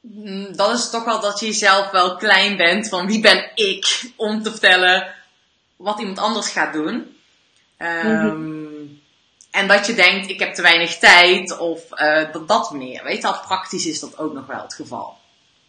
Mm, 0.00 0.56
Dat 0.56 0.78
is 0.78 0.90
toch 0.90 1.04
wel 1.04 1.20
dat 1.20 1.40
je 1.40 1.46
jezelf 1.46 1.90
wel 1.90 2.16
klein 2.16 2.56
bent 2.56 2.88
van 2.88 3.06
wie 3.06 3.20
ben 3.20 3.50
ik 3.54 4.12
om 4.16 4.42
te 4.42 4.50
vertellen 4.50 5.14
wat 5.76 5.98
iemand 5.98 6.18
anders 6.18 6.48
gaat 6.48 6.72
doen. 6.72 7.16
Ehm, 7.76 8.54
En 9.50 9.68
dat 9.68 9.86
je 9.86 9.94
denkt 9.94 10.28
ik 10.28 10.38
heb 10.38 10.54
te 10.54 10.62
weinig 10.62 10.98
tijd 10.98 11.58
of 11.58 11.92
eh, 11.92 12.32
dat, 12.32 12.48
dat 12.48 12.70
meer. 12.70 13.04
Weet 13.04 13.20
je, 13.20 13.26
al 13.26 13.40
praktisch 13.40 13.86
is 13.86 14.00
dat 14.00 14.18
ook 14.18 14.32
nog 14.32 14.46
wel 14.46 14.62
het 14.62 14.74
geval. 14.74 15.16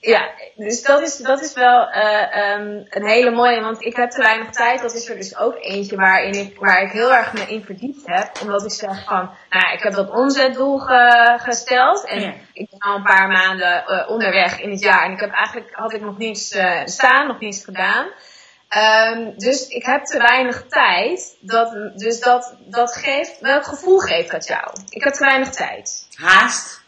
Ja, 0.08 0.30
dus 0.56 0.82
dat 0.84 1.02
is, 1.02 1.17
dat 1.17 1.41
is 1.41 1.54
wel 1.54 1.89
eh, 1.89 2.38
ehm, 2.38 2.84
een 2.89 3.08
hele 3.08 3.32
mooie, 3.32 3.62
want 3.62 3.82
ik 3.82 3.96
heb 3.96 4.10
te 4.10 4.22
weinig 4.22 4.50
tijd. 4.50 4.82
Dat 4.82 4.93
is 4.93 5.10
er 5.10 5.15
dus 5.15 5.38
ook 5.38 5.56
eentje 5.60 5.96
waarin 5.96 6.34
ik, 6.34 6.60
waar 6.60 6.82
ik 6.82 6.91
heel 6.91 7.13
erg 7.13 7.34
me 7.34 7.39
in 7.41 7.63
verdiept 7.63 8.02
heb. 8.06 8.30
Omdat 8.41 8.63
ik 8.63 8.72
zeg 8.72 9.04
van, 9.04 9.30
nou 9.50 9.74
ik 9.74 9.84
heb 9.84 9.93
dat 9.93 10.10
omzetdoel 10.10 10.78
ge- 10.78 11.38
gesteld. 11.41 12.06
En 12.06 12.20
Ja. 12.22 12.34
ik 12.54 12.70
ben 12.70 12.80
al 12.80 12.96
een 12.96 13.04
paar 13.04 13.28
maanden 13.28 13.86
eh, 13.86 14.10
onderweg 14.10 14.60
in 14.60 14.70
het 14.72 14.80
jaar. 14.82 15.04
En 15.06 15.12
ik 15.12 15.20
heb 15.20 15.32
eigenlijk, 15.32 15.70
had 15.74 15.93
ik 15.93 16.02
nog 16.02 16.17
niets 16.17 16.52
eh, 16.52 16.82
staan, 16.86 17.28
nog 17.28 17.39
niets 17.39 17.63
gedaan. 17.63 18.08
Ehm, 18.70 19.32
dus 19.38 19.67
ik 19.67 19.86
heb 19.86 20.04
te 20.06 20.17
weinig 20.17 20.65
tijd. 20.67 21.38
Dat, 21.39 21.72
dus 21.96 22.20
dat, 22.20 22.56
dat 22.60 22.96
geeft, 22.96 23.39
welk 23.39 23.63
gevoel 23.65 23.98
geeft 24.00 24.32
dat 24.32 24.48
jou? 24.48 24.67
Ik 24.89 25.04
heb 25.04 25.13
te 25.13 25.26
weinig 25.26 25.50
tijd. 25.50 26.08
Haast. 26.15 26.82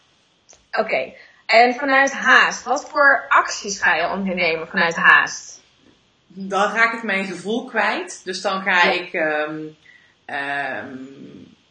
Oké. 0.72 1.14
En 1.50 1.74
vanuit 1.76 2.12
haast, 2.12 2.64
wat 2.64 2.90
voor 2.90 3.26
acties 3.28 3.82
ga 3.82 3.96
je 3.96 4.10
ondernemen 4.10 4.68
vanuit 4.68 4.96
haast? 4.96 5.62
Dan 6.28 6.72
raak 6.74 6.94
ik 6.94 7.04
mijn 7.04 7.26
gevoel 7.26 7.66
kwijt. 7.66 8.22
Dus 8.24 8.42
dan 8.42 8.62
ga 8.62 8.84
Ja. 8.84 8.92
ik. 8.92 9.14
ehm, 9.14 9.56
ehm, 10.26 10.96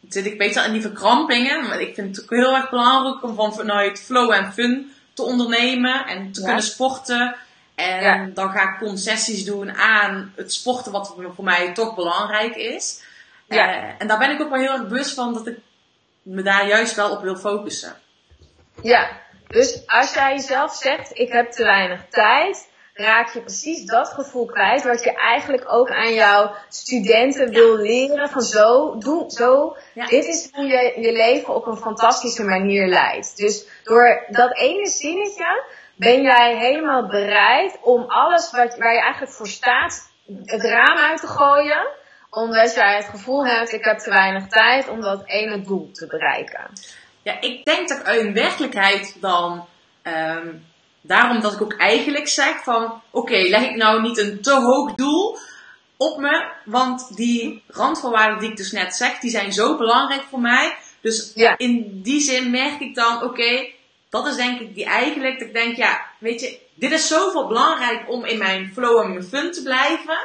zit 0.09 0.25
ik 0.25 0.37
beter 0.37 0.65
in 0.65 0.71
die 0.71 0.81
verkrampingen. 0.81 1.67
Maar 1.67 1.81
ik 1.81 1.95
vind 1.95 2.15
het 2.15 2.23
ook 2.25 2.29
heel 2.29 2.55
erg 2.55 2.69
belangrijk 2.69 3.23
om 3.23 3.35
van 3.35 3.53
vanuit 3.53 3.99
flow 4.01 4.31
en 4.31 4.53
fun 4.53 4.93
te 5.13 5.23
ondernemen 5.23 6.05
en 6.07 6.31
te 6.31 6.39
Ja. 6.39 6.45
kunnen 6.45 6.63
sporten. 6.63 7.35
En 7.75 8.01
Ja. 8.01 8.25
dan 8.33 8.49
ga 8.51 8.61
ik 8.61 8.77
concessies 8.79 9.45
doen 9.45 9.71
aan 9.73 10.33
het 10.35 10.53
sporten, 10.53 10.91
wat 10.91 11.07
voor 11.07 11.33
voor 11.35 11.43
mij 11.43 11.73
toch 11.73 11.95
belangrijk 11.95 12.55
is. 12.55 13.03
Ja. 13.47 13.73
Eh, 13.73 13.89
en 13.97 14.07
daar 14.07 14.17
ben 14.17 14.31
ik 14.31 14.41
ook 14.41 14.49
wel 14.49 14.59
heel 14.59 14.71
erg 14.71 14.87
bewust 14.87 15.13
van 15.13 15.33
dat 15.33 15.47
ik 15.47 15.57
me 16.21 16.41
daar 16.41 16.67
juist 16.67 16.95
wel 16.95 17.11
op 17.11 17.21
wil 17.21 17.35
focussen. 17.35 17.95
Ja, 18.81 19.09
dus 19.49 19.87
als 19.87 20.13
jij 20.13 20.31
jezelf 20.31 20.73
zegt, 20.73 21.11
ik 21.13 21.31
heb 21.31 21.51
te 21.51 21.63
weinig 21.63 22.05
tijd, 22.09 22.69
raak 22.93 23.33
je 23.33 23.41
precies 23.41 23.85
dat 23.85 24.09
gevoel 24.09 24.45
kwijt 24.45 24.83
wat 24.83 25.03
je 25.03 25.13
eigenlijk 25.17 25.73
ook 25.73 25.89
aan 25.91 26.13
jouw 26.13 26.55
studenten 26.69 27.49
wil 27.49 27.75
leren 27.75 28.29
van 28.29 28.41
zo, 28.41 28.97
doe, 28.97 29.31
zo, 29.31 29.75
Ja. 29.93 30.05
dit 30.07 30.25
is 30.25 30.49
hoe 30.51 30.65
je 30.65 30.93
je 31.01 31.11
leven 31.11 31.55
op 31.55 31.67
een 31.67 31.77
fantastische 31.77 32.43
manier 32.43 32.87
leidt. 32.87 33.37
Dus 33.37 33.67
door 33.83 34.25
dat 34.29 34.57
ene 34.57 34.87
zinnetje 34.87 35.63
ben 35.95 36.21
jij 36.21 36.57
helemaal 36.57 37.07
bereid 37.07 37.77
om 37.81 38.03
alles 38.07 38.51
wat, 38.51 38.77
waar 38.77 38.93
je 38.93 39.01
eigenlijk 39.01 39.31
voor 39.31 39.47
staat, 39.47 40.11
het 40.45 40.63
raam 40.63 40.97
uit 40.97 41.19
te 41.19 41.27
gooien. 41.27 41.87
Omdat 42.29 42.73
jij 42.73 42.95
het 42.95 43.05
gevoel 43.05 43.45
hebt, 43.45 43.73
ik 43.73 43.83
heb 43.83 43.97
te 43.97 44.09
weinig 44.09 44.47
tijd 44.47 44.89
om 44.89 45.01
dat 45.01 45.21
ene 45.25 45.61
doel 45.61 45.91
te 45.91 46.07
bereiken. 46.07 46.71
Ja, 47.21 47.41
ik 47.41 47.65
denk 47.65 47.89
dat 47.89 48.15
in 48.15 48.33
werkelijkheid 48.33 49.17
dan, 49.19 49.65
ehm, 50.01 50.47
daarom 51.01 51.41
dat 51.41 51.53
ik 51.53 51.61
ook 51.61 51.77
eigenlijk 51.77 52.27
zeg 52.27 52.63
van, 52.63 53.01
oké, 53.11 53.37
leg 53.37 53.61
ik 53.63 53.75
nou 53.75 54.01
niet 54.01 54.17
een 54.17 54.41
te 54.41 54.53
hoog 54.53 54.95
doel 54.95 55.37
op 55.97 56.17
me, 56.17 56.51
want 56.65 57.15
die 57.15 57.63
randvoorwaarden 57.67 58.39
die 58.39 58.49
ik 58.49 58.57
dus 58.57 58.71
net 58.71 58.95
zeg, 58.95 59.19
die 59.19 59.31
zijn 59.31 59.53
zo 59.53 59.77
belangrijk 59.77 60.23
voor 60.29 60.39
mij. 60.39 60.77
Dus 61.01 61.31
Ja. 61.35 61.57
in 61.57 62.01
die 62.01 62.21
zin 62.21 62.49
merk 62.49 62.79
ik 62.79 62.95
dan, 62.95 63.23
oké, 63.23 63.67
dat 64.09 64.27
is 64.27 64.35
denk 64.35 64.59
ik 64.59 64.75
die 64.75 64.85
eigenlijk, 64.85 65.39
dat 65.39 65.47
ik 65.47 65.53
denk, 65.53 65.75
ja, 65.75 66.05
weet 66.17 66.41
je, 66.41 66.59
dit 66.73 66.91
is 66.91 67.07
zoveel 67.07 67.47
belangrijk 67.47 68.09
om 68.09 68.25
in 68.25 68.37
mijn 68.37 68.71
flow 68.73 68.99
en 69.01 69.09
mijn 69.09 69.23
fun 69.23 69.51
te 69.51 69.63
blijven. 69.63 70.17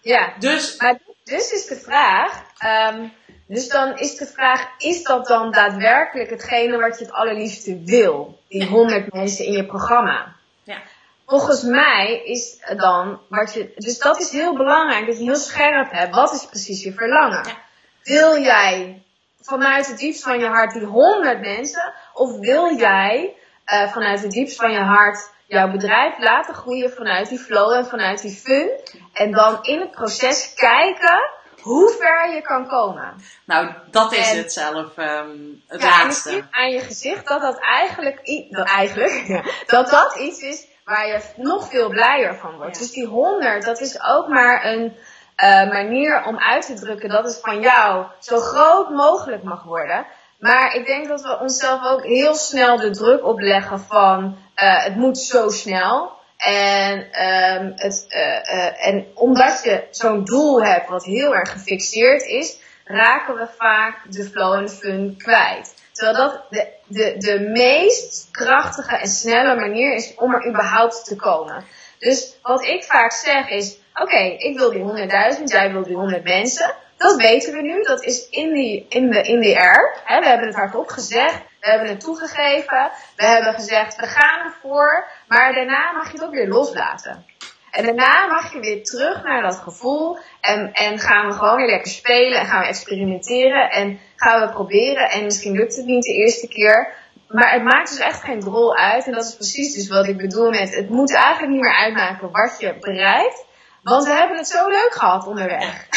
Ja, 0.00 0.34
Dus, 0.38 0.76
Maar 0.76 0.98
dus 1.24 1.50
is 1.52 1.66
de 1.66 1.76
vraag, 1.76 2.42
ehm, 2.58 3.06
dus 3.46 3.68
dan 3.68 3.98
is 3.98 4.16
de 4.16 4.26
vraag, 4.26 4.68
is 4.78 5.02
dat 5.02 5.26
dan 5.26 5.50
daadwerkelijk 5.50 6.30
hetgene 6.30 6.78
wat 6.78 6.98
je 6.98 7.04
het 7.04 7.14
allerliefste 7.14 7.82
wil? 7.84 8.40
Die 8.48 8.66
100 8.66 9.12
mensen 9.12 9.44
in 9.44 9.52
je 9.52 9.66
programma. 9.66 10.36
ja. 10.62 10.78
Volgens 11.26 11.62
mij 11.62 12.22
is 12.24 12.58
dan 12.76 13.20
wat 13.28 13.54
je, 13.54 13.72
dus 13.76 13.98
dat 13.98 14.20
is 14.20 14.30
heel 14.30 14.56
belangrijk, 14.56 15.06
dat 15.06 15.18
je 15.18 15.24
heel 15.24 15.36
scherp 15.36 15.90
hebt. 15.90 16.14
Wat 16.14 16.32
is 16.32 16.46
precies 16.46 16.82
je 16.82 16.92
verlangen? 16.92 17.46
Ja. 17.46 17.56
Wil 18.02 18.42
jij 18.42 19.02
vanuit 19.40 19.86
het 19.86 19.98
diepst 19.98 20.22
van 20.22 20.38
je 20.38 20.46
hart 20.46 20.72
die 20.72 20.84
100 20.84 21.40
mensen, 21.40 21.92
of 22.12 22.38
wil 22.38 22.76
jij 22.76 23.36
eh, 23.64 23.92
vanuit 23.92 24.22
het 24.22 24.30
diepst 24.30 24.56
van 24.56 24.72
je 24.72 24.80
hart 24.80 25.30
jouw 25.46 25.70
bedrijf 25.70 26.18
laten 26.18 26.54
groeien 26.54 26.90
vanuit 26.90 27.28
die 27.28 27.38
flow 27.38 27.72
en 27.72 27.86
vanuit 27.86 28.22
die 28.22 28.36
fun? 28.36 28.70
En 29.12 29.32
dan 29.32 29.58
in 29.62 29.80
het 29.80 29.90
proces 29.90 30.54
kijken 30.54 31.30
hoe 31.64 31.94
ver 32.00 32.34
je 32.34 32.40
kan 32.42 32.68
komen. 32.68 33.14
Nou, 33.44 33.70
dat 33.90 34.12
is 34.12 34.30
En- 34.30 34.36
het 34.36 34.52
zelf, 34.52 34.96
ehm, 34.96 35.28
het 35.66 35.82
Ja, 35.82 35.88
en 35.92 35.98
je 35.98 36.04
laatste. 36.04 36.30
ziet 36.30 36.44
aan 36.50 36.70
je 36.70 36.80
gezicht 36.80 37.28
dat 37.28 37.40
dat 37.40 37.58
eigenlijk, 37.58 38.46
dat, 38.50 38.66
eigenlijk 38.68 39.24
ja, 39.26 39.42
dat 39.76 39.90
dat 39.90 40.16
iets 40.16 40.40
is 40.40 40.66
waar 40.84 41.06
je 41.06 41.20
nog 41.36 41.68
veel 41.68 41.88
blijer 41.88 42.36
van 42.36 42.56
wordt. 42.56 42.74
Ja. 42.74 42.82
Dus 42.82 42.92
die 42.92 43.06
100, 43.06 43.64
dat 43.64 43.80
is 43.80 44.02
ook 44.02 44.28
maar 44.28 44.64
een 44.64 44.96
eh, 45.36 45.68
manier 45.68 46.24
om 46.26 46.38
uit 46.38 46.66
te 46.66 46.74
drukken 46.74 47.08
dat 47.08 47.24
het 47.24 47.40
van 47.42 47.60
jou 47.60 48.06
zo 48.20 48.38
groot 48.38 48.90
mogelijk 48.90 49.42
mag 49.42 49.62
worden. 49.62 50.06
Maar 50.38 50.74
ik 50.74 50.86
denk 50.86 51.08
dat 51.08 51.22
we 51.22 51.38
onszelf 51.40 51.84
ook 51.84 52.02
heel 52.04 52.34
snel 52.34 52.76
de 52.76 52.90
druk 52.90 53.24
opleggen 53.24 53.80
van 53.80 54.38
eh, 54.54 54.84
het 54.84 54.96
moet 54.96 55.18
zo 55.18 55.48
snel. 55.48 56.13
En, 56.36 57.12
ehm, 57.12 57.72
het, 57.74 58.06
eh, 58.08 58.48
eh, 58.48 58.86
en 58.86 59.06
omdat 59.14 59.60
je 59.64 59.84
zo'n 59.90 60.24
doel 60.24 60.64
hebt 60.64 60.88
wat 60.88 61.04
heel 61.04 61.34
erg 61.34 61.52
gefixeerd 61.52 62.22
is, 62.22 62.58
raken 62.84 63.34
we 63.34 63.46
vaak 63.58 64.12
de 64.12 64.24
flow 64.24 64.52
en 64.52 64.68
fun 64.68 65.14
kwijt. 65.18 65.74
Terwijl 65.92 66.16
dat 66.16 66.42
de, 66.50 66.68
de, 66.86 67.14
de 67.18 67.40
meest 67.40 68.28
krachtige 68.30 68.96
en 68.96 69.08
snelle 69.08 69.54
manier 69.54 69.94
is 69.94 70.14
om 70.16 70.34
er 70.34 70.48
überhaupt 70.48 71.04
te 71.04 71.16
komen. 71.16 71.64
Dus 71.98 72.36
wat 72.42 72.64
ik 72.64 72.84
vaak 72.84 73.12
zeg 73.12 73.48
is, 73.48 73.78
oké, 73.94 74.18
ik 74.18 74.58
wil 74.58 74.70
die 74.70 75.08
100.000, 75.38 75.42
jij 75.44 75.72
wil 75.72 75.82
die 75.82 75.96
100 75.96 76.24
mensen. 76.24 76.74
Dat 77.04 77.16
weten 77.16 77.52
we 77.52 77.62
nu, 77.62 77.82
dat 77.82 78.04
is 78.04 78.28
in 78.28 78.52
die, 78.52 78.86
in 78.88 79.10
de, 79.10 79.22
in 79.22 79.40
die 79.40 79.58
air. 79.58 79.96
We 80.06 80.26
hebben 80.26 80.46
het 80.46 80.56
hardop 80.56 80.88
gezegd, 80.88 81.42
we 81.60 81.70
hebben 81.70 81.88
het 81.88 82.00
toegegeven, 82.00 82.90
we 83.16 83.24
hebben 83.24 83.54
gezegd, 83.54 83.96
we 83.96 84.06
gaan 84.06 84.46
ervoor, 84.46 85.08
maar 85.28 85.54
daarna 85.54 85.92
mag 85.92 86.06
je 86.06 86.12
het 86.12 86.26
ook 86.26 86.34
weer 86.34 86.48
loslaten. 86.48 87.24
En 87.70 87.84
daarna 87.84 88.26
mag 88.26 88.52
je 88.52 88.60
weer 88.60 88.84
terug 88.84 89.22
naar 89.22 89.42
dat 89.42 89.56
gevoel 89.56 90.18
en, 90.40 90.72
en 90.72 90.98
gaan 90.98 91.26
we 91.26 91.32
gewoon 91.32 91.56
weer 91.56 91.70
lekker 91.70 91.90
spelen 91.90 92.38
en 92.38 92.46
gaan 92.46 92.60
we 92.60 92.66
experimenteren 92.66 93.70
en 93.70 94.00
gaan 94.16 94.40
we 94.40 94.52
proberen 94.52 95.10
en 95.10 95.24
misschien 95.24 95.56
lukt 95.56 95.76
het 95.76 95.86
niet 95.86 96.04
de 96.04 96.12
eerste 96.12 96.48
keer, 96.48 96.92
maar 97.28 97.52
het 97.52 97.62
maakt 97.62 97.88
dus 97.88 97.98
echt 97.98 98.22
geen 98.22 98.42
rol 98.42 98.76
uit. 98.76 99.06
En 99.06 99.12
dat 99.12 99.24
is 99.24 99.34
precies 99.34 99.74
dus 99.74 99.88
wat 99.88 100.06
ik 100.06 100.16
bedoel 100.16 100.50
met, 100.50 100.74
het 100.74 100.88
moet 100.88 101.14
eigenlijk 101.14 101.52
niet 101.52 101.60
meer 101.60 101.76
uitmaken 101.76 102.30
wat 102.30 102.56
je 102.58 102.74
bereikt. 102.80 103.43
Want 103.84 104.04
we 104.04 104.12
hebben 104.12 104.36
het 104.36 104.48
zo 104.48 104.68
leuk 104.68 104.94
gehad 104.94 105.26
onderweg. 105.26 105.86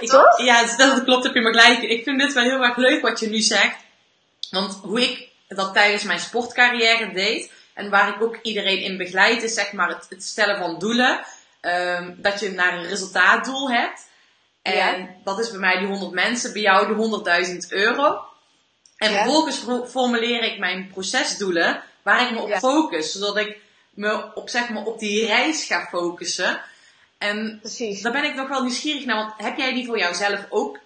Ik, 0.00 0.10
ja, 0.36 0.76
dat 0.76 1.04
klopt, 1.04 1.24
heb 1.24 1.34
je 1.34 1.40
maar 1.40 1.54
gelijk. 1.54 1.82
Ik 1.82 2.04
vind 2.04 2.20
dit 2.20 2.32
wel 2.32 2.42
heel 2.42 2.62
erg 2.62 2.76
leuk 2.76 3.02
wat 3.02 3.20
je 3.20 3.28
nu 3.28 3.40
zegt. 3.40 3.76
Want 4.50 4.78
hoe 4.82 5.02
ik 5.02 5.28
dat 5.48 5.74
tijdens 5.74 6.02
mijn 6.02 6.20
sportcarrière 6.20 7.12
deed, 7.12 7.52
en 7.74 7.90
waar 7.90 8.08
ik 8.08 8.22
ook 8.22 8.38
iedereen 8.42 8.80
in 8.80 8.96
begeleid, 8.96 9.42
is 9.42 9.54
zeg 9.54 9.72
maar 9.72 9.88
het, 9.88 10.06
het 10.08 10.24
stellen 10.24 10.58
van 10.58 10.78
doelen. 10.78 11.20
Um, 11.60 12.16
dat 12.18 12.40
je 12.40 12.50
naar 12.50 12.78
een 12.78 12.86
resultaatdoel 12.86 13.70
hebt. 13.70 14.08
En 14.62 15.00
ja. 15.00 15.08
dat 15.24 15.38
is 15.38 15.50
bij 15.50 15.58
mij 15.58 15.78
die 15.78 15.88
100 15.88 16.12
mensen, 16.12 16.52
bij 16.52 16.62
jou 16.62 16.86
de 16.86 17.46
100.000 17.46 17.56
euro. 17.68 18.24
En 18.96 19.12
vervolgens 19.12 19.64
formuleer 19.90 20.42
ik 20.42 20.58
mijn 20.58 20.90
procesdoelen 20.92 21.82
waar 22.02 22.22
ik 22.22 22.30
me 22.30 22.40
op 22.40 22.52
focus. 22.52 23.12
Zodat 23.12 23.36
ik 23.36 23.58
me 23.90 24.34
op, 24.34 24.48
zeg 24.48 24.68
maar, 24.68 24.84
op 24.84 24.98
die 24.98 25.26
reis 25.26 25.64
ga 25.64 25.86
focussen. 25.90 26.60
En 27.18 27.58
Precies. 27.60 28.02
daar 28.02 28.12
ben 28.12 28.24
ik 28.24 28.34
nog 28.34 28.48
wel 28.48 28.62
nieuwsgierig 28.62 29.04
naar. 29.04 29.16
Want 29.16 29.32
heb 29.36 29.56
jij 29.56 29.74
die 29.74 29.86
voor 29.86 29.98
jouzelf 29.98 30.46
ook 30.48 30.78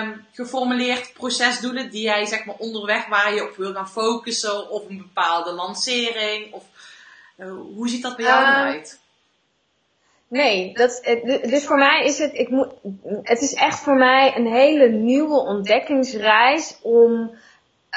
um, 0.00 0.26
geformuleerd, 0.32 1.12
procesdoelen, 1.12 1.90
die 1.90 2.02
jij 2.02 2.26
zeg 2.26 2.44
maar 2.44 2.54
onderweg 2.58 3.06
waar 3.06 3.34
je 3.34 3.48
op 3.48 3.56
wil 3.56 3.72
gaan 3.72 3.88
focussen, 3.88 4.70
of 4.70 4.88
een 4.88 4.98
bepaalde 4.98 5.52
lancering? 5.52 6.52
Of 6.52 6.64
uh, 7.36 7.52
hoe 7.74 7.88
ziet 7.88 8.02
dat 8.02 8.16
bij 8.16 8.24
jou 8.24 8.42
uh, 8.42 8.54
uit? 8.54 9.00
Nee, 10.28 10.74
dat, 10.74 11.00
dus 11.42 11.66
voor 11.66 11.78
mij 11.78 12.04
is 12.04 12.18
het, 12.18 12.34
ik 12.34 12.48
moet, 12.48 12.68
het 13.22 13.40
is 13.40 13.54
echt 13.54 13.78
voor 13.78 13.96
mij 13.96 14.36
een 14.36 14.46
hele 14.46 14.88
nieuwe 14.88 15.38
ontdekkingsreis 15.38 16.78
om 16.82 17.34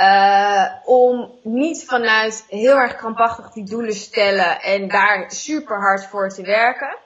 uh, 0.01 0.65
om 0.83 1.31
niet 1.43 1.85
vanuit 1.85 2.45
heel 2.49 2.75
erg 2.75 2.95
krampachtig 2.95 3.51
die 3.51 3.63
doelen 3.63 3.93
stellen 3.93 4.61
en 4.61 4.87
daar 4.87 5.31
super 5.31 5.77
hard 5.77 6.05
voor 6.05 6.29
te 6.29 6.41
werken. 6.41 6.97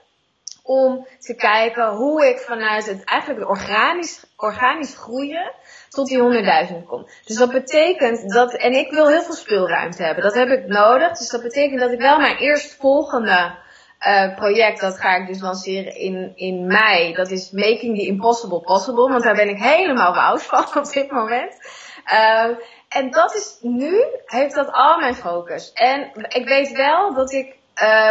Om 0.70 1.08
te 1.20 1.36
kijken 1.36 1.88
hoe 1.88 2.28
ik 2.28 2.40
vanuit 2.40 2.86
het 2.86 3.04
eigenlijk 3.04 3.50
organisch, 3.50 4.26
organisch 4.38 4.96
groeien 4.96 5.52
tot 5.90 6.08
die 6.08 6.68
100.000 6.70 6.84
kom. 6.88 7.08
Dus 7.26 7.36
dat 7.36 7.52
betekent 7.52 8.34
dat, 8.34 8.54
en 8.54 8.74
ik 8.74 8.92
wil 8.92 9.08
heel 9.08 9.22
veel 9.22 9.34
speelruimte 9.34 10.04
hebben. 10.04 10.24
Dat 10.24 10.34
heb 10.34 10.50
ik 10.50 10.68
nodig. 10.68 11.18
Dus 11.18 11.30
dat 11.30 11.42
betekent 11.42 11.80
dat 11.80 11.92
ik 11.92 12.00
wel 12.00 12.20
mijn 12.20 12.38
eerstvolgende 12.38 13.56
uh, 14.08 14.36
project, 14.36 14.80
dat 14.80 15.00
ga 15.00 15.16
ik 15.16 15.28
dus 15.28 15.42
lanceren 15.42 15.96
in, 15.96 16.32
in 16.36 16.68
mei. 16.68 17.14
Dat 17.14 17.32
is 17.32 17.52
Making 17.52 17.98
the 17.98 18.06
Impossible 18.06 18.62
Possible. 18.62 19.10
Want 19.10 19.24
daar 19.24 19.36
ben 19.36 19.50
ik 19.50 19.62
helemaal 19.62 20.14
wauw 20.14 20.38
van 20.38 20.66
op 20.84 20.92
dit 20.92 21.12
moment. 21.12 21.54
Uh, 22.06 22.58
en 22.90 23.12
dat 23.12 23.36
is 23.36 23.58
nu, 23.62 24.04
heeft 24.26 24.56
dat 24.56 24.72
al 24.72 25.00
mijn 25.00 25.16
focus. 25.16 25.72
En 25.74 26.12
ik 26.28 26.48
weet 26.48 26.72
wel 26.72 27.14
dat 27.14 27.32
ik, 27.32 27.56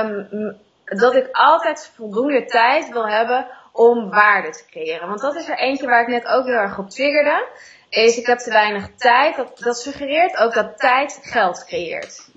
um, 0.03 0.57
dat 0.89 1.15
ik 1.15 1.29
altijd 1.33 1.93
voldoende 1.97 2.45
tijd 2.45 2.89
wil 2.89 3.09
hebben 3.09 3.47
om 3.73 4.11
waarde 4.11 4.51
te 4.51 4.65
creëren. 4.71 5.09
Want 5.09 5.21
dat 5.21 5.35
is 5.35 5.49
er 5.49 5.59
eentje 5.59 5.87
waar 5.87 6.03
ik 6.03 6.09
net 6.09 6.27
ook 6.27 6.45
heel 6.45 6.55
erg 6.55 6.79
op 6.79 6.91
triggerde. 6.91 7.49
Is 7.89 8.19
ik 8.19 8.27
heb 8.27 8.39
te 8.39 8.51
weinig 8.51 8.89
tijd. 8.97 9.37
Dat, 9.59 9.79
suggereert 9.79 10.37
ook 10.37 10.55
dat 10.55 10.79
tijd 10.79 11.21
geld 11.23 11.65
creëert. 11.65 12.29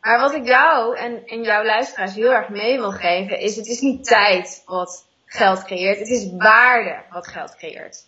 Maar 0.00 0.20
wat 0.20 0.34
ik 0.34 0.46
jou 0.46 0.96
en, 0.96 1.42
jouw 1.42 1.64
luisteraars 1.64 2.14
heel 2.14 2.32
erg 2.32 2.48
mee 2.48 2.78
wil 2.78 2.92
geven, 2.92 3.38
is 3.38 3.56
het 3.56 3.66
is 3.66 3.80
niet 3.80 4.04
tijd 4.04 4.62
wat 4.66 5.06
geld 5.26 5.64
creëert. 5.64 5.98
Het 5.98 6.08
is 6.08 6.32
waarde 6.36 7.02
wat 7.10 7.28
geld 7.28 7.56
creëert. 7.56 8.06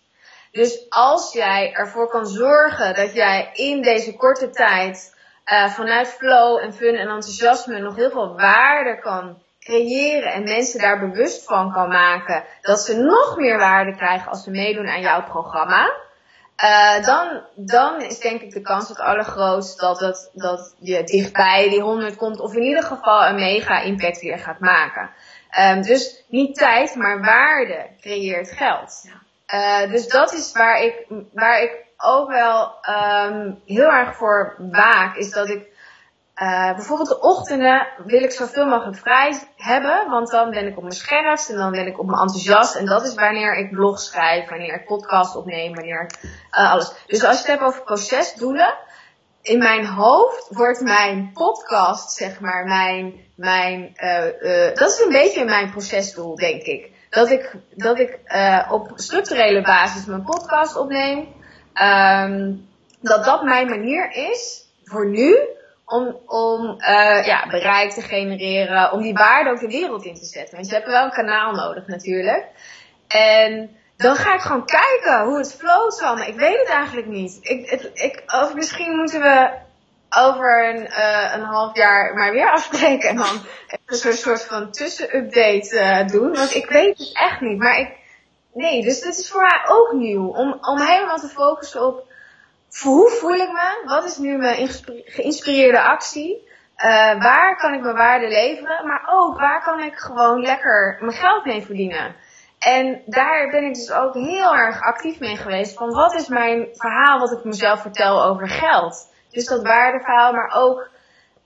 Dus 0.51 0.89
als 0.89 1.33
jij 1.33 1.73
ervoor 1.73 2.09
kan 2.09 2.25
zorgen 2.25 2.95
dat 2.95 3.13
jij 3.13 3.49
in 3.53 3.81
deze 3.81 4.15
korte 4.15 4.49
tijd 4.49 5.15
uh, 5.45 5.69
vanuit 5.69 6.07
flow 6.07 6.57
en 6.57 6.73
fun 6.73 6.95
en 6.95 7.09
enthousiasme 7.09 7.79
nog 7.79 7.95
heel 7.95 8.11
veel 8.11 8.35
waarde 8.35 8.99
kan 8.99 9.41
creëren 9.71 10.33
en 10.33 10.43
mensen 10.43 10.79
daar 10.79 10.99
bewust 10.99 11.45
van 11.45 11.71
kan 11.71 11.89
maken 11.89 12.43
dat 12.61 12.81
ze 12.81 12.97
nog 12.97 13.37
meer 13.37 13.57
waarde 13.57 13.95
krijgen 13.95 14.31
als 14.31 14.43
ze 14.43 14.51
meedoen 14.51 14.87
aan 14.87 15.01
jouw 15.01 15.23
programma. 15.23 15.91
Uh, 16.63 17.05
dan, 17.05 17.41
dan 17.55 18.01
is 18.01 18.19
denk 18.19 18.41
ik 18.41 18.51
de 18.51 18.61
kans 18.61 18.89
het 18.89 18.99
allergrootst 18.99 19.79
dat, 19.79 19.99
het, 19.99 20.29
dat 20.33 20.75
je 20.79 21.03
dichtbij 21.03 21.69
die 21.69 21.81
100 21.81 22.15
komt 22.15 22.39
of 22.39 22.53
in 22.53 22.63
ieder 22.63 22.83
geval 22.83 23.25
een 23.25 23.35
mega 23.35 23.81
impact 23.81 24.21
weer 24.21 24.39
gaat 24.39 24.59
maken. 24.59 25.09
Um, 25.59 25.81
dus 25.81 26.23
niet 26.27 26.55
tijd, 26.55 26.95
maar 26.95 27.21
waarde 27.21 27.87
creëert 28.01 28.51
geld. 28.51 29.09
Uh, 29.53 29.91
dus 29.91 30.07
dat 30.07 30.33
is 30.33 30.51
waar 30.51 30.81
ik, 30.81 31.05
waar 31.33 31.61
ik 31.61 31.85
ook 31.97 32.29
wel 32.29 32.73
um, 32.89 33.61
heel 33.65 33.91
erg 33.91 34.15
voor 34.15 34.55
waak. 34.57 35.15
Is 35.15 35.31
dat 35.31 35.49
ik 35.49 35.70
uh, 36.35 36.75
bijvoorbeeld 36.75 37.09
de 37.09 37.21
ochtenden 37.21 37.87
wil 38.05 38.23
ik 38.23 38.31
zoveel 38.31 38.65
mogelijk 38.65 38.97
vrij 38.97 39.39
hebben. 39.55 40.09
Want 40.09 40.31
dan 40.31 40.49
ben 40.49 40.67
ik 40.67 40.77
op 40.77 40.83
mijn 40.83 40.95
scherpst 40.95 41.49
en 41.49 41.55
dan 41.55 41.71
ben 41.71 41.87
ik 41.87 41.99
op 41.99 42.05
mijn 42.05 42.21
enthousiast. 42.21 42.75
En 42.75 42.85
dat 42.85 43.05
is 43.05 43.13
wanneer 43.13 43.57
ik 43.57 43.71
blog 43.71 43.99
schrijf, 43.99 44.49
wanneer 44.49 44.73
ik 44.73 44.85
podcast 44.85 45.35
opneem, 45.35 45.73
wanneer 45.73 46.11
uh, 46.51 46.71
alles. 46.71 46.93
Dus 47.07 47.23
als 47.23 47.35
je 47.35 47.41
het 47.41 47.51
hebt 47.51 47.61
over 47.61 47.83
procesdoelen. 47.83 48.73
In 49.41 49.59
mijn 49.59 49.85
hoofd 49.85 50.47
wordt 50.49 50.81
mijn 50.81 51.31
podcast, 51.33 52.11
zeg 52.11 52.39
maar, 52.39 52.65
mijn, 52.65 53.13
mijn, 53.35 53.93
uh, 53.95 54.75
dat 54.75 54.89
is 54.89 54.99
een 54.99 55.11
beetje 55.11 55.45
mijn 55.45 55.71
procesdoel, 55.71 56.35
denk 56.35 56.61
ik 56.61 56.91
dat 57.11 57.29
ik, 57.29 57.55
dat 57.75 57.99
ik 57.99 58.19
op 58.69 58.91
structurele 58.95 59.61
basis 59.61 60.05
mijn 60.05 60.23
podcast 60.23 60.75
opneem. 60.75 61.27
Um, 61.81 62.69
dat 63.01 63.25
dat 63.25 63.43
mijn 63.43 63.69
manier 63.69 64.11
is 64.11 64.65
voor 64.83 65.09
nu 65.09 65.37
om, 65.91 66.19
om 66.25 66.75
uh, 66.77 67.25
ja, 67.25 67.47
bereik 67.49 67.91
te 67.91 68.01
genereren, 68.01 68.91
om 68.91 69.01
die 69.01 69.13
waarde 69.13 69.49
ook 69.49 69.59
de 69.59 69.67
wereld 69.67 70.05
in 70.05 70.15
te 70.15 70.25
zetten. 70.25 70.55
Want 70.55 70.69
je 70.69 70.73
hebt 70.75 70.87
wel 70.87 71.03
een 71.03 71.11
kanaal 71.11 71.51
nodig 71.51 71.87
natuurlijk. 71.87 72.45
En 73.07 73.75
dan 73.97 74.15
ga 74.15 74.33
ik 74.33 74.41
gewoon 74.41 74.65
kijken 74.65 75.23
hoe 75.23 75.37
het 75.37 75.55
float 75.55 75.99
van. 75.99 76.21
Ik 76.21 76.35
weet 76.35 76.59
het 76.59 76.69
eigenlijk 76.69 77.07
niet. 77.07 77.37
Ik, 77.41 77.69
het, 77.69 77.89
ik, 77.93 78.23
of 78.25 78.53
misschien 78.53 78.95
moeten 78.95 79.21
we 79.21 79.49
over 80.09 80.69
een, 80.69 80.81
uh, 80.81 81.33
een 81.33 81.43
half 81.43 81.75
jaar 81.75 82.13
maar 82.13 82.31
weer 82.31 82.51
afspreken. 82.51 83.09
En 83.09 83.15
dan 83.15 83.41
een 83.85 84.13
soort 84.13 84.45
van 84.45 84.71
tussenupdate 84.71 85.75
uh, 85.75 86.07
doen. 86.07 86.33
Want 86.33 86.55
ik 86.55 86.69
weet 86.69 86.97
het 86.97 87.09
echt 87.13 87.41
niet. 87.41 87.57
Maar 87.57 87.79
ik, 87.79 87.89
nee, 88.53 88.81
dus 88.83 89.01
dit 89.01 89.17
is 89.17 89.29
voor 89.29 89.41
mij 89.41 89.61
ook 89.67 89.91
nieuw. 89.91 90.27
Om, 90.27 90.57
om 90.61 90.79
helemaal 90.79 91.19
te 91.19 91.27
focussen 91.27 91.87
op 91.87 92.10
hoe 92.79 93.09
voel 93.09 93.33
ik 93.35 93.51
me? 93.51 93.81
Wat 93.85 94.03
is 94.03 94.17
nu 94.17 94.37
mijn 94.37 94.69
geïnspireerde 95.05 95.81
actie? 95.81 96.49
Uh, 96.77 97.21
waar 97.21 97.57
kan 97.57 97.73
ik 97.73 97.81
mijn 97.81 97.95
waarde 97.95 98.27
leveren? 98.27 98.87
Maar 98.87 99.03
ook 99.09 99.39
waar 99.39 99.63
kan 99.63 99.79
ik 99.79 99.95
gewoon 99.95 100.41
lekker 100.41 100.97
mijn 100.99 101.17
geld 101.17 101.45
mee 101.45 101.65
verdienen? 101.65 102.15
En 102.59 103.01
daar 103.05 103.49
ben 103.49 103.63
ik 103.63 103.73
dus 103.73 103.91
ook 103.91 104.13
heel 104.13 104.55
erg 104.55 104.81
actief 104.81 105.19
mee 105.19 105.35
geweest. 105.35 105.77
Van 105.77 105.89
wat 105.89 106.13
is 106.13 106.27
mijn 106.27 106.67
verhaal 106.73 107.19
wat 107.19 107.31
ik 107.31 107.43
mezelf 107.43 107.81
vertel 107.81 108.23
over 108.23 108.49
geld? 108.49 109.09
Dus 109.29 109.45
dat 109.45 109.63
waardeverhaal, 109.63 110.33
maar 110.33 110.51
ook 110.55 110.89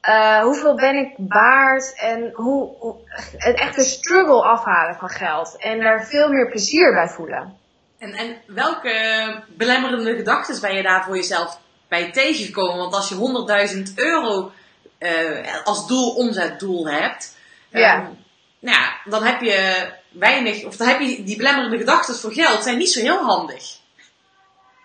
uh, 0.09 0.39
hoeveel 0.39 0.75
ben 0.75 0.95
ik 0.95 1.15
waard 1.17 1.95
en 1.99 2.31
hoe, 2.33 2.75
hoe 2.79 2.95
een 3.37 3.55
echte 3.55 3.83
struggle 3.83 4.43
afhalen 4.43 4.95
van 4.95 5.09
geld. 5.09 5.57
En 5.57 5.79
daar 5.79 6.05
veel 6.05 6.29
meer 6.29 6.49
plezier 6.49 6.93
bij 6.93 7.07
voelen. 7.07 7.57
En, 7.97 8.13
en 8.13 8.41
welke 8.47 8.93
belemmerende 9.47 10.15
gedachten 10.15 10.61
ben 10.61 10.75
je 10.75 10.83
daar 10.83 11.03
voor 11.03 11.15
jezelf 11.15 11.59
bij 11.87 12.11
tegengekomen? 12.11 12.77
Want 12.77 12.93
als 12.93 13.09
je 13.09 13.85
100.000 13.87 13.93
euro 13.95 14.51
uh, 14.99 15.63
als 15.63 15.87
doel, 15.87 16.15
omzetdoel 16.15 16.87
hebt, 16.87 17.37
ja. 17.69 17.97
Um, 17.97 18.23
nou 18.59 18.77
ja, 18.77 18.95
dan 19.03 19.23
heb 19.23 19.41
je 19.41 19.87
weinig, 20.11 20.65
of 20.65 20.75
dan 20.75 20.87
heb 20.87 20.99
je 20.99 21.23
die 21.23 21.37
belemmerende 21.37 21.77
gedachten 21.77 22.15
voor 22.15 22.33
geld, 22.33 22.63
zijn 22.63 22.77
niet 22.77 22.91
zo 22.91 23.01
heel 23.01 23.23
handig. 23.23 23.63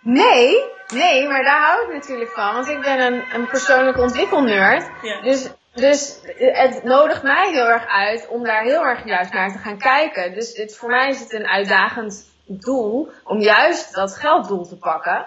Nee, 0.00 0.64
nee, 0.88 1.28
maar 1.28 1.42
daar 1.42 1.60
hou 1.60 1.86
ik 1.86 1.94
natuurlijk 1.94 2.30
van. 2.30 2.54
Want 2.54 2.68
ik 2.68 2.80
ben 2.80 3.00
een, 3.00 3.22
een 3.34 3.46
persoonlijke 3.46 4.00
ontwikkelnerd. 4.00 4.90
Ja. 5.02 5.20
Dus, 5.20 5.48
dus 5.74 6.18
het 6.36 6.84
nodigt 6.84 7.22
mij 7.22 7.50
heel 7.50 7.68
erg 7.68 7.86
uit 7.86 8.28
om 8.28 8.44
daar 8.44 8.62
heel 8.62 8.82
erg 8.82 9.04
juist 9.04 9.32
naar 9.32 9.52
te 9.52 9.58
gaan 9.58 9.78
kijken. 9.78 10.34
Dus 10.34 10.56
het, 10.56 10.76
voor 10.76 10.90
mij 10.90 11.08
is 11.08 11.20
het 11.20 11.32
een 11.32 11.46
uitdagend 11.46 12.28
doel 12.58 13.12
om 13.24 13.40
juist 13.40 13.94
dat 13.94 14.16
gelddoel 14.16 14.66
te 14.66 14.76
pakken. 14.76 15.26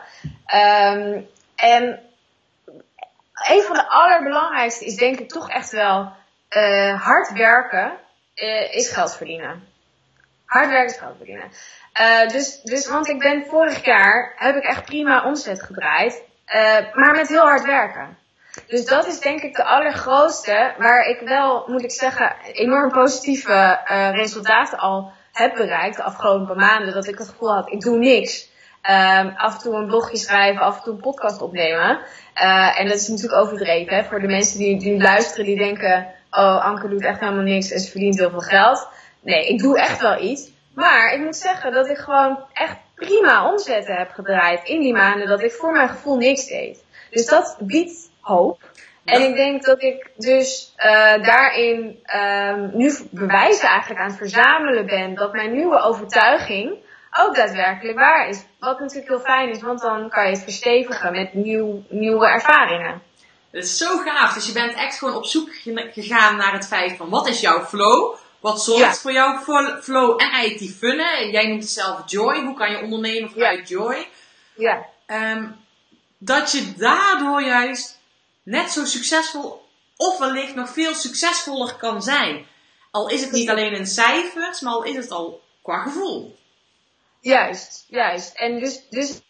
Um, 0.56 1.28
en 1.56 2.00
een 3.34 3.62
van 3.62 3.76
de 3.76 3.88
allerbelangrijkste 3.88 4.86
is 4.86 4.96
denk 4.96 5.20
ik 5.20 5.30
toch 5.30 5.50
echt 5.50 5.72
wel 5.72 6.12
uh, 6.50 7.04
hard 7.04 7.32
werken 7.32 7.94
uh, 8.36 8.74
is 8.74 8.90
geld 8.90 9.16
verdienen. 9.16 9.68
Hard 10.46 10.70
werken 10.70 10.94
is 10.94 11.00
geld 11.00 11.18
verdienen. 11.18 11.52
Uh, 12.02 12.28
dus, 12.28 12.62
dus, 12.62 12.88
want 12.88 13.08
ik 13.10 13.20
ben 13.20 13.46
vorig 13.46 13.86
jaar, 13.86 14.34
heb 14.36 14.56
ik 14.56 14.64
echt 14.64 14.86
prima 14.86 15.26
omzet 15.26 15.64
gedraaid. 15.64 16.24
Maar 16.94 17.16
met 17.16 17.28
heel 17.28 17.46
hard 17.46 17.66
werken. 17.66 18.18
Dus 18.68 18.86
dat 18.86 19.08
is 19.08 19.20
denk 19.20 19.42
ik 19.42 19.56
de 19.56 19.64
allergrootste, 19.64 20.74
waar 20.78 21.06
ik 21.06 21.20
wel, 21.20 21.64
moet 21.68 21.84
ik 21.84 21.92
zeggen, 21.92 22.36
enorm 22.52 22.92
positieve 22.92 23.80
resultaten 24.16 24.78
al 24.78 25.12
heb 25.34 25.56
bereikt 25.56 25.98
de 25.98 26.04
afgelopen 26.04 26.56
maanden. 26.56 26.94
Dat 26.94 27.08
ik 27.08 27.18
het 27.18 27.30
gevoel 27.30 27.54
had, 27.54 27.72
ik 27.72 27.82
doe 27.82 27.98
niks. 27.98 28.52
Um, 28.90 29.34
af 29.38 29.54
en 29.54 29.60
toe 29.60 29.76
een 29.76 29.88
blogje 29.88 30.18
schrijven, 30.18 30.62
af 30.62 30.78
en 30.78 30.84
toe 30.84 30.94
een 30.94 31.00
podcast 31.00 31.42
opnemen. 31.42 32.00
Uh, 32.42 32.80
en 32.80 32.88
dat 32.88 32.98
is 32.98 33.08
natuurlijk 33.08 33.42
overdreven. 33.42 33.96
Hè? 33.96 34.04
Voor 34.04 34.20
de 34.20 34.28
mensen 34.28 34.58
die, 34.58 34.80
die 34.80 35.02
luisteren, 35.02 35.46
die 35.46 35.58
denken, 35.58 36.08
oh, 36.32 36.66
Anke 36.66 36.88
doet 36.88 37.04
echt 37.04 37.20
helemaal 37.20 37.44
niks 37.44 37.72
en 37.72 37.80
ze 37.80 37.92
verdient 37.92 38.20
heel 38.20 38.30
veel 38.30 38.40
geld. 38.40 38.88
Nee, 39.20 39.48
ik 39.48 39.60
doe 39.60 39.80
echt 39.80 40.02
wel 40.02 40.22
iets. 40.22 40.52
Maar 40.74 41.14
ik 41.14 41.20
moet 41.20 41.36
zeggen 41.36 41.74
dat 41.74 41.90
ik 41.90 41.98
gewoon 41.98 42.40
echt 42.54 42.78
prima 42.96 43.52
omzetten 43.52 43.96
heb 43.96 44.12
gedraaid 44.12 44.68
in 44.68 44.82
die 44.82 44.94
maanden 44.94 45.28
dat 45.28 45.44
ik 45.44 45.52
voor 45.52 45.72
mijn 45.72 45.90
gevoel 45.90 46.18
niks 46.18 46.48
deed. 46.48 46.84
Dus 47.10 47.26
dat 47.26 47.58
biedt 47.60 48.10
hoop. 48.20 48.62
En 49.06 49.22
ik 49.22 49.36
denk 49.36 49.64
dat 49.64 49.82
ik 49.82 50.12
dus 50.16 50.74
uh, 50.78 51.24
daarin 51.24 51.99
um, 52.16 52.72
nu 52.74 52.93
bewijzen 53.12 53.68
eigenlijk 53.68 54.01
aan 54.01 54.08
het 54.08 54.18
verzamelen 54.18 54.86
ben 54.86 55.16
dat 55.16 55.34
mijn 55.34 55.54
nieuwe 55.54 55.80
overtuiging 55.80 56.76
ook 57.20 57.36
daadwerkelijk 57.36 57.97
waar 57.97 58.30
is. 58.30 58.43
Wat 58.60 58.80
natuurlijk 58.80 59.08
heel 59.08 59.20
fijn 59.20 59.49
is, 59.49 59.62
want 59.62 59.82
dan 59.82 60.10
kan 60.10 60.26
je 60.26 60.32
het 60.32 60.43
verstevigen 60.43 61.12
met 61.12 61.34
nieuw, 61.34 61.84
nieuwe 61.89 62.28
ervaringen. 62.28 63.01
Dat 63.51 63.64
is 63.64 63.78
zo 63.78 63.97
gaaf. 63.97 64.34
Dus 64.34 64.47
je 64.47 64.54
bent 64.54 64.74
echt 64.74 64.97
gewoon 64.97 65.16
op 65.16 65.26
zoek 65.26 65.49
gegaan 65.91 66.36
naar 66.36 66.54
het 66.54 66.68
feit 66.68 66.97
van 66.97 67.10
wat 67.10 67.28
is 67.28 67.39
jouw 67.39 67.66
flow? 67.66 68.16
Wat 68.39 68.64
zorgt 68.64 69.01
voor 69.01 69.12
jouw 69.12 69.39
flow 69.82 70.22
en 70.22 70.30
eigenlijk 70.30 70.60
die 70.60 70.76
funnen? 70.80 71.32
Jij 71.32 71.47
noemt 71.47 71.62
het 71.62 71.72
zelf 71.72 72.01
joy. 72.06 72.39
Hoe 72.39 72.56
kan 72.56 72.72
je 72.72 72.82
ondernemen 72.82 73.32
vanuit 73.32 73.70
joy? 73.70 74.08
Ja. 74.56 74.86
Um, 75.08 75.56
dat 76.18 76.51
je 76.51 76.74
daardoor 76.78 77.41
juist 77.41 78.01
net 78.44 78.72
zo 78.72 78.86
succesvol 78.86 79.62
of 79.98 80.18
wellicht 80.18 80.56
nog 80.56 80.70
veel 80.70 80.94
succesvoller 80.94 81.76
kan 81.76 82.02
zijn. 82.02 82.46
Al 82.91 83.10
is 83.10 83.22
het 83.22 83.32
niet 83.32 83.50
alleen 83.50 83.74
in 83.74 83.88
cijfers, 83.88 84.62
maar 84.62 84.74
al 84.74 84.84
is 84.84 84.96
het 84.96 85.12
al 85.12 85.41
qua 85.62 85.78
gevoel. 85.78 86.36
Juist, 87.20 87.86
juist. 87.88 88.36
En 88.36 88.60
dus, 88.60 88.89
dus 88.89 89.22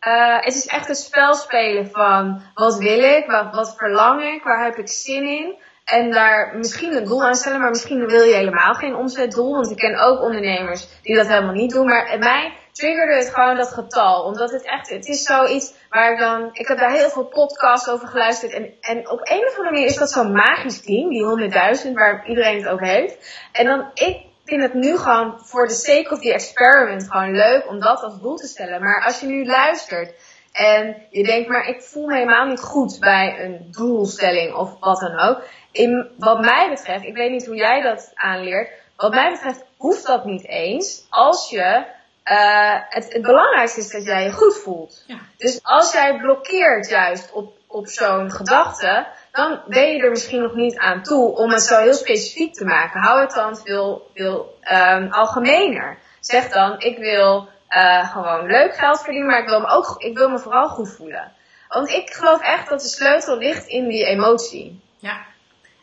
uh, 0.00 0.40
het 0.40 0.54
is 0.54 0.66
echt 0.66 0.88
een 0.88 0.94
spel 0.94 1.34
spelen 1.34 1.90
van 1.90 2.42
wat 2.54 2.78
wil 2.78 2.98
ik, 2.98 3.26
wat, 3.26 3.54
wat 3.54 3.74
verlang 3.76 4.34
ik, 4.34 4.42
waar 4.42 4.64
heb 4.64 4.76
ik 4.76 4.88
zin 4.88 5.24
in. 5.24 5.54
En 5.84 6.10
daar 6.10 6.56
misschien 6.56 6.96
een 6.96 7.04
doel 7.04 7.24
aan 7.24 7.34
stellen, 7.34 7.60
maar 7.60 7.70
misschien 7.70 8.06
wil 8.06 8.22
je 8.22 8.34
helemaal 8.34 8.74
geen 8.74 8.94
omzetdoel. 8.94 9.54
Want 9.54 9.70
ik 9.70 9.76
ken 9.76 9.98
ook 9.98 10.22
ondernemers 10.22 10.86
die 11.02 11.16
dat 11.16 11.26
helemaal 11.26 11.54
niet 11.54 11.72
doen. 11.72 11.86
Maar 11.86 12.18
mij 12.18 12.52
triggerde 12.74 13.14
het 13.14 13.34
gewoon 13.34 13.56
dat 13.56 13.72
getal. 13.72 14.22
Omdat 14.22 14.50
het 14.50 14.62
echt, 14.62 14.90
het 14.90 15.06
is 15.06 15.22
zoiets 15.22 15.74
waar 15.88 16.12
ik 16.12 16.18
dan, 16.18 16.48
ik 16.52 16.68
heb 16.68 16.78
daar 16.78 16.92
heel 16.92 17.10
veel 17.10 17.24
podcasts 17.24 17.88
over 17.88 18.08
geluisterd. 18.08 18.52
En, 18.52 18.74
en 18.80 19.10
op 19.10 19.20
een 19.22 19.46
of 19.46 19.56
andere 19.56 19.70
manier 19.70 19.86
is 19.86 19.96
dat 19.96 20.10
zo'n 20.10 20.32
magisch 20.32 20.82
ding, 20.82 21.10
die 21.10 21.50
100.000, 21.86 21.92
waar 21.92 22.28
iedereen 22.28 22.56
het 22.56 22.68
over 22.68 22.86
heeft. 22.86 23.40
En 23.52 23.64
dan, 23.64 23.90
ik 23.94 24.16
vind 24.44 24.62
het 24.62 24.74
nu 24.74 24.96
gewoon 24.96 25.40
voor 25.40 25.68
the 25.68 25.74
sake 25.74 26.10
of 26.10 26.20
the 26.20 26.32
experiment 26.32 27.10
gewoon 27.10 27.36
leuk 27.36 27.68
om 27.68 27.80
dat 27.80 28.02
als 28.02 28.20
doel 28.20 28.36
te 28.36 28.46
stellen. 28.46 28.82
Maar 28.82 29.04
als 29.04 29.20
je 29.20 29.26
nu 29.26 29.46
luistert 29.46 30.14
en 30.52 30.96
je 31.10 31.24
denkt, 31.24 31.48
maar 31.48 31.68
ik 31.68 31.82
voel 31.82 32.06
me 32.06 32.14
helemaal 32.14 32.46
niet 32.46 32.60
goed 32.60 33.00
bij 33.00 33.44
een 33.44 33.68
doelstelling 33.70 34.54
of 34.54 34.76
wat 34.80 35.00
dan 35.00 35.18
ook. 35.18 35.42
In, 35.72 36.10
wat 36.18 36.40
mij 36.40 36.68
betreft, 36.70 37.04
ik 37.04 37.14
weet 37.14 37.30
niet 37.30 37.46
hoe 37.46 37.56
jij 37.56 37.82
dat 37.82 38.12
aanleert, 38.14 38.70
wat 38.96 39.14
mij 39.14 39.30
betreft 39.30 39.64
hoeft 39.76 40.06
dat 40.06 40.24
niet 40.24 40.46
eens 40.46 41.06
als 41.10 41.50
je 41.50 41.84
uh, 42.30 42.76
het, 42.88 43.12
het, 43.12 43.22
belangrijkste 43.22 43.80
is 43.80 43.90
dat 43.90 44.04
jij 44.04 44.22
je 44.22 44.32
goed 44.32 44.56
voelt. 44.56 45.04
Ja. 45.06 45.18
Dus 45.36 45.62
als 45.62 45.92
jij 45.92 46.18
blokkeert 46.18 46.88
juist 46.88 47.32
op, 47.32 47.52
op 47.66 47.88
zo'n 47.88 48.30
gedachte, 48.30 49.06
dan 49.32 49.60
ben 49.66 49.92
je 49.92 50.02
er 50.02 50.10
misschien 50.10 50.42
nog 50.42 50.54
niet 50.54 50.78
aan 50.78 51.02
toe 51.02 51.36
om 51.36 51.50
het 51.50 51.62
zo 51.62 51.78
heel 51.78 51.94
specifiek 51.94 52.54
te 52.54 52.64
maken. 52.64 53.00
Hou 53.00 53.20
het 53.20 53.30
dan 53.30 53.56
veel, 53.56 54.10
veel 54.14 54.58
um, 54.72 55.12
algemener. 55.12 55.98
Zeg 56.20 56.48
dan, 56.48 56.80
ik 56.80 56.98
wil 56.98 57.48
uh, 57.68 58.12
gewoon 58.12 58.46
leuk 58.46 58.76
geld 58.76 59.02
verdienen, 59.02 59.30
maar 59.30 59.40
ik 59.40 59.48
wil, 59.48 59.60
me 59.60 59.66
ook, 59.66 59.94
ik 59.98 60.16
wil 60.16 60.28
me 60.28 60.38
vooral 60.38 60.68
goed 60.68 60.96
voelen. 60.96 61.32
Want 61.68 61.90
ik 61.90 62.10
geloof 62.12 62.40
echt 62.40 62.68
dat 62.68 62.80
de 62.80 62.88
sleutel 62.88 63.38
ligt 63.38 63.66
in 63.66 63.88
die 63.88 64.04
emotie. 64.04 64.80
Ja. 64.98 65.24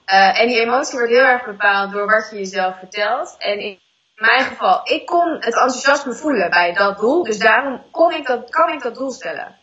Uh, 0.07 0.39
en 0.39 0.47
die 0.47 0.59
emotie 0.59 0.97
wordt 0.97 1.13
heel 1.13 1.23
erg 1.23 1.45
bepaald 1.45 1.91
door 1.91 2.05
wat 2.05 2.27
je 2.31 2.37
jezelf 2.37 2.77
vertelt. 2.77 3.35
En 3.37 3.59
in 3.59 3.79
mijn 4.21 4.45
geval, 4.45 4.81
ik 4.83 5.05
kon 5.05 5.31
het 5.31 5.43
enthousiasme 5.43 6.13
voelen 6.13 6.49
bij 6.49 6.73
dat 6.73 6.99
doel. 6.99 7.23
Dus 7.23 7.37
daarom 7.37 7.81
kon 7.91 8.11
ik 8.11 8.25
dat, 8.27 8.49
kan 8.49 8.73
ik 8.73 8.81
dat 8.81 8.95
doel 8.95 9.11
stellen. 9.11 9.59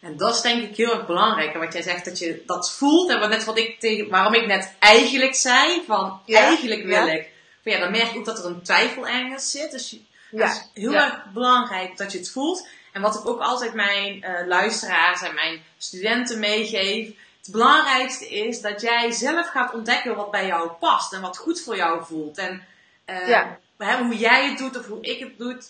En 0.00 0.16
dat 0.16 0.34
is 0.34 0.40
denk 0.40 0.62
ik 0.62 0.76
heel 0.76 0.92
erg 0.92 1.06
belangrijk. 1.06 1.54
En 1.54 1.60
wat 1.60 1.72
jij 1.72 1.82
zegt, 1.82 2.04
dat 2.04 2.18
je 2.18 2.42
dat 2.46 2.72
voelt. 2.72 3.10
En 3.10 3.20
wat 3.20 3.28
net 3.28 3.44
wat 3.44 3.58
ik 3.58 3.80
tegen, 3.80 4.08
waarom 4.08 4.34
ik 4.34 4.46
net 4.46 4.74
eigenlijk 4.78 5.34
zei, 5.34 5.82
van 5.86 6.20
eigenlijk 6.26 6.84
wil 6.84 7.06
ik. 7.06 7.30
Ja, 7.62 7.78
dan 7.78 7.90
merk 7.90 8.10
ik 8.10 8.16
ook 8.16 8.24
dat 8.24 8.38
er 8.38 8.44
een 8.44 8.62
twijfel 8.62 9.08
ergens 9.08 9.50
zit. 9.50 9.70
Dus 9.70 9.96
ja. 10.30 10.46
het 10.46 10.70
is 10.72 10.82
heel 10.82 10.94
erg 10.94 11.24
belangrijk 11.32 11.96
dat 11.96 12.12
je 12.12 12.18
het 12.18 12.30
voelt. 12.30 12.68
En 12.92 13.02
wat 13.02 13.14
ik 13.14 13.28
ook 13.28 13.40
altijd 13.40 13.74
mijn 13.74 14.16
uh, 14.16 14.46
luisteraars 14.46 15.22
en 15.22 15.34
mijn 15.34 15.62
studenten 15.78 16.38
meegeef. 16.38 17.06
Het 17.38 17.52
belangrijkste 17.52 18.28
is 18.28 18.60
dat 18.60 18.80
jij 18.80 19.10
zelf 19.10 19.48
gaat 19.48 19.74
ontdekken 19.74 20.16
wat 20.16 20.30
bij 20.30 20.46
jou 20.46 20.70
past 20.70 21.12
en 21.12 21.20
wat 21.20 21.36
goed 21.38 21.60
voor 21.60 21.76
jou 21.76 22.04
voelt. 22.04 22.38
En 22.38 22.66
uh, 23.06 23.28
ja. 23.28 23.58
hè, 23.78 24.02
hoe 24.04 24.16
jij 24.16 24.48
het 24.48 24.58
doet 24.58 24.78
of 24.78 24.86
hoe 24.86 25.02
ik 25.02 25.18
het 25.18 25.38
doe, 25.38 25.62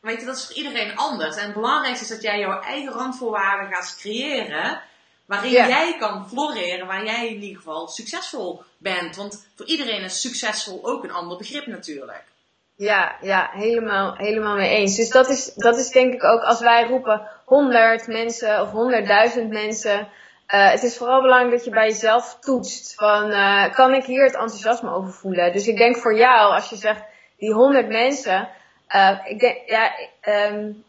weet 0.00 0.20
je, 0.20 0.26
dat 0.26 0.36
is 0.36 0.46
voor 0.46 0.56
iedereen 0.56 0.96
anders. 0.96 1.36
En 1.36 1.44
het 1.44 1.54
belangrijkste 1.54 2.04
is 2.04 2.10
dat 2.10 2.22
jij 2.22 2.38
jouw 2.38 2.60
eigen 2.60 2.92
randvoorwaarden 2.92 3.74
gaat 3.74 3.96
creëren. 3.98 4.82
Waarin 5.26 5.50
jij 5.50 5.96
kan 5.98 6.28
floreren, 6.28 6.86
waar 6.86 7.04
jij 7.04 7.28
in 7.28 7.42
ieder 7.42 7.56
geval 7.56 7.88
succesvol 7.88 8.62
bent. 8.78 9.16
Want 9.16 9.46
voor 9.54 9.66
iedereen 9.66 10.02
is 10.02 10.20
succesvol 10.20 10.80
ook 10.82 11.04
een 11.04 11.12
ander 11.12 11.36
begrip 11.36 11.66
natuurlijk. 11.66 12.24
Ja, 12.76 13.16
ja, 13.20 13.50
helemaal, 13.52 14.14
helemaal 14.16 14.56
mee 14.56 14.68
eens. 14.68 14.96
Dus 14.96 15.10
dat 15.10 15.28
is, 15.28 15.54
dat 15.54 15.76
is 15.76 15.88
denk 15.88 16.14
ik 16.14 16.24
ook 16.24 16.42
als 16.42 16.60
wij 16.60 16.86
roepen 16.86 17.28
100 17.44 18.06
mensen 18.06 18.60
of 18.60 18.70
100.000 19.36 19.48
mensen. 19.48 20.08
Uh, 20.48 20.70
het 20.70 20.82
is 20.82 20.96
vooral 20.96 21.20
belangrijk 21.20 21.52
dat 21.52 21.64
je 21.64 21.70
bij 21.70 21.88
jezelf 21.88 22.36
toetst 22.40 22.94
van 22.94 23.30
uh, 23.30 23.74
kan 23.74 23.94
ik 23.94 24.04
hier 24.04 24.24
het 24.24 24.34
enthousiasme 24.34 24.90
over 24.90 25.12
voelen. 25.12 25.52
Dus 25.52 25.66
ik 25.66 25.76
denk 25.76 25.96
voor 25.96 26.16
jou 26.16 26.54
als 26.54 26.70
je 26.70 26.76
zegt 26.76 27.02
die 27.36 27.52
100 27.52 27.88
mensen, 27.88 28.48
uh, 28.88 29.18
ik 29.24 29.40
denk, 29.40 29.58
ja, 29.66 29.90
um, 30.28 30.84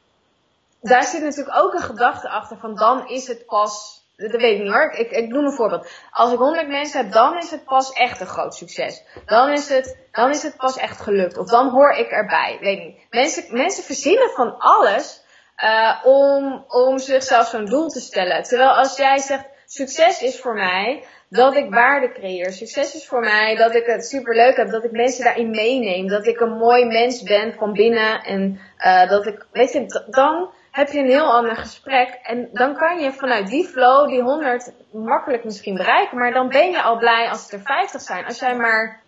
daar 0.81 1.03
zit 1.03 1.21
natuurlijk 1.21 1.57
ook 1.57 1.73
een 1.73 1.81
gedachte 1.81 2.29
achter 2.29 2.57
van 2.57 2.75
dan 2.75 3.07
is 3.07 3.27
het 3.27 3.45
pas, 3.45 4.03
dat 4.15 4.31
weet 4.31 4.55
ik 4.55 4.63
niet 4.63 4.73
hoor, 4.73 4.91
ik, 4.91 5.11
ik 5.11 5.27
noem 5.27 5.45
een 5.45 5.51
voorbeeld. 5.51 5.89
Als 6.11 6.31
ik 6.31 6.37
100 6.37 6.67
mensen 6.67 7.03
heb, 7.03 7.11
dan 7.11 7.37
is 7.37 7.51
het 7.51 7.63
pas 7.63 7.91
echt 7.91 8.19
een 8.19 8.27
groot 8.27 8.55
succes. 8.55 9.03
Dan 9.25 9.51
is 9.51 9.69
het, 9.69 9.97
dan 10.11 10.29
is 10.29 10.43
het 10.43 10.57
pas 10.57 10.77
echt 10.77 11.01
gelukt. 11.01 11.37
Of 11.37 11.49
dan 11.49 11.69
hoor 11.69 11.91
ik 11.91 12.09
erbij, 12.09 12.57
weet 12.61 12.79
niet. 12.79 12.97
Mensen, 13.09 13.43
mensen 13.49 13.83
verzinnen 13.83 14.29
van 14.29 14.57
alles 14.57 15.23
uh, 15.63 16.01
om, 16.03 16.65
om 16.67 16.97
zichzelf 16.97 17.47
zo'n 17.47 17.65
doel 17.65 17.87
te 17.87 17.99
stellen. 17.99 18.43
Terwijl 18.43 18.69
als 18.69 18.97
jij 18.97 19.17
zegt, 19.17 19.45
succes 19.65 20.21
is 20.21 20.39
voor 20.39 20.53
mij 20.53 21.03
dat 21.29 21.55
ik 21.55 21.73
waarde 21.73 22.11
creëer. 22.11 22.51
Succes 22.51 22.95
is 22.95 23.07
voor 23.07 23.19
mij 23.19 23.55
dat 23.55 23.75
ik 23.75 23.85
het 23.85 24.05
super 24.05 24.35
leuk 24.35 24.55
heb, 24.55 24.69
dat 24.69 24.83
ik 24.83 24.91
mensen 24.91 25.23
daarin 25.23 25.49
meeneem, 25.49 26.07
dat 26.07 26.27
ik 26.27 26.39
een 26.39 26.57
mooi 26.57 26.85
mens 26.85 27.23
ben 27.23 27.53
van 27.53 27.73
binnen 27.73 28.23
en 28.23 28.59
uh, 28.79 29.09
dat 29.09 29.25
ik, 29.25 29.45
weet 29.51 29.71
je, 29.71 30.05
dan 30.09 30.49
heb 30.71 30.87
je 30.91 30.99
een 30.99 31.09
heel 31.09 31.33
ander 31.33 31.55
gesprek 31.55 32.19
en 32.23 32.49
dan 32.53 32.75
kan 32.75 32.99
je 32.99 33.11
vanuit 33.11 33.47
die 33.47 33.65
flow 33.65 34.09
die 34.09 34.21
100 34.21 34.71
makkelijk 34.91 35.43
misschien 35.43 35.75
bereiken, 35.75 36.17
maar 36.17 36.33
dan 36.33 36.49
ben 36.49 36.71
je 36.71 36.81
al 36.81 36.97
blij 36.97 37.29
als 37.29 37.43
het 37.43 37.51
er 37.51 37.61
50 37.61 38.01
zijn. 38.01 38.25
Als 38.25 38.39
jij 38.39 38.55
maar 38.55 39.01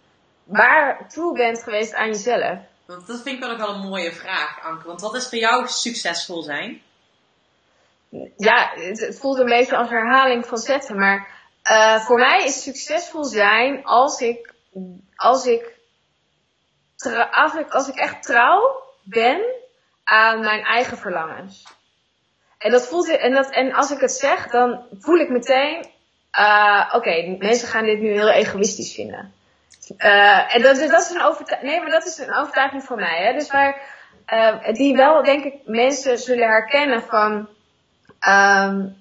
waar 0.43 1.07
true 1.07 1.33
bent 1.33 1.63
geweest 1.63 1.93
aan 1.93 2.07
jezelf. 2.07 2.59
Want 2.87 3.07
dat 3.07 3.21
vind 3.21 3.35
ik 3.35 3.39
wel 3.39 3.49
nog 3.49 3.57
wel 3.57 3.75
een 3.75 3.89
mooie 3.89 4.11
vraag, 4.11 4.63
Anke. 4.63 4.87
Want 4.87 5.01
wat 5.01 5.15
is 5.15 5.29
voor 5.29 5.37
jou 5.37 5.67
succesvol 5.67 6.41
zijn? 6.41 6.81
Ja, 8.37 8.71
het, 8.75 9.17
voelt 9.19 9.39
een 9.39 9.45
beetje 9.45 9.77
als 9.77 9.89
herhaling 9.89 10.45
van 10.45 10.57
zetten, 10.57 10.97
maar 10.97 11.27
uh, 11.71 11.99
voor 11.99 12.17
mij 12.17 12.45
is 12.45 12.63
succesvol 12.63 13.23
zijn 13.23 13.85
als 13.85 14.19
ik, 14.19 14.53
als 15.15 15.45
ik, 15.45 15.75
als 17.31 17.53
ik, 17.55 17.69
als 17.69 17.87
ik 17.87 17.95
echt 17.95 18.23
trouw 18.23 18.83
ben 19.03 19.41
aan 20.03 20.39
mijn 20.39 20.63
eigen 20.63 20.97
verlangens. 20.97 21.63
En 22.57 22.71
dat 22.71 22.87
voelt, 22.87 23.07
en 23.07 23.33
dat, 23.33 23.49
en 23.49 23.73
als 23.73 23.91
ik 23.91 23.99
het 23.99 24.11
zeg, 24.11 24.47
dan 24.47 24.85
voel 24.99 25.17
ik 25.17 25.29
meteen, 25.29 25.85
uh, 26.39 26.91
oké, 26.95 27.35
mensen 27.39 27.67
gaan 27.67 27.85
dit 27.85 27.99
nu 27.99 28.11
heel 28.11 28.29
egoïstisch 28.29 28.93
vinden. 28.93 29.33
Uh, 29.97 30.55
en 30.55 30.61
dat, 30.61 30.75
dat 30.75 31.01
is 31.01 31.09
een 31.09 31.21
overtuiging, 31.21 31.71
nee, 31.71 31.81
maar 31.81 31.91
dat 31.91 32.05
is 32.05 32.17
een 32.17 32.35
overtuiging 32.35 32.83
voor 32.83 32.95
mij, 32.95 33.23
hè. 33.23 33.33
Dus 33.33 33.51
waar, 33.51 33.81
uh, 34.33 34.73
die 34.73 34.95
wel, 34.95 35.23
denk 35.23 35.43
ik, 35.43 35.53
mensen 35.65 36.17
zullen 36.17 36.47
herkennen 36.47 37.01
van, 37.01 37.33
um, 38.27 38.95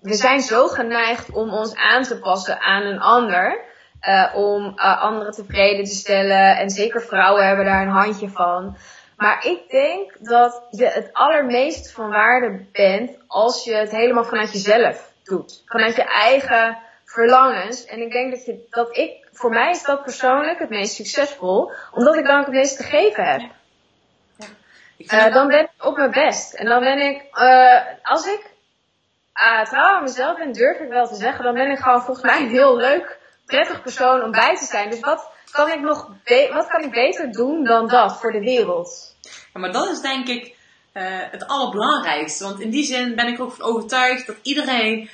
we 0.00 0.14
zijn 0.14 0.40
zo 0.40 0.66
geneigd 0.66 1.30
om 1.30 1.50
ons 1.50 1.74
aan 1.74 2.02
te 2.02 2.18
passen 2.18 2.60
aan 2.60 2.82
een 2.82 3.00
ander. 3.00 3.72
uh, 4.08 4.32
om 4.34 4.78
anderen 4.78 5.32
tevreden 5.32 5.84
te 5.84 5.94
stellen. 5.94 6.56
En 6.56 6.70
zeker 6.70 7.02
vrouwen 7.02 7.46
hebben 7.46 7.64
daar 7.64 7.82
een 7.82 7.88
handje 7.88 8.28
van. 8.28 8.76
Maar 9.16 9.46
ik 9.46 9.70
denk 9.70 10.16
dat 10.20 10.62
je 10.70 10.86
het 10.86 11.10
allermeest 11.12 11.92
van 11.92 12.08
waarde 12.08 12.64
bent 12.72 13.10
als 13.26 13.64
je 13.64 13.74
het 13.74 13.90
helemaal 13.90 14.24
vanuit 14.24 14.52
jezelf 14.52 15.12
doet. 15.22 15.62
Vanuit 15.66 15.96
je 15.96 16.04
eigen 16.04 16.78
verlangens. 17.04 17.84
En 17.84 18.00
ik 18.00 18.12
denk 18.12 18.30
dat, 18.30 18.44
je, 18.44 18.66
dat 18.70 18.96
ik, 18.96 19.23
voor 19.34 19.50
mij 19.50 19.70
is 19.70 19.82
dat 19.82 20.02
persoonlijk 20.02 20.58
het 20.58 20.68
meest 20.68 20.94
succesvol. 20.94 21.72
Omdat 21.92 22.16
ik 22.16 22.26
dan 22.26 22.38
ook 22.38 22.46
het 22.46 22.54
meest 22.54 22.76
te 22.76 22.82
geven 22.82 23.24
heb. 23.24 23.40
Ja. 24.96 25.26
Uh, 25.26 25.34
dan 25.34 25.48
ben 25.48 25.60
ik 25.60 25.84
op 25.84 25.96
mijn 25.96 26.10
best. 26.10 26.54
En 26.54 26.66
dan 26.66 26.80
ben 26.80 26.98
ik, 26.98 27.22
uh, 27.34 27.80
als 28.02 28.26
ik 28.26 28.50
uh, 29.42 29.64
trouw 29.64 29.96
aan 29.96 30.02
mezelf 30.02 30.38
ben, 30.38 30.52
durf 30.52 30.78
ik 30.78 30.88
wel 30.88 31.06
te 31.06 31.14
zeggen, 31.14 31.44
dan 31.44 31.54
ben 31.54 31.70
ik 31.70 31.78
gewoon 31.78 32.02
volgens 32.02 32.26
mij 32.26 32.40
een 32.40 32.48
heel 32.48 32.76
leuk, 32.76 33.18
prettig 33.46 33.82
persoon 33.82 34.22
om 34.22 34.30
bij 34.30 34.56
te 34.56 34.64
zijn. 34.64 34.90
Dus 34.90 35.00
wat 35.00 35.28
kan 35.50 35.70
ik 35.70 35.80
nog, 35.80 36.08
wat 36.52 36.66
kan 36.66 36.82
ik 36.82 36.90
beter 36.90 37.32
doen 37.32 37.64
dan 37.64 37.88
dat 37.88 38.20
voor 38.20 38.32
de 38.32 38.40
wereld? 38.40 39.16
Ja, 39.52 39.60
maar 39.60 39.72
dat 39.72 39.88
is 39.88 40.00
denk 40.00 40.28
ik 40.28 40.56
het 41.30 41.46
allerbelangrijkste. 41.46 42.44
Want 42.44 42.60
in 42.60 42.70
die 42.70 42.84
zin 42.84 43.14
ben 43.14 43.26
ik 43.26 43.40
ook 43.40 43.52
van 43.52 43.64
overtuigd 43.64 44.26
dat 44.26 44.36
iedereen 44.42 45.10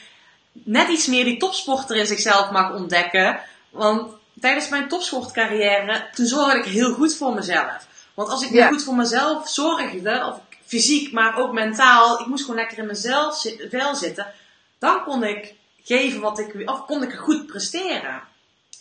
net 0.52 0.88
iets 0.88 1.06
meer 1.06 1.24
die 1.24 1.36
topsporter 1.36 1.96
in 1.96 2.06
zichzelf 2.06 2.50
mag 2.50 2.74
ontdekken. 2.74 3.40
Want 3.70 4.12
tijdens 4.40 4.68
mijn 4.68 4.88
topsportcarrière, 4.88 6.08
toen 6.14 6.26
zorgde 6.26 6.58
ik 6.58 6.64
heel 6.64 6.92
goed 6.92 7.16
voor 7.16 7.34
mezelf. 7.34 7.86
Want 8.14 8.28
als 8.28 8.42
ik 8.42 8.50
niet 8.50 8.64
goed 8.64 8.84
voor 8.84 8.94
mezelf 8.94 9.48
zorgde, 9.48 10.24
of 10.26 10.40
fysiek, 10.66 11.12
maar 11.12 11.38
ook 11.38 11.52
mentaal, 11.52 12.20
ik 12.20 12.26
moest 12.26 12.44
gewoon 12.44 12.60
lekker 12.60 12.78
in 12.78 12.86
mezelf 12.86 13.42
wel 13.70 13.94
zitten, 13.94 14.32
dan 14.78 15.04
kon 15.04 15.24
ik 15.24 15.54
geven 15.84 16.20
wat 16.20 16.38
ik, 16.38 16.70
of 16.70 16.86
kon 16.86 17.02
ik 17.02 17.12
goed 17.12 17.46
presteren. 17.46 18.22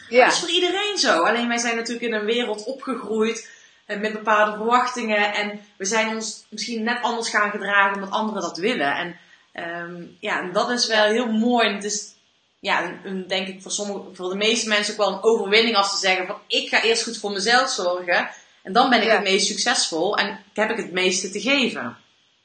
Ja. 0.10 0.26
Dat 0.26 0.34
is 0.34 0.40
voor 0.40 0.50
iedereen 0.50 0.98
zo. 0.98 1.24
Alleen 1.24 1.48
wij 1.48 1.58
zijn 1.58 1.76
natuurlijk 1.76 2.06
in 2.06 2.14
een 2.14 2.26
wereld 2.26 2.64
opgegroeid 2.64 3.50
eh, 3.86 4.00
met 4.00 4.14
bepaalde 4.14 4.56
verwachtingen 4.56 5.34
en 5.34 5.62
we 5.78 5.86
zijn 5.86 6.16
ons 6.16 6.46
misschien 6.50 6.84
net 6.84 7.02
anders 7.02 7.30
gaan 7.30 7.52
gedragen 7.52 7.96
omdat 7.96 8.12
anderen 8.12 8.42
dat 8.42 8.58
willen. 8.58 8.96
En 8.96 9.18
um, 9.54 10.18
ja, 10.20 10.40
en 10.40 10.52
dat 10.52 10.70
is 10.70 10.88
wel 10.88 11.06
heel 11.06 11.32
mooi. 11.32 11.68
En 11.68 11.74
het 11.74 11.84
is, 11.84 12.14
ja, 12.60 13.00
een, 13.04 13.28
denk 13.28 13.48
ik 13.48 13.62
voor, 13.62 13.72
sommige, 13.72 14.16
voor 14.16 14.30
de 14.30 14.36
meeste 14.36 14.68
mensen 14.68 14.94
ook 14.94 15.00
wel 15.00 15.14
een 15.14 15.24
overwinning 15.24 15.76
als 15.76 15.92
ze 15.92 15.98
zeggen 15.98 16.28
van 16.28 16.40
ik 16.48 16.70
ga 16.70 16.82
eerst 16.82 17.04
goed 17.04 17.18
voor 17.18 17.32
mezelf 17.32 17.70
zorgen. 17.70 18.30
En 18.64 18.74
dan 18.74 18.90
ben 18.90 19.02
ik 19.02 19.10
het 19.10 19.24
meest 19.24 19.48
succesvol 19.48 20.18
en 20.18 20.44
heb 20.54 20.70
ik 20.70 20.78
het 20.78 20.92
meeste 20.92 21.30
te 21.30 21.40
geven. 21.40 21.98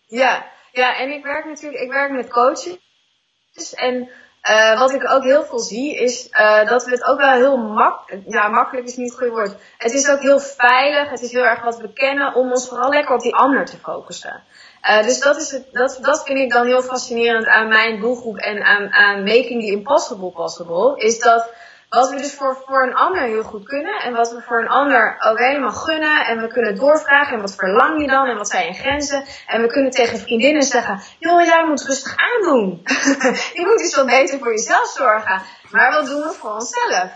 Ja, 0.07 0.47
ja 0.73 0.97
en 0.97 1.11
ik 1.13 1.25
werk 1.25 1.45
natuurlijk, 1.45 1.83
ik 1.83 1.91
werk 1.91 2.13
met 2.13 2.31
coaches. 2.31 3.75
En 3.75 4.11
uh, 4.51 4.79
wat 4.79 4.93
ik 4.93 5.11
ook 5.11 5.23
heel 5.23 5.45
veel 5.45 5.59
zie 5.59 5.97
is 5.97 6.29
uh, 6.31 6.69
dat 6.69 6.85
we 6.85 6.91
het 6.91 7.05
ook 7.05 7.19
wel 7.19 7.33
heel 7.33 7.57
makkelijk, 7.57 8.25
ja 8.29 8.49
makkelijk 8.49 8.87
is 8.87 8.97
niet 8.97 9.09
het 9.09 9.19
goede 9.19 9.33
woord. 9.33 9.57
Het 9.79 9.93
is 9.93 10.09
ook 10.09 10.21
heel 10.21 10.41
veilig, 10.41 11.11
het 11.11 11.21
is 11.21 11.33
heel 11.33 11.45
erg 11.45 11.63
wat 11.63 11.79
we 11.79 11.93
kennen 11.93 12.35
om 12.35 12.51
ons 12.51 12.69
vooral 12.69 12.91
lekker 12.91 13.15
op 13.15 13.21
die 13.21 13.35
ander 13.35 13.65
te 13.65 13.77
focussen. 13.77 14.43
Uh, 14.89 15.03
dus 15.03 15.21
dat, 15.21 15.37
is 15.37 15.51
het, 15.51 15.67
dat, 15.73 15.99
dat 16.01 16.23
vind 16.25 16.39
ik 16.39 16.51
dan 16.51 16.67
heel 16.67 16.83
fascinerend 16.83 17.47
aan 17.47 17.69
mijn 17.69 18.01
doelgroep 18.01 18.37
en 18.37 18.63
aan, 18.63 18.93
aan 18.93 19.23
Making 19.23 19.63
the 19.63 19.71
Impossible 19.71 20.31
Possible. 20.31 20.97
Is 20.97 21.19
dat 21.19 21.53
wat 21.95 22.11
we 22.11 22.17
dus 22.17 22.35
voor, 22.35 22.63
voor 22.67 22.83
een 22.83 22.95
ander 22.95 23.23
heel 23.23 23.43
goed 23.43 23.65
kunnen 23.69 24.03
en 24.03 24.13
wat 24.13 24.33
we 24.33 24.41
voor 24.41 24.61
een 24.61 24.69
ander 24.69 25.17
ook 25.21 25.39
helemaal 25.39 25.73
gunnen. 25.73 26.27
En 26.27 26.41
we 26.41 26.47
kunnen 26.47 26.77
doorvragen 26.77 27.35
en 27.35 27.41
wat 27.41 27.55
verlang 27.55 28.01
je 28.01 28.07
dan 28.07 28.27
en 28.27 28.37
wat 28.37 28.49
zijn 28.49 28.67
je 28.67 28.73
grenzen. 28.73 29.25
En 29.47 29.63
we 29.63 29.67
kunnen 29.67 29.91
tegen 29.91 30.19
vriendinnen 30.19 30.63
zeggen, 30.63 31.01
joh 31.19 31.45
jij 31.45 31.65
moet 31.67 31.85
rustig 31.85 32.17
aandoen. 32.17 32.83
je 33.59 33.65
moet 33.67 33.79
dus 33.79 33.95
wat 33.95 34.07
beter 34.07 34.39
voor 34.39 34.51
jezelf 34.51 34.89
zorgen. 34.97 35.43
Maar 35.71 35.93
wat 35.93 36.07
doen 36.07 36.23
we 36.23 36.33
voor 36.33 36.55
onszelf? 36.55 37.11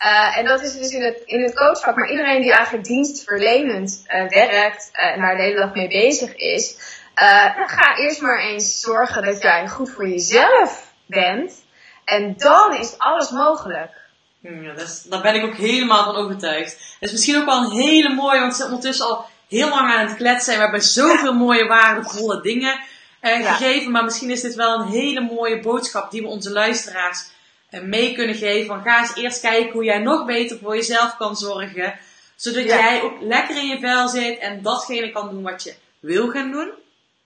Uh, 0.00 0.38
en 0.38 0.44
dat 0.44 0.62
is 0.62 0.78
dus 0.78 0.90
in 0.90 1.02
het, 1.02 1.22
in 1.24 1.42
het 1.42 1.54
coachvak. 1.54 1.96
Maar 1.96 2.10
iedereen 2.10 2.42
die 2.42 2.52
eigenlijk 2.52 2.84
dienstverlenend 2.86 4.04
uh, 4.06 4.28
werkt 4.28 4.88
en 4.92 5.20
daar 5.20 5.36
de 5.36 5.42
hele 5.42 5.60
dag 5.60 5.74
mee 5.74 5.88
bezig 5.88 6.36
is. 6.36 6.76
Uh, 7.16 7.66
ga 7.66 7.96
eerst 7.96 8.20
maar 8.20 8.38
eens 8.38 8.80
zorgen 8.80 9.24
dat 9.24 9.42
jij 9.42 9.68
goed 9.68 9.90
voor 9.90 10.08
jezelf 10.08 10.92
bent. 11.06 11.64
En 12.04 12.34
dan 12.36 12.74
is 12.74 12.98
alles 12.98 13.30
mogelijk. 13.30 13.90
Ja, 14.40 14.74
daar 15.08 15.22
ben 15.22 15.34
ik 15.34 15.44
ook 15.44 15.56
helemaal 15.56 16.04
van 16.04 16.16
overtuigd. 16.16 16.72
Het 16.72 16.96
is 17.08 17.12
misschien 17.12 17.36
ook 17.36 17.44
wel 17.44 17.64
een 17.64 17.80
hele 17.80 18.14
mooie, 18.14 18.40
want 18.40 18.52
ze 18.52 18.58
zijn 18.58 18.68
ondertussen 18.68 19.06
al 19.06 19.26
heel 19.48 19.68
lang 19.68 19.92
aan 19.92 20.06
het 20.06 20.16
kletsen. 20.16 20.52
En 20.52 20.58
we 20.58 20.64
hebben 20.64 20.82
zoveel 20.82 21.34
mooie, 21.34 21.66
waardevolle 21.66 22.40
dingen 22.42 22.80
uh, 23.22 23.52
gegeven. 23.52 23.90
Maar 23.90 24.04
misschien 24.04 24.30
is 24.30 24.40
dit 24.40 24.54
wel 24.54 24.80
een 24.80 24.88
hele 24.88 25.20
mooie 25.20 25.60
boodschap 25.60 26.10
die 26.10 26.22
we 26.22 26.28
onze 26.28 26.50
luisteraars 26.50 27.30
uh, 27.70 27.80
mee 27.80 28.14
kunnen 28.14 28.34
geven. 28.34 28.66
Van 28.66 28.82
ga 28.82 29.00
eens 29.00 29.14
eerst 29.14 29.40
kijken 29.40 29.72
hoe 29.72 29.84
jij 29.84 29.98
nog 29.98 30.26
beter 30.26 30.58
voor 30.58 30.76
jezelf 30.76 31.16
kan 31.16 31.36
zorgen. 31.36 31.98
Zodat 32.36 32.64
jij 32.64 33.02
ook 33.02 33.20
lekker 33.20 33.56
in 33.56 33.68
je 33.68 33.78
vel 33.78 34.08
zit 34.08 34.38
en 34.38 34.62
datgene 34.62 35.10
kan 35.10 35.30
doen 35.30 35.42
wat 35.42 35.62
je 35.62 35.74
wil 36.00 36.28
gaan 36.28 36.50
doen. 36.50 36.72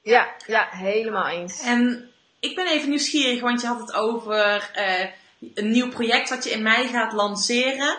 Ja, 0.02 0.26
ja, 0.46 0.68
helemaal 0.70 1.26
eens. 1.26 1.62
En 1.62 2.10
ik 2.40 2.54
ben 2.54 2.66
even 2.66 2.88
nieuwsgierig, 2.88 3.40
want 3.40 3.60
je 3.60 3.66
had 3.66 3.80
het 3.80 3.94
over 3.94 4.70
uh, 4.76 5.06
een 5.54 5.70
nieuw 5.70 5.88
project 5.88 6.28
wat 6.28 6.44
je 6.44 6.50
in 6.50 6.62
mei 6.62 6.88
gaat 6.88 7.12
lanceren. 7.12 7.98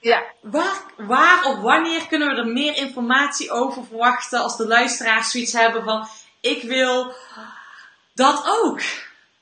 Ja. 0.00 0.22
Waar, 0.40 0.82
waar 0.96 1.44
of 1.44 1.60
wanneer 1.60 2.06
kunnen 2.06 2.28
we 2.28 2.34
er 2.34 2.46
meer 2.46 2.76
informatie 2.76 3.50
over 3.50 3.84
verwachten 3.84 4.40
als 4.40 4.56
de 4.56 4.66
luisteraars 4.66 5.30
zoiets 5.30 5.52
hebben 5.52 5.84
van 5.84 6.06
ik 6.40 6.62
wil 6.62 7.12
dat 8.14 8.44
ook? 8.62 8.80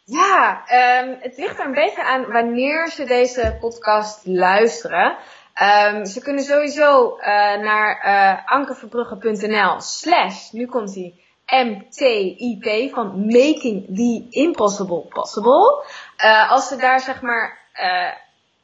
Ja, 0.05 0.63
um, 1.03 1.17
het 1.21 1.37
ligt 1.37 1.59
er 1.59 1.65
een 1.65 1.73
beetje 1.75 2.05
aan 2.05 2.27
wanneer 2.27 2.91
ze 2.91 3.05
deze 3.05 3.57
podcast 3.61 4.21
luisteren. 4.27 5.17
Um, 5.63 6.07
ze 6.07 6.21
kunnen 6.21 6.45
sowieso 6.45 7.17
uh, 7.19 7.25
naar 7.57 8.05
uh, 8.07 8.53
ankerverbrugge.nl 8.53 9.81
slash, 9.81 10.51
nu 10.51 10.67
komt 10.67 10.95
hij, 10.95 11.15
MTIP 11.49 12.91
van 12.95 13.27
Making 13.27 13.87
the 13.97 14.27
Impossible 14.31 15.01
Possible. 15.09 15.85
Uh, 16.25 16.51
als 16.51 16.69
ze 16.69 16.77
daar 16.77 17.01
zeg 17.01 17.23
maar 17.23 17.59
uh, 17.81 18.11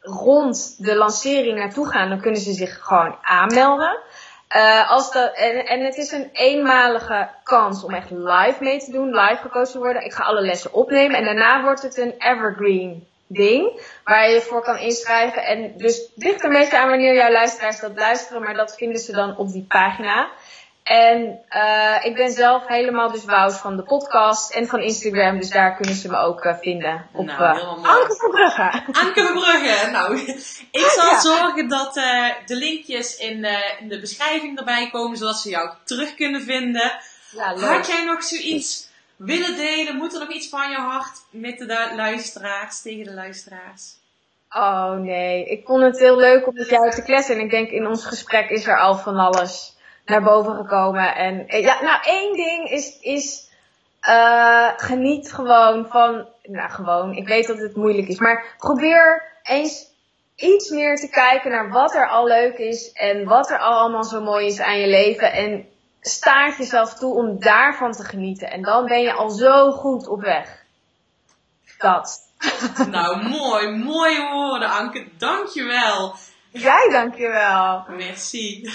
rond 0.01 0.85
de 0.85 0.97
lancering 0.97 1.59
naartoe 1.59 1.89
gaan, 1.89 2.09
dan 2.09 2.20
kunnen 2.20 2.41
ze 2.41 2.53
zich 2.53 2.78
gewoon 2.82 3.18
aanmelden. 3.22 3.99
Uh, 4.57 4.91
als 4.91 5.12
dat, 5.12 5.35
en, 5.35 5.66
en 5.66 5.85
het 5.85 5.97
is 5.97 6.12
een 6.12 6.28
eenmalige 6.32 7.28
kans 7.43 7.85
om 7.85 7.95
echt 7.95 8.11
live 8.11 8.57
mee 8.61 8.78
te 8.78 8.91
doen, 8.91 9.14
live 9.14 9.43
gecoacht 9.43 9.72
te 9.72 9.78
worden. 9.78 10.05
Ik 10.05 10.12
ga 10.12 10.24
alle 10.24 10.41
lessen 10.41 10.72
opnemen 10.72 11.16
en 11.16 11.24
daarna 11.24 11.62
wordt 11.62 11.82
het 11.82 11.99
een 11.99 12.14
evergreen 12.18 13.07
ding 13.26 13.80
waar 14.05 14.30
je 14.30 14.41
voor 14.41 14.62
kan 14.62 14.78
inschrijven. 14.78 15.45
En 15.45 15.76
dus 15.76 16.11
ligt 16.14 16.45
een 16.45 16.53
beetje 16.53 16.78
aan 16.78 16.89
wanneer 16.89 17.14
jouw 17.14 17.32
luisteraars 17.32 17.80
dat 17.80 17.97
luisteren, 17.97 18.43
maar 18.43 18.55
dat 18.55 18.76
vinden 18.76 19.01
ze 19.01 19.12
dan 19.12 19.37
op 19.37 19.53
die 19.53 19.64
pagina. 19.68 20.28
En 20.85 21.45
uh, 21.51 21.97
ik 22.03 22.14
ben 22.16 22.30
zelf 22.30 22.66
helemaal 22.66 23.12
dus 23.12 23.24
Wout 23.24 23.55
van 23.55 23.76
de 23.76 23.82
podcast 23.82 24.55
en 24.55 24.66
van 24.66 24.80
Instagram. 24.80 25.39
Dus 25.39 25.51
daar 25.51 25.76
kunnen 25.76 25.95
ze 25.95 26.09
me 26.09 26.16
ook 26.16 26.45
uh, 26.45 26.55
vinden. 26.61 27.07
Op 27.12 27.26
nou, 27.26 27.57
uh, 27.57 27.85
Anke 27.85 28.16
Verbrugge. 28.16 28.82
Anke 28.93 29.24
Verbrugge. 29.24 29.91
Nou, 29.91 30.18
ik 30.82 30.93
zal 30.97 31.11
ja. 31.11 31.20
zorgen 31.20 31.68
dat 31.68 31.95
de 32.47 32.57
linkjes 32.57 33.16
in, 33.16 33.47
in, 33.80 33.89
de 33.89 34.01
beschrijving 34.01 34.59
erbij 34.59 34.91
komen. 34.91 35.16
Zodat 35.16 35.39
ze 35.39 35.49
jou 35.49 35.70
terug 35.85 36.14
kunnen 36.14 36.43
vinden. 36.43 36.93
Ja, 37.30 37.55
Had 37.57 37.87
jij 37.87 38.05
nog 38.05 38.22
zoiets 38.22 38.89
willen 39.16 39.57
delen? 39.57 39.97
Moet 39.97 40.14
er 40.14 40.20
nog 40.20 40.32
iets 40.32 40.49
van 40.49 40.70
je 40.70 40.76
hart 40.76 41.22
met 41.30 41.59
de 41.59 41.93
luisteraars, 41.97 42.82
tegen 42.82 43.05
de 43.05 43.14
luisteraars? 43.14 43.97
Oh 44.51 44.93
nee, 44.93 45.45
ik 45.45 45.66
vond 45.66 45.82
het 45.82 45.99
heel 45.99 46.16
leuk 46.16 46.47
om 46.47 46.55
met 46.55 46.68
jou 46.68 46.91
te 46.91 47.03
kletsen. 47.03 47.35
En 47.35 47.41
ik 47.41 47.51
denk 47.51 47.70
in 47.70 47.87
ons 47.87 48.07
gesprek 48.07 48.51
is 48.51 48.66
er 48.66 48.78
al 48.78 48.97
van 48.97 49.16
alles 49.16 49.74
naar 50.05 50.23
boven 50.23 50.57
gekomen. 50.57 51.15
En 51.15 51.49
eh, 51.49 51.63
ja, 51.63 51.83
nou 51.83 52.03
één 52.03 52.37
ding 52.37 52.71
is, 52.71 52.99
is 53.01 53.51
uh, 54.09 54.69
geniet 54.77 55.33
gewoon 55.33 55.87
van, 55.87 56.27
nou 56.43 56.71
gewoon, 56.71 57.15
ik 57.15 57.29
weet 57.29 57.47
dat 57.47 57.59
het 57.59 57.77
moeilijk 57.77 58.09
is, 58.09 58.19
maar 58.19 58.55
probeer 58.59 59.23
eens 59.43 59.93
iets 60.37 60.71
meer 60.71 60.97
te 60.97 61.09
kijken 61.09 61.51
naar 61.51 61.71
wat 61.71 61.95
er 61.95 62.09
al 62.09 62.27
leuk 62.27 62.59
is 62.59 62.93
en 62.93 63.25
wat 63.25 63.51
er 63.51 63.59
al 63.59 63.79
allemaal 63.79 64.05
zo 64.05 64.21
mooi 64.21 64.47
is 64.47 64.61
aan 64.61 64.79
je 64.79 64.87
leven. 64.87 65.33
En 65.33 65.69
staart 66.01 66.57
jezelf 66.57 66.95
toe 66.95 67.15
om 67.15 67.41
daarvan 67.41 67.93
te 67.93 68.05
genieten. 68.05 68.51
En 68.51 68.63
dan 68.63 68.87
ben 68.87 69.03
je 69.03 69.13
al 69.13 69.31
zo 69.31 69.71
goed 69.71 70.09
op 70.09 70.21
weg. 70.21 70.65
Dat. 71.79 72.23
Nou, 72.91 73.29
mooi, 73.29 73.71
mooie 73.71 74.31
woorden, 74.33 74.69
Anke. 74.69 75.07
Dankjewel. 75.19 76.15
Jij 76.51 76.89
dankjewel. 76.91 77.85
Merci. 77.89 78.71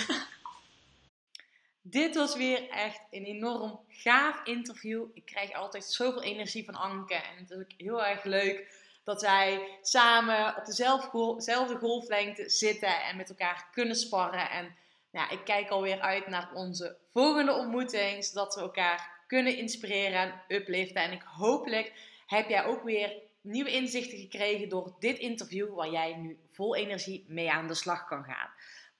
Dit 1.89 2.15
was 2.15 2.35
weer 2.35 2.69
echt 2.69 3.01
een 3.11 3.25
enorm 3.25 3.79
gaaf 3.87 4.41
interview. 4.43 5.05
Ik 5.13 5.25
krijg 5.25 5.53
altijd 5.53 5.83
zoveel 5.83 6.23
energie 6.23 6.65
van 6.65 6.75
Anke. 6.75 7.13
En 7.13 7.37
het 7.37 7.49
is 7.49 7.57
ook 7.57 7.71
heel 7.77 8.05
erg 8.05 8.23
leuk 8.23 8.73
dat 9.03 9.21
wij 9.21 9.77
samen 9.81 10.57
op 10.57 10.65
dezelfde 10.65 11.77
golflengte 11.77 12.49
zitten 12.49 13.03
en 13.03 13.17
met 13.17 13.29
elkaar 13.29 13.67
kunnen 13.71 13.95
sparren. 13.95 14.49
En 14.49 14.75
ja, 15.11 15.29
ik 15.29 15.43
kijk 15.43 15.69
alweer 15.69 15.99
uit 15.99 16.27
naar 16.27 16.49
onze 16.53 16.97
volgende 17.11 17.53
ontmoeting, 17.53 18.25
zodat 18.25 18.55
we 18.55 18.61
elkaar 18.61 19.23
kunnen 19.27 19.57
inspireren 19.57 20.21
en 20.21 20.41
upliften. 20.47 21.01
En 21.01 21.11
ik 21.11 21.23
hopelijk 21.25 21.93
heb 22.27 22.49
jij 22.49 22.65
ook 22.65 22.83
weer 22.83 23.13
nieuwe 23.41 23.71
inzichten 23.71 24.17
gekregen 24.17 24.69
door 24.69 24.95
dit 24.99 25.17
interview, 25.17 25.73
waar 25.75 25.89
jij 25.89 26.13
nu 26.13 26.39
vol 26.51 26.75
energie 26.75 27.25
mee 27.27 27.51
aan 27.51 27.67
de 27.67 27.73
slag 27.73 28.05
kan 28.05 28.23
gaan. 28.23 28.49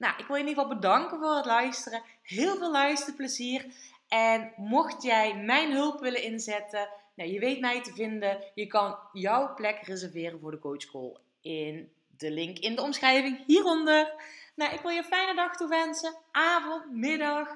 Nou, 0.00 0.14
ik 0.18 0.26
wil 0.26 0.36
je 0.36 0.42
in 0.42 0.48
ieder 0.48 0.62
geval 0.62 0.78
bedanken 0.78 1.18
voor 1.18 1.36
het 1.36 1.44
luisteren. 1.44 2.02
Heel 2.22 2.56
veel 2.56 2.70
luisterplezier. 2.70 3.66
En 4.08 4.52
mocht 4.56 5.02
jij 5.02 5.36
mijn 5.36 5.72
hulp 5.72 6.00
willen 6.00 6.22
inzetten, 6.22 6.88
nou, 7.14 7.30
je 7.30 7.38
weet 7.38 7.60
mij 7.60 7.82
te 7.82 7.92
vinden. 7.92 8.44
Je 8.54 8.66
kan 8.66 8.98
jouw 9.12 9.54
plek 9.54 9.82
reserveren 9.82 10.40
voor 10.40 10.50
de 10.50 10.58
coachcall 10.58 11.16
in 11.40 11.92
de 12.16 12.30
link 12.30 12.58
in 12.58 12.76
de 12.76 12.82
omschrijving 12.82 13.46
hieronder. 13.46 14.12
Nou, 14.54 14.74
ik 14.74 14.80
wil 14.80 14.90
je 14.90 14.98
een 14.98 15.04
fijne 15.04 15.34
dag 15.34 15.56
toewensen. 15.56 16.14
Avond, 16.30 16.92
middag. 16.92 17.48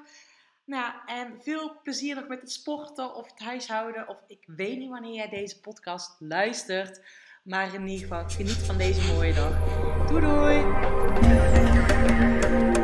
Nou, 0.65 0.93
en 1.05 1.41
veel 1.41 1.79
plezier 1.83 2.15
nog 2.15 2.27
met 2.27 2.41
het 2.41 2.51
sporten 2.51 3.15
of 3.15 3.29
het 3.29 3.39
huishouden. 3.39 4.07
Of 4.07 4.17
ik 4.27 4.43
weet 4.45 4.77
niet 4.77 4.89
wanneer 4.89 5.13
jij 5.13 5.29
deze 5.29 5.59
podcast 5.59 6.15
luistert. 6.19 7.01
Maar 7.43 7.73
in 7.73 7.87
ieder 7.87 8.07
geval, 8.07 8.29
geniet 8.29 8.65
van 8.65 8.77
deze 8.77 9.13
mooie 9.13 9.33
dag. 9.33 9.53
Doei 10.07 10.21
doei! 10.21 11.74
Thank 12.17 12.45
you. 12.45 12.74